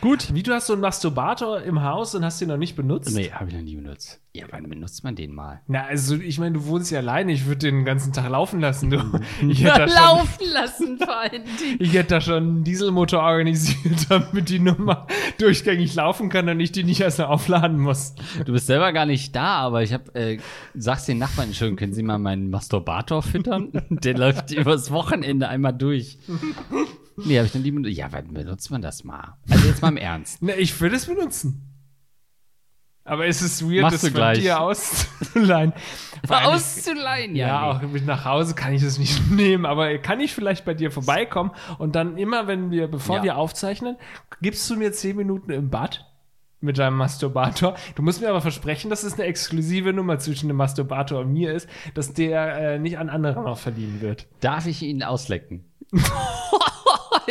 Gut, 0.00 0.34
wie 0.34 0.42
du 0.42 0.52
hast 0.52 0.66
so 0.66 0.72
einen 0.72 0.82
Masturbator 0.82 1.60
im 1.62 1.82
Haus 1.82 2.14
und 2.14 2.24
hast 2.24 2.40
den 2.40 2.48
noch 2.48 2.56
nicht 2.56 2.74
benutzt? 2.74 3.14
Nee, 3.14 3.30
habe 3.30 3.48
ich 3.48 3.54
noch 3.54 3.62
nie 3.62 3.76
benutzt. 3.76 4.20
Ja, 4.32 4.46
wann 4.50 4.68
benutzt 4.68 5.02
man 5.02 5.16
den 5.16 5.34
mal? 5.34 5.60
Na, 5.66 5.84
also 5.86 6.14
ich 6.16 6.38
meine, 6.38 6.54
du 6.54 6.66
wohnst 6.66 6.90
ja 6.90 6.98
alleine, 6.98 7.32
ich 7.32 7.46
würde 7.46 7.70
den 7.70 7.84
ganzen 7.84 8.12
Tag 8.12 8.28
laufen 8.28 8.60
lassen, 8.60 8.90
du. 8.90 8.98
Ich 9.48 9.64
hätte 9.64 9.78
da 9.78 9.88
schon, 9.88 9.96
Laufen 9.96 10.52
lassen, 10.52 10.98
vor 10.98 11.16
allen 11.16 11.44
Dingen. 11.44 11.76
ich 11.80 11.92
hätte 11.94 12.08
da 12.08 12.20
schon 12.20 12.34
einen 12.36 12.64
Dieselmotor 12.64 13.20
organisiert, 13.20 14.06
damit 14.08 14.48
die 14.48 14.60
Nummer 14.60 15.06
durchgängig 15.38 15.94
laufen 15.94 16.28
kann 16.28 16.48
und 16.48 16.60
ich 16.60 16.72
die 16.72 16.84
nicht 16.84 17.00
erst 17.00 17.20
aufladen 17.20 17.78
muss. 17.78 18.14
Du 18.44 18.52
bist 18.52 18.66
selber 18.66 18.92
gar 18.92 19.06
nicht 19.06 19.34
da, 19.34 19.56
aber 19.56 19.82
ich 19.82 19.92
habe, 19.92 20.14
äh, 20.14 20.38
sag's 20.74 21.06
den 21.06 21.18
Nachbarn 21.18 21.52
schon, 21.54 21.76
können 21.76 21.92
Sie 21.92 22.02
mal 22.02 22.18
meinen 22.18 22.50
Masturbator 22.50 23.22
füttern? 23.22 23.70
Der 23.90 24.16
läuft 24.16 24.52
übers 24.52 24.90
Wochenende 24.90 25.48
einmal 25.48 25.72
durch. 25.72 26.18
Nee, 27.16 27.36
habe 27.38 27.46
ich 27.46 27.54
noch 27.54 27.62
nie 27.62 27.70
benutzt. 27.70 27.96
Ja, 27.96 28.12
wann 28.12 28.32
benutzt 28.32 28.70
man 28.70 28.82
das 28.82 29.04
mal? 29.04 29.36
Also 29.48 29.66
jetzt 29.68 29.82
mal 29.82 29.88
im 29.88 29.96
Ernst. 29.96 30.38
Na, 30.42 30.54
ich 30.56 30.80
würde 30.80 30.96
es 30.96 31.06
benutzen. 31.06 31.66
Aber 33.04 33.26
es 33.26 33.42
ist 33.42 33.62
weird, 33.68 33.82
Machst 33.82 33.94
das 33.96 34.02
von 34.02 34.12
gleich. 34.12 34.38
dir 34.40 34.60
auszuleihen. 34.60 35.72
Auszuleihen, 36.28 37.34
Ja, 37.34 37.46
ja. 37.46 37.62
auch 37.70 37.82
mit 37.82 38.04
nach 38.06 38.24
Hause 38.24 38.54
kann 38.54 38.72
ich 38.72 38.82
das 38.82 38.98
nicht 38.98 39.30
nehmen, 39.30 39.64
aber 39.66 39.98
kann 39.98 40.20
ich 40.20 40.32
vielleicht 40.34 40.64
bei 40.64 40.74
dir 40.74 40.90
vorbeikommen 40.90 41.50
und 41.78 41.96
dann 41.96 42.18
immer, 42.18 42.46
wenn 42.46 42.70
wir, 42.70 42.88
bevor 42.88 43.16
Ja. 43.16 43.22
wir 43.22 43.36
aufzeichnen, 43.38 43.96
gibst 44.42 44.68
du 44.70 44.76
mir 44.76 44.92
zehn 44.92 45.16
Minuten 45.16 45.50
im 45.50 45.70
Bad 45.70 46.06
mit 46.60 46.76
deinem 46.78 46.98
Masturbator. 46.98 47.74
Du 47.96 48.02
musst 48.02 48.20
mir 48.20 48.28
aber 48.28 48.42
versprechen, 48.42 48.90
dass 48.90 49.02
es 49.02 49.14
eine 49.14 49.24
exklusive 49.24 49.92
Nummer 49.94 50.18
zwischen 50.18 50.46
dem 50.48 50.58
Masturbator 50.58 51.20
und 51.20 51.32
mir 51.32 51.54
ist, 51.54 51.68
dass 51.94 52.12
der 52.12 52.74
äh, 52.74 52.78
nicht 52.78 52.98
an 52.98 53.08
andere 53.08 53.42
noch 53.42 53.58
verliehen 53.58 54.02
wird. 54.02 54.28
Darf 54.40 54.66
ich 54.66 54.82
ihn 54.82 55.02
auslecken? 55.02 55.64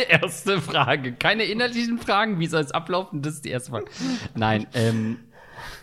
erste 0.08 0.60
Frage. 0.60 1.12
Keine 1.14 1.44
inhaltlichen 1.44 1.98
Fragen. 1.98 2.38
Wie 2.40 2.46
soll 2.46 2.62
es 2.62 2.70
ablaufen? 2.72 3.22
Das 3.22 3.34
ist 3.34 3.44
die 3.44 3.50
erste 3.50 3.70
Frage. 3.70 3.86
Nein, 4.34 4.66
ähm, 4.74 5.18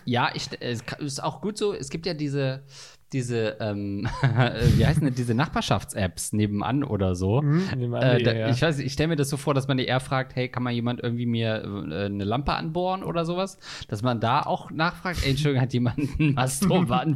ja, 0.04 0.30
ich, 0.34 0.48
es 0.60 0.84
ka- 0.84 0.96
ist 0.96 1.22
auch 1.22 1.40
gut 1.40 1.56
so. 1.58 1.72
Es 1.74 1.90
gibt 1.90 2.06
ja 2.06 2.14
diese, 2.14 2.62
diese, 3.12 3.56
ähm, 3.60 4.08
wie 4.76 4.86
heißen 4.86 5.02
denn 5.04 5.14
diese 5.14 5.34
Nachbarschafts-Apps 5.34 6.32
nebenan 6.32 6.84
oder 6.84 7.14
so. 7.14 7.40
nebenan, 7.42 8.02
Äh, 8.02 8.22
da, 8.22 8.32
ja. 8.32 8.48
Ich 8.50 8.62
weiß, 8.62 8.76
nicht, 8.78 8.86
ich 8.86 8.92
stelle 8.92 9.08
mir 9.08 9.16
das 9.16 9.28
so 9.30 9.36
vor, 9.36 9.54
dass 9.54 9.68
man 9.68 9.78
eher 9.78 10.00
fragt, 10.00 10.36
hey, 10.36 10.48
kann 10.48 10.62
mal 10.62 10.72
jemand 10.72 11.02
irgendwie 11.02 11.26
mir 11.26 11.62
äh, 11.90 12.04
eine 12.06 12.24
Lampe 12.24 12.52
anbohren 12.52 13.02
oder 13.02 13.24
sowas? 13.24 13.58
Dass 13.88 14.02
man 14.02 14.20
da 14.20 14.42
auch 14.42 14.70
nachfragt, 14.70 15.20
ey, 15.24 15.30
Entschuldigung, 15.30 15.62
hat 15.62 15.72
jemand 15.72 15.98
ein 16.20 16.36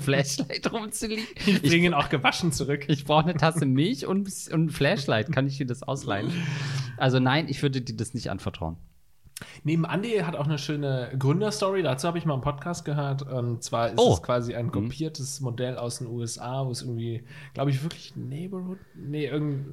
Flashlight 0.00 0.72
rumzuliegen? 0.72 1.24
Ich 1.46 1.62
bringe 1.62 1.86
ihn 1.86 1.94
auch 1.94 2.08
gewaschen 2.08 2.52
zurück. 2.52 2.84
Ich 2.88 3.04
brauche 3.04 3.24
eine 3.24 3.34
Tasse 3.34 3.66
Milch 3.66 4.06
und, 4.06 4.28
und 4.52 4.66
ein 4.66 4.70
Flashlight. 4.70 5.32
Kann 5.32 5.46
ich 5.46 5.58
dir 5.58 5.66
das 5.66 5.82
ausleihen? 5.82 6.30
Also 6.96 7.20
nein, 7.20 7.46
ich 7.48 7.62
würde 7.62 7.80
dir 7.80 7.96
das 7.96 8.14
nicht 8.14 8.30
anvertrauen. 8.30 8.76
Neben 9.64 9.84
Andy 9.84 10.18
hat 10.18 10.36
auch 10.36 10.44
eine 10.46 10.58
schöne 10.58 11.12
Gründerstory. 11.18 11.82
Dazu 11.82 12.06
habe 12.06 12.18
ich 12.18 12.24
mal 12.24 12.34
einen 12.34 12.42
Podcast 12.42 12.84
gehört. 12.84 13.22
Und 13.22 13.62
zwar 13.62 13.88
ist 13.88 13.98
Oh. 13.98 14.12
es 14.14 14.22
quasi 14.22 14.54
ein 14.54 14.70
kopiertes 14.70 15.40
Modell 15.40 15.76
aus 15.78 15.98
den 15.98 16.06
USA, 16.06 16.64
wo 16.66 16.70
es 16.70 16.82
irgendwie, 16.82 17.24
glaube 17.54 17.70
ich, 17.70 17.82
wirklich 17.82 18.14
Neighborhood, 18.16 18.78
nee, 18.94 19.26
irgend 19.26 19.66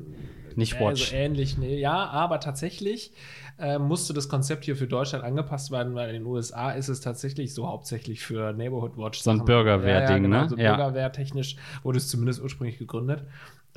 Nicht 0.58 0.76
äh, 0.76 0.80
Watch. 0.80 1.10
So 1.10 1.15
ähnlich, 1.15 1.58
nee, 1.58 1.78
ja, 1.80 2.06
aber 2.08 2.39
tatsächlich 2.39 3.12
äh, 3.60 3.78
musste 3.80 4.13
das 4.13 4.30
Konzept 4.30 4.65
hier 4.65 4.76
für 4.76 4.88
Deutschland 4.88 5.24
angepasst 5.24 5.72
werden, 5.72 5.95
weil 5.95 6.10
in 6.10 6.15
den 6.15 6.26
USA 6.26 6.72
ist 6.72 6.88
es 6.89 7.02
tatsächlich 7.02 7.54
so 7.54 7.67
hauptsächlich 7.67 8.22
für 8.24 8.54
Neighborhood 8.54 8.98
Watch. 8.98 9.19
So 9.22 9.32
ein. 9.32 9.45
Bürgerwehr-Ding, 9.45 10.08
ja, 10.08 10.12
ja, 10.12 10.17
genau, 10.17 10.41
ne? 10.43 10.50
So 10.50 10.58
Ja. 10.58 10.76
Bürgerwehrtechnisch 10.76 11.56
wurde 11.84 11.98
es 11.98 12.08
zumindest 12.08 12.41
ursprünglich 12.41 12.78
gegründet. 12.78 13.24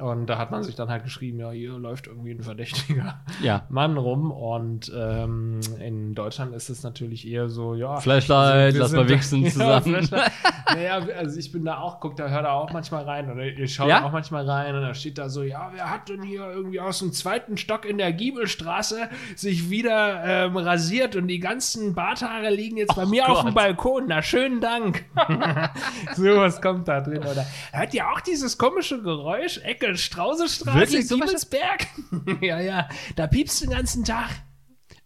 Und 0.00 0.26
da 0.26 0.38
hat 0.38 0.50
man 0.50 0.62
sich 0.62 0.74
dann 0.74 0.88
halt 0.88 1.04
geschrieben, 1.04 1.38
ja, 1.40 1.50
hier 1.50 1.72
läuft 1.78 2.06
irgendwie 2.06 2.30
ein 2.30 2.40
verdächtiger 2.42 3.20
Ja. 3.42 3.66
Mann 3.68 3.98
rum. 3.98 4.30
Und 4.32 4.90
ähm, 4.96 5.60
in 5.80 6.14
Deutschland 6.14 6.54
ist 6.54 6.70
es 6.70 6.82
natürlich 6.82 7.28
eher 7.28 7.50
so, 7.50 7.74
ja. 7.74 8.00
Flashlight, 8.00 8.72
wir 8.72 8.80
lass 8.80 8.92
mal 8.92 9.06
wichsen 9.08 9.42
Ja, 9.44 9.50
zusammen. 9.50 9.82
Flashlight. 9.82 10.32
naja, 10.74 10.98
also 11.18 11.38
ich 11.38 11.52
bin 11.52 11.66
da 11.66 11.78
auch, 11.78 12.00
guck, 12.00 12.16
da 12.16 12.28
hört 12.30 12.44
er 12.46 12.54
auch 12.54 12.72
manchmal 12.72 13.04
rein. 13.04 13.30
Oder 13.30 13.44
ich 13.44 13.74
schaue 13.74 13.90
Ja? 13.90 14.04
auch 14.06 14.12
manchmal 14.12 14.48
rein 14.48 14.74
und 14.74 14.80
da 14.80 14.94
steht 14.94 15.18
da 15.18 15.28
so, 15.28 15.42
ja, 15.42 15.70
wer 15.74 15.90
hat 15.90 16.08
denn 16.08 16.22
hier 16.22 16.50
irgendwie 16.50 16.80
aus 16.80 16.98
dem 17.00 17.12
zweiten 17.12 17.58
Stock 17.58 17.84
in 17.84 17.98
der 17.98 18.14
Giebelstraße 18.14 18.96
sich 19.36 19.68
wieder 19.72 20.22
ähm, 20.46 20.56
rasiert 20.56 21.16
und 21.16 21.26
die 21.26 21.40
ganzen 21.40 21.92
Barthaare 21.96 22.50
liegen 22.50 22.76
jetzt 22.76 22.94
bei 22.94 23.04
mir 23.06 23.28
auf 23.28 23.40
dem 23.40 23.46
Gott. 23.46 23.54
Balkon. 23.56 24.04
Na, 24.06 24.22
schönen 24.22 24.60
Dank. 24.60 25.04
so 26.14 26.22
was 26.36 26.60
kommt 26.62 26.86
da 26.86 27.00
drin. 27.00 27.18
Oder 27.24 27.44
hört 27.72 27.92
ihr 27.94 28.08
auch 28.08 28.20
dieses 28.20 28.56
komische 28.56 29.02
Geräusch? 29.02 29.58
Ecke 29.58 29.96
Strausestraße, 29.96 31.02
Giebelsberg? 31.02 31.88
ja, 32.40 32.60
ja, 32.60 32.88
da 33.16 33.26
piepst 33.26 33.62
den 33.64 33.70
ganzen 33.70 34.04
Tag. 34.04 34.30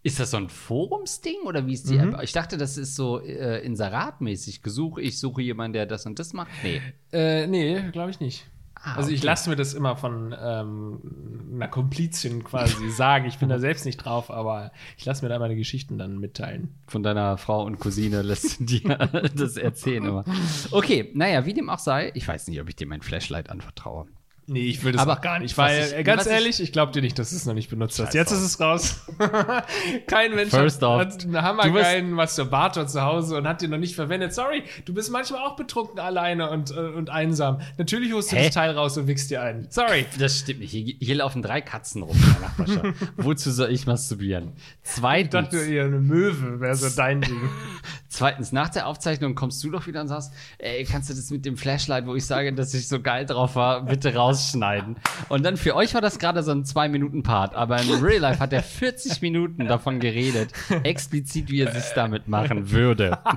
Ist 0.03 0.19
das 0.19 0.31
so 0.31 0.37
ein 0.37 0.47
Forumsding 0.47 1.41
oder 1.45 1.65
wie 1.65 1.73
ist 1.73 1.89
die 1.89 1.95
Mhm. 1.95 2.13
App? 2.13 2.21
Ich 2.23 2.31
dachte, 2.31 2.57
das 2.57 2.77
ist 2.77 2.95
so 2.95 3.19
äh, 3.19 3.65
inseratmäßig. 3.65 4.61
Gesuch, 4.61 4.99
ich 4.99 5.19
suche 5.19 5.41
jemanden, 5.41 5.73
der 5.73 5.85
das 5.85 6.05
und 6.05 6.19
das 6.19 6.33
macht. 6.33 6.51
Nee. 6.63 6.81
Äh, 7.11 7.47
nee, 7.47 7.81
glaube 7.91 8.11
ich 8.11 8.19
nicht. 8.19 8.45
Ah, 8.83 8.95
also 8.95 9.09
ich 9.09 9.19
okay. 9.19 9.25
lasse 9.27 9.49
mir 9.49 9.55
das 9.55 9.73
immer 9.73 9.95
von 9.95 10.35
ähm, 10.39 11.51
einer 11.53 11.67
Komplizin 11.67 12.43
quasi 12.43 12.89
sagen. 12.91 13.25
Ich 13.25 13.37
bin 13.37 13.49
da 13.49 13.59
selbst 13.59 13.85
nicht 13.85 13.97
drauf, 13.97 14.31
aber 14.31 14.71
ich 14.97 15.05
lasse 15.05 15.23
mir 15.23 15.29
da 15.29 15.39
meine 15.39 15.55
Geschichten 15.55 15.97
dann 15.97 16.19
mitteilen. 16.19 16.75
Von 16.87 17.03
deiner 17.03 17.37
Frau 17.37 17.63
und 17.63 17.79
Cousine 17.79 18.21
lässt 18.21 18.59
du 18.59 18.65
dir 18.65 18.97
das 19.35 19.57
erzählen 19.57 20.05
immer. 20.05 20.23
Okay, 20.71 21.11
naja, 21.13 21.45
wie 21.45 21.53
dem 21.53 21.69
auch 21.69 21.79
sei, 21.79 22.11
ich 22.13 22.27
weiß 22.27 22.47
nicht, 22.47 22.61
ob 22.61 22.69
ich 22.69 22.75
dir 22.75 22.87
mein 22.87 23.01
Flashlight 23.01 23.49
anvertraue. 23.49 24.07
Nee, 24.49 24.61
ich 24.69 24.81
will 24.83 24.93
das 24.93 25.01
Aber 25.01 25.13
auch 25.17 25.21
gar 25.21 25.39
nicht, 25.39 25.57
weil, 25.57 25.83
ich- 25.87 25.93
äh, 25.93 26.03
ganz 26.03 26.21
was 26.21 26.27
ich- 26.27 26.33
ehrlich, 26.33 26.61
ich 26.61 26.71
glaube 26.71 26.93
dir 26.93 27.01
nicht, 27.01 27.19
dass 27.19 27.31
du 27.31 27.35
es 27.35 27.45
noch 27.45 27.53
nicht 27.53 27.69
benutzt 27.69 27.99
hast. 27.99 28.13
Jetzt 28.13 28.31
ist 28.31 28.39
es 28.41 28.59
raus. 28.61 29.01
Kein 30.07 30.35
Mensch 30.35 30.51
First 30.51 30.81
hat, 30.81 30.99
hat 30.99 31.23
einen 31.25 31.41
hammergeilen 31.41 32.11
Masturbator 32.11 32.87
zu 32.87 33.01
Hause 33.01 33.35
und 33.37 33.45
hat 33.47 33.61
den 33.61 33.71
noch 33.71 33.77
nicht 33.77 33.95
verwendet. 33.95 34.33
Sorry, 34.33 34.63
du 34.85 34.93
bist 34.93 35.11
manchmal 35.11 35.41
auch 35.45 35.57
betrunken 35.57 35.99
alleine 35.99 36.49
und, 36.49 36.71
äh, 36.71 36.75
und 36.79 37.09
einsam. 37.09 37.59
Natürlich 37.77 38.13
holst 38.13 38.31
du 38.31 38.37
Hä? 38.37 38.45
das 38.45 38.53
Teil 38.53 38.71
raus 38.71 38.97
und 38.97 39.07
wickst 39.07 39.29
dir 39.31 39.41
ein. 39.41 39.67
Sorry. 39.69 40.05
Das 40.17 40.39
stimmt 40.39 40.61
nicht. 40.61 40.71
Hier, 40.71 40.95
hier 40.97 41.15
laufen 41.15 41.41
drei 41.41 41.59
Katzen 41.59 42.03
rum 42.03 42.15
in 42.15 42.31
der 42.33 42.39
Nachbarschaft. 42.39 43.11
Wozu 43.17 43.51
soll 43.51 43.71
ich 43.71 43.85
masturbieren? 43.85 44.53
Ich 44.83 44.91
Zweitens, 44.91 45.31
dachte 45.31 45.57
eher, 45.65 45.85
eine 45.85 45.99
Möwe 45.99 46.61
wäre 46.61 46.75
so 46.75 46.87
dein 46.95 47.19
Ding. 47.19 47.49
zweitens, 48.17 48.51
nach 48.51 48.69
der 48.69 48.87
Aufzeichnung 48.87 49.35
kommst 49.35 49.63
du 49.63 49.69
doch 49.69 49.85
wieder 49.85 50.01
und 50.01 50.07
sagst, 50.07 50.33
ey, 50.57 50.83
kannst 50.85 51.07
du 51.09 51.13
das 51.13 51.29
mit 51.29 51.45
dem 51.45 51.55
Flashlight, 51.55 52.07
wo 52.07 52.15
ich 52.15 52.25
sage, 52.25 52.51
dass 52.53 52.73
ich 52.73 52.87
so 52.87 52.99
geil 52.99 53.27
drauf 53.27 53.55
war, 53.55 53.85
bitte 53.85 54.15
rausschneiden. 54.15 54.95
Und 55.29 55.43
dann 55.43 55.55
für 55.55 55.75
euch 55.75 55.93
war 55.93 56.01
das 56.01 56.17
gerade 56.17 56.41
so 56.41 56.51
ein 56.51 56.65
Zwei-Minuten-Part, 56.65 57.53
aber 57.53 57.79
in 57.79 57.91
Real 58.03 58.21
Life 58.21 58.39
hat 58.39 58.53
er 58.53 58.63
40 58.63 59.21
Minuten 59.21 59.67
davon 59.67 59.99
geredet, 59.99 60.51
explizit, 60.83 61.51
wie 61.51 61.61
er 61.61 61.71
sich 61.71 61.93
damit 61.93 62.27
machen 62.27 62.71
würde. 62.71 63.19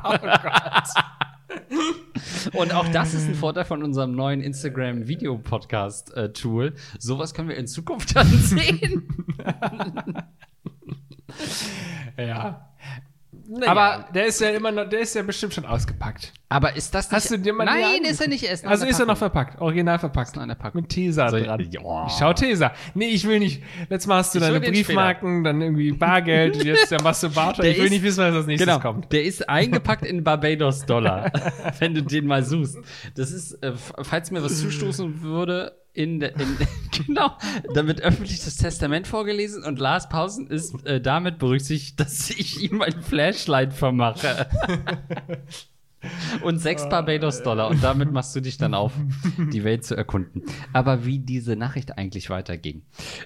Und 2.53 2.73
auch 2.75 2.87
das 2.89 3.13
ist 3.13 3.29
ein 3.29 3.35
Vorteil 3.35 3.65
von 3.65 3.83
unserem 3.83 4.13
neuen 4.13 4.41
Instagram-Video-Podcast-Tool. 4.41 6.75
Sowas 6.99 7.35
können 7.35 7.49
wir 7.49 7.57
in 7.57 7.67
Zukunft 7.67 8.15
dann 8.17 8.29
sehen. 8.29 9.09
Ja. 12.17 12.70
Naja. 13.53 13.71
Aber 13.73 14.05
der 14.15 14.27
ist 14.27 14.41
ja 14.41 14.51
immer 14.51 14.71
noch, 14.71 14.89
der 14.89 15.01
ist 15.01 15.13
ja 15.17 15.23
bestimmt 15.23 15.53
schon 15.55 15.67
ausgepackt. 15.67 16.33
Aber 16.49 16.77
ist 16.77 16.95
das 16.95 17.07
nicht. 17.11 17.17
Hast 17.17 17.31
du 17.33 17.37
dir 17.39 17.53
mal 17.53 17.65
Nein, 17.65 18.05
ist 18.05 18.21
er 18.21 18.29
nicht. 18.29 18.45
Er 18.45 18.53
ist 18.53 18.65
noch 18.65 18.71
Also 18.71 18.87
ist 18.87 18.99
er 19.01 19.07
noch 19.07 19.17
verpackt, 19.19 19.61
original 19.61 19.99
verpackt. 19.99 20.37
noch 20.37 20.43
in 20.43 20.49
der 20.49 20.55
Packung. 20.55 20.83
Mit 20.83 20.91
Tesa 20.91 21.37
ich- 21.37 21.45
dran. 21.47 21.67
Ja. 21.71 22.07
Ich 22.07 22.13
schau 22.19 22.33
Tesa. 22.33 22.73
Nee, 22.95 23.09
ich 23.09 23.27
will 23.27 23.41
nicht. 23.41 23.63
Letztes 23.89 24.07
Mal 24.07 24.19
hast 24.19 24.35
du 24.35 24.39
Ich 24.39 24.45
deine 24.45 24.61
Briefmarken, 24.61 25.43
dann 25.43 25.61
irgendwie 25.61 25.91
Bargeld, 25.93 26.57
und 26.59 26.65
jetzt 26.65 26.91
der 26.93 27.03
machst 27.03 27.23
du 27.25 27.31
Barter. 27.31 27.63
Der 27.63 27.73
Ich 27.73 27.79
will 27.79 27.87
ist- 27.87 27.91
nicht 27.91 28.03
wissen, 28.05 28.21
was 28.25 28.35
als 28.35 28.47
nächstes 28.47 28.67
Genau, 28.69 28.81
kommt. 28.81 29.13
der 29.13 29.25
ist 29.25 29.49
eingepackt 29.49 30.05
in 30.05 30.23
Barbados-Dollar, 30.23 31.33
wenn 31.81 31.95
du 31.95 32.03
den 32.03 32.27
mal 32.27 32.45
suchst. 32.45 32.79
Das 33.17 33.31
ist, 33.33 33.55
äh, 33.63 33.73
falls 34.03 34.31
mir 34.31 34.43
was 34.43 34.59
zustoßen 34.61 35.23
würde, 35.23 35.73
in, 35.93 36.21
in 36.23 36.59
genau, 37.07 37.37
da 37.75 37.87
wird 37.87 38.01
öffentlich 38.01 38.45
das 38.45 38.57
Testament 38.57 39.07
vorgelesen 39.07 39.65
und 39.65 39.79
Lars 39.79 40.09
Pausen 40.09 40.47
ist 40.47 40.87
äh, 40.87 41.01
damit 41.01 41.39
berücksichtigt, 41.39 41.99
dass 42.01 42.31
ich 42.31 42.63
ihm 42.63 42.83
ein 42.83 43.03
Flashlight 43.03 43.73
vermache. 43.73 44.49
Und 46.43 46.59
sechs 46.59 46.89
Barbados-Dollar. 46.89 47.69
Und 47.69 47.83
damit 47.83 48.13
machst 48.13 48.35
du 48.35 48.41
dich 48.41 48.57
dann 48.57 48.75
auf, 48.75 48.93
die 49.53 49.65
Welt 49.65 49.85
zu 49.85 49.95
erkunden. 49.95 50.43
Aber 50.73 51.05
wie 51.05 51.19
diese 51.19 51.57
Nachricht 51.57 51.99
eigentlich 51.99 52.31
weiterging. 52.31 52.83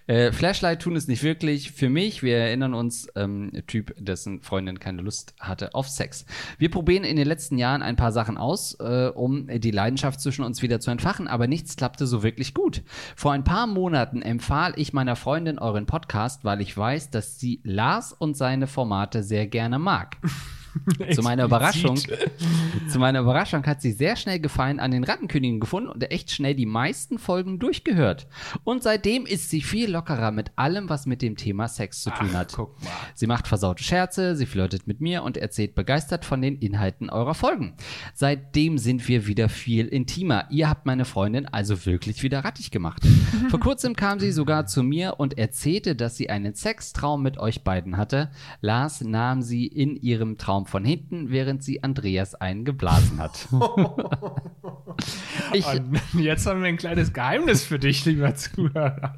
Äh, 0.07 0.33
Flashlight 0.33 0.83
tun 0.83 0.97
es 0.97 1.07
nicht 1.07 1.23
wirklich 1.23 1.73
für 1.73 1.89
mich. 1.89 2.23
Wir 2.23 2.39
erinnern 2.39 2.75
uns, 2.75 3.09
ähm, 3.15 3.53
Typ, 3.67 3.95
dessen 3.99 4.43
Freundin 4.43 4.81
keine 4.81 5.03
Lust 5.03 5.35
hatte 5.39 5.75
auf 5.75 5.89
Sex. 5.89 6.27
Wir 6.59 6.71
probieren 6.71 7.05
in 7.05 7.17
den 7.17 7.29
letzten 7.29 7.59
Jahren 7.59 7.83
ein 7.83 7.97
paar 7.97 8.13
Sachen 8.13 8.37
aus, 8.37 8.75
äh, 8.81 9.11
um 9.15 9.47
die 9.47 9.71
Leidenschaft 9.71 10.21
zwischen 10.21 10.45
uns 10.45 10.63
wieder 10.63 10.81
zu 10.81 10.91
entfachen, 10.91 11.29
aber 11.29 11.47
nichts 11.47 11.77
klappte 11.77 12.07
so 12.07 12.23
wirklich 12.23 12.55
gut. 12.55 12.83
Vor 13.17 13.33
ein 13.33 13.45
paar 13.45 13.67
Monaten 13.67 14.23
empfahl 14.23 14.73
ich 14.77 14.93
meiner 14.93 15.17
Freundin 15.17 15.59
euren 15.59 15.87
Podcast, 15.87 16.45
weil 16.45 16.61
ich 16.61 16.77
weiß, 16.77 17.11
dass 17.11 17.39
sie 17.39 17.61
Lars 17.63 18.13
und 18.13 18.37
seine 18.37 18.67
Formate 18.67 19.23
sehr 19.23 19.47
gerne 19.47 19.79
mag. 19.79 20.17
Zu 21.15 21.23
meiner 21.23 21.45
Überraschung, 21.45 21.97
zu 21.97 22.99
meiner 22.99 23.21
Überraschung 23.21 23.65
hat 23.67 23.81
sie 23.81 23.93
sehr 23.93 24.17
schnell 24.17 24.41
Gefallen 24.41 24.81
an 24.81 24.91
den 24.91 25.05
Rattenkönigen 25.05 25.61
gefunden 25.61 25.89
und 25.89 26.11
echt 26.11 26.31
schnell 26.31 26.55
die 26.55 26.67
meisten 26.67 27.19
Folgen 27.19 27.59
durchgehört. 27.59 28.27
Und 28.65 28.83
seitdem 28.83 29.27
ist 29.27 29.51
sie 29.51 29.63
viel 29.63 29.91
lockerer 29.91 30.31
mit 30.31 30.53
allem, 30.57 30.89
was 30.89 31.07
mit 31.07 31.23
dem 31.23 31.37
Thema 31.37 31.69
Sex 31.69 32.03
zu 32.03 32.11
tun 32.11 32.33
hat. 32.33 32.53
guck 32.55 32.83
mal. 32.83 32.91
Sie 33.15 33.27
macht 33.27 33.49
versaute 33.49 33.83
Scherze, 33.83 34.37
sie 34.37 34.47
flirtet 34.47 34.87
mit 34.87 35.01
mir 35.01 35.23
und 35.23 35.37
erzählt 35.37 35.75
begeistert 35.75 36.25
von 36.25 36.43
den 36.43 36.57
Inhalten 36.57 37.11
eurer 37.11 37.35
Folgen. 37.35 37.75
Seitdem 38.15 38.79
sind 38.79 39.07
wir 39.09 39.27
wieder 39.27 39.49
viel 39.49 39.87
intimer. 39.87 40.47
Ihr 40.51 40.69
habt 40.69 40.87
meine 40.87 41.05
Freundin 41.05 41.47
also 41.47 41.87
wirklich 41.87 42.23
wieder 42.23 42.45
rattig 42.45 42.71
gemacht. 42.71 43.03
Vor 43.51 43.61
kurzem 43.61 43.95
kam 43.97 44.21
sie 44.21 44.33
sogar 44.33 44.67
zu 44.67 44.83
mir 44.83 45.15
und 45.19 45.39
erzählte, 45.39 45.95
dass 45.95 46.17
sie 46.17 46.31
einen 46.31 46.55
Sextraum 46.55 47.23
mit 47.23 47.39
euch 47.39 47.63
beiden 47.63 47.97
hatte. 47.97 48.31
Lars 48.61 49.01
nahm 49.03 49.43
sie 49.43 49.67
in 49.67 49.97
ihrem 49.97 50.39
Traum 50.39 50.64
von 50.67 50.85
hinten, 50.85 51.31
während 51.31 51.63
sie 51.63 51.83
Andreas 51.83 52.35
einen 52.35 52.65
geblasen 52.65 53.19
hat. 53.19 53.49
ich, 55.53 55.67
jetzt 56.15 56.47
haben 56.47 56.63
wir 56.63 56.69
ein 56.69 56.77
kleines 56.77 57.13
Geheimnis 57.13 57.65
für 57.65 57.79
dich, 57.79 58.05
lieber 58.05 58.35
Zuhörer. 58.35 59.17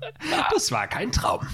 Das 0.53 0.73
war 0.73 0.87
kein 0.87 1.13
Traum. 1.13 1.47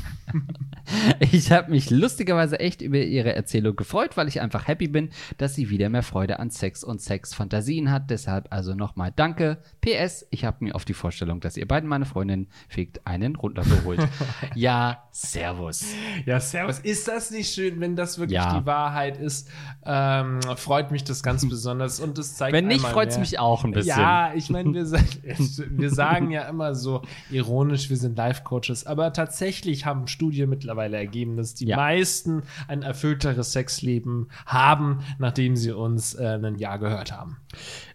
Ich 1.21 1.53
habe 1.53 1.71
mich 1.71 1.91
lustigerweise 1.91 2.59
echt 2.59 2.83
über 2.83 2.99
ihre 2.99 3.35
Erzählung 3.35 3.77
gefreut, 3.77 4.17
weil 4.17 4.29
ich 4.29 4.41
einfach 4.41 4.67
happy 4.67 4.89
bin, 4.89 5.11
dass 5.39 5.55
sie 5.55 5.71
wieder 5.71 5.89
mehr 5.89 6.03
Freude 6.03 6.39
an 6.39 6.51
Sex 6.51 6.85
und 6.85 7.01
Sexfantasien 7.01 7.91
hat. 7.91 8.11
Deshalb 8.11 8.53
also 8.53 8.75
nochmal 8.75 9.13
danke. 9.15 9.59
PS, 9.81 10.27
ich 10.31 10.45
habe 10.45 10.65
mir 10.65 10.75
auf 10.75 10.85
die 10.85 10.95
Vorstellung, 10.95 11.41
dass 11.41 11.57
ihr 11.57 11.67
beiden 11.67 11.89
meine 11.89 12.05
Freundin 12.05 12.49
fickt, 12.69 13.07
einen 13.07 13.37
runtergeholt. 13.37 14.01
ja, 14.55 15.09
Servus. 15.15 15.85
Ja, 16.25 16.41
servus. 16.41 16.79
Ist 16.79 17.07
das 17.07 17.31
nicht 17.31 17.53
schön, 17.53 17.81
wenn 17.81 17.97
das 17.97 18.19
wirklich 18.19 18.37
Ja. 18.39 18.59
die 18.59 18.65
Wahrheit 18.65 19.19
ist? 19.19 19.47
Ähm, 19.85 20.41
freut 20.57 20.91
mich 20.91 21.05
das 21.05 21.23
ganz 21.23 21.47
besonders 21.49 22.01
und 22.01 22.19
es 22.19 22.35
zeigt 22.35 22.55
Wenn 22.55 22.67
nicht, 22.67 22.81
freut's 22.81 23.17
mehr- 23.17 23.21
mich 23.21 23.39
auch 23.39 23.63
ein 23.65 23.73
bisschen. 23.73 23.91
Ja, 23.99 24.33
ich 24.35 24.49
meine, 24.49 24.73
wir, 24.73 24.87
wir 25.71 25.91
sagen 25.91 26.31
ja 26.31 26.45
immer 26.49 26.75
so 26.75 27.03
ironisch, 27.31 27.91
wir 27.91 27.99
sind 27.99 28.17
Life-Coaches, 28.17 28.87
aber 28.87 29.13
tatsächlich 29.13 29.85
haben 29.85 30.07
Studien 30.09 30.49
mittlerweile 30.49 30.97
ergeben, 30.97 31.37
dass 31.37 31.53
die 31.55 31.67
Ja. 31.67 31.77
meisten 31.77 32.45
ein 32.67 32.81
erfüllteres 32.81 33.53
Sexleben 33.53 34.31
haben, 34.47 35.01
nachdem 35.19 35.57
sie 35.57 35.73
uns 35.73 36.15
äh, 36.15 36.39
ein 36.43 36.57
Jahr 36.57 36.79
gehört 36.79 37.13
haben. 37.13 37.37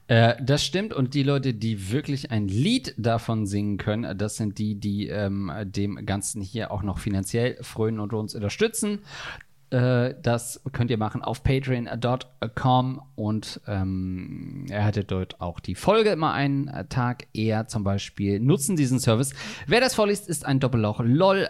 Äh, 0.08 0.36
das 0.42 0.64
stimmt. 0.64 0.94
Und 0.94 1.14
die 1.14 1.24
Leute, 1.24 1.54
die 1.54 1.92
wirklich 1.92 2.32
ein 2.32 2.48
Lied 2.48 2.94
davon 2.98 3.46
singen 3.46 3.78
können, 3.78 4.18
das 4.18 4.38
sind 4.38 4.58
die, 4.58 4.76
die 4.76 5.08
ähm, 5.08 5.52
dem 5.64 6.06
Ganzen 6.06 6.42
hier 6.42 6.72
auch 6.72 6.84
noch 6.84 7.00
finanziell 7.00 7.58
frönen 7.62 8.00
und 8.00 8.14
uns 8.14 8.36
unterstützen. 8.36 9.00
Äh, 9.70 10.16
das 10.22 10.62
könnt 10.72 10.92
ihr 10.92 10.98
machen 10.98 11.22
auf 11.22 11.44
patreon.com 11.44 13.02
und 13.16 13.60
ähm, 13.68 14.66
er 14.70 14.86
dort 15.04 15.42
auch 15.42 15.60
die 15.60 15.76
Folge 15.76 16.10
immer 16.12 16.32
einen 16.32 16.70
äh, 16.70 16.86
Tag 16.86 17.28
eher 17.34 17.68
zum 17.68 17.84
Beispiel 17.84 18.40
nutzen 18.40 18.78
diesen 18.78 19.00
Service. 19.00 19.34
Wer 19.66 19.82
das 19.82 19.94
vorliest, 19.94 20.30
ist 20.30 20.46
ein 20.46 20.62
Doppellauch 20.62 21.02
LOL 21.04 21.50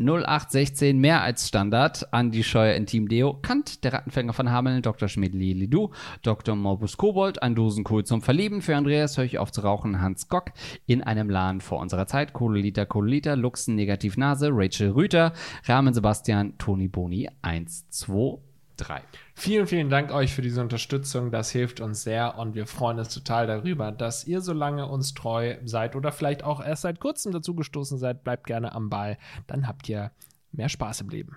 0816 0.00 0.98
mehr 0.98 1.22
als 1.22 1.46
Standard 1.46 2.12
an 2.12 2.30
die 2.30 2.42
Scheuer 2.42 2.74
Intim 2.74 3.06
Deo, 3.06 3.34
Kant, 3.34 3.84
der 3.84 3.92
Rattenfänger 3.92 4.32
von 4.32 4.50
Hameln, 4.50 4.80
Dr. 4.80 5.08
Schmidt 5.08 5.34
Lidu, 5.34 5.90
Dr. 6.22 6.56
Morbus 6.56 6.96
Kobold, 6.96 7.42
ein 7.42 7.54
Dosenkohl 7.54 8.04
zum 8.04 8.22
Verlieben, 8.22 8.62
für 8.62 8.76
Andreas 8.76 9.18
höre 9.18 9.26
ich 9.26 9.38
auf 9.38 9.52
zu 9.52 9.60
rauchen, 9.60 10.00
Hans 10.00 10.28
Gock, 10.28 10.52
in 10.86 11.02
einem 11.02 11.28
Laden 11.28 11.60
vor 11.60 11.80
unserer 11.80 12.06
Zeit, 12.06 12.32
Kohleliter, 12.32 12.86
Kohleliter, 12.86 13.36
Luxen, 13.36 13.74
Negativnase, 13.74 14.48
Rachel 14.50 14.90
Rüter, 14.90 15.34
Rahmen 15.66 15.92
Sebastian, 15.92 16.56
Toni 16.56 16.88
Boni, 16.88 17.28
1, 17.42 17.90
2, 17.90 18.38
3. 18.80 19.02
Vielen, 19.34 19.66
vielen 19.66 19.90
Dank 19.90 20.12
euch 20.12 20.34
für 20.34 20.42
diese 20.42 20.60
Unterstützung. 20.60 21.30
Das 21.30 21.50
hilft 21.50 21.80
uns 21.80 22.02
sehr 22.02 22.38
und 22.38 22.54
wir 22.54 22.66
freuen 22.66 22.98
uns 22.98 23.12
total 23.12 23.46
darüber, 23.46 23.92
dass 23.92 24.26
ihr 24.26 24.40
so 24.40 24.52
lange 24.52 24.86
uns 24.86 25.14
treu 25.14 25.56
seid 25.64 25.96
oder 25.96 26.12
vielleicht 26.12 26.42
auch 26.44 26.64
erst 26.64 26.82
seit 26.82 27.00
kurzem 27.00 27.32
dazugestoßen 27.32 27.98
seid. 27.98 28.24
Bleibt 28.24 28.46
gerne 28.46 28.72
am 28.72 28.88
Ball. 28.88 29.18
Dann 29.46 29.66
habt 29.66 29.88
ihr 29.88 30.10
mehr 30.52 30.68
Spaß 30.68 31.02
im 31.02 31.10
Leben. 31.10 31.36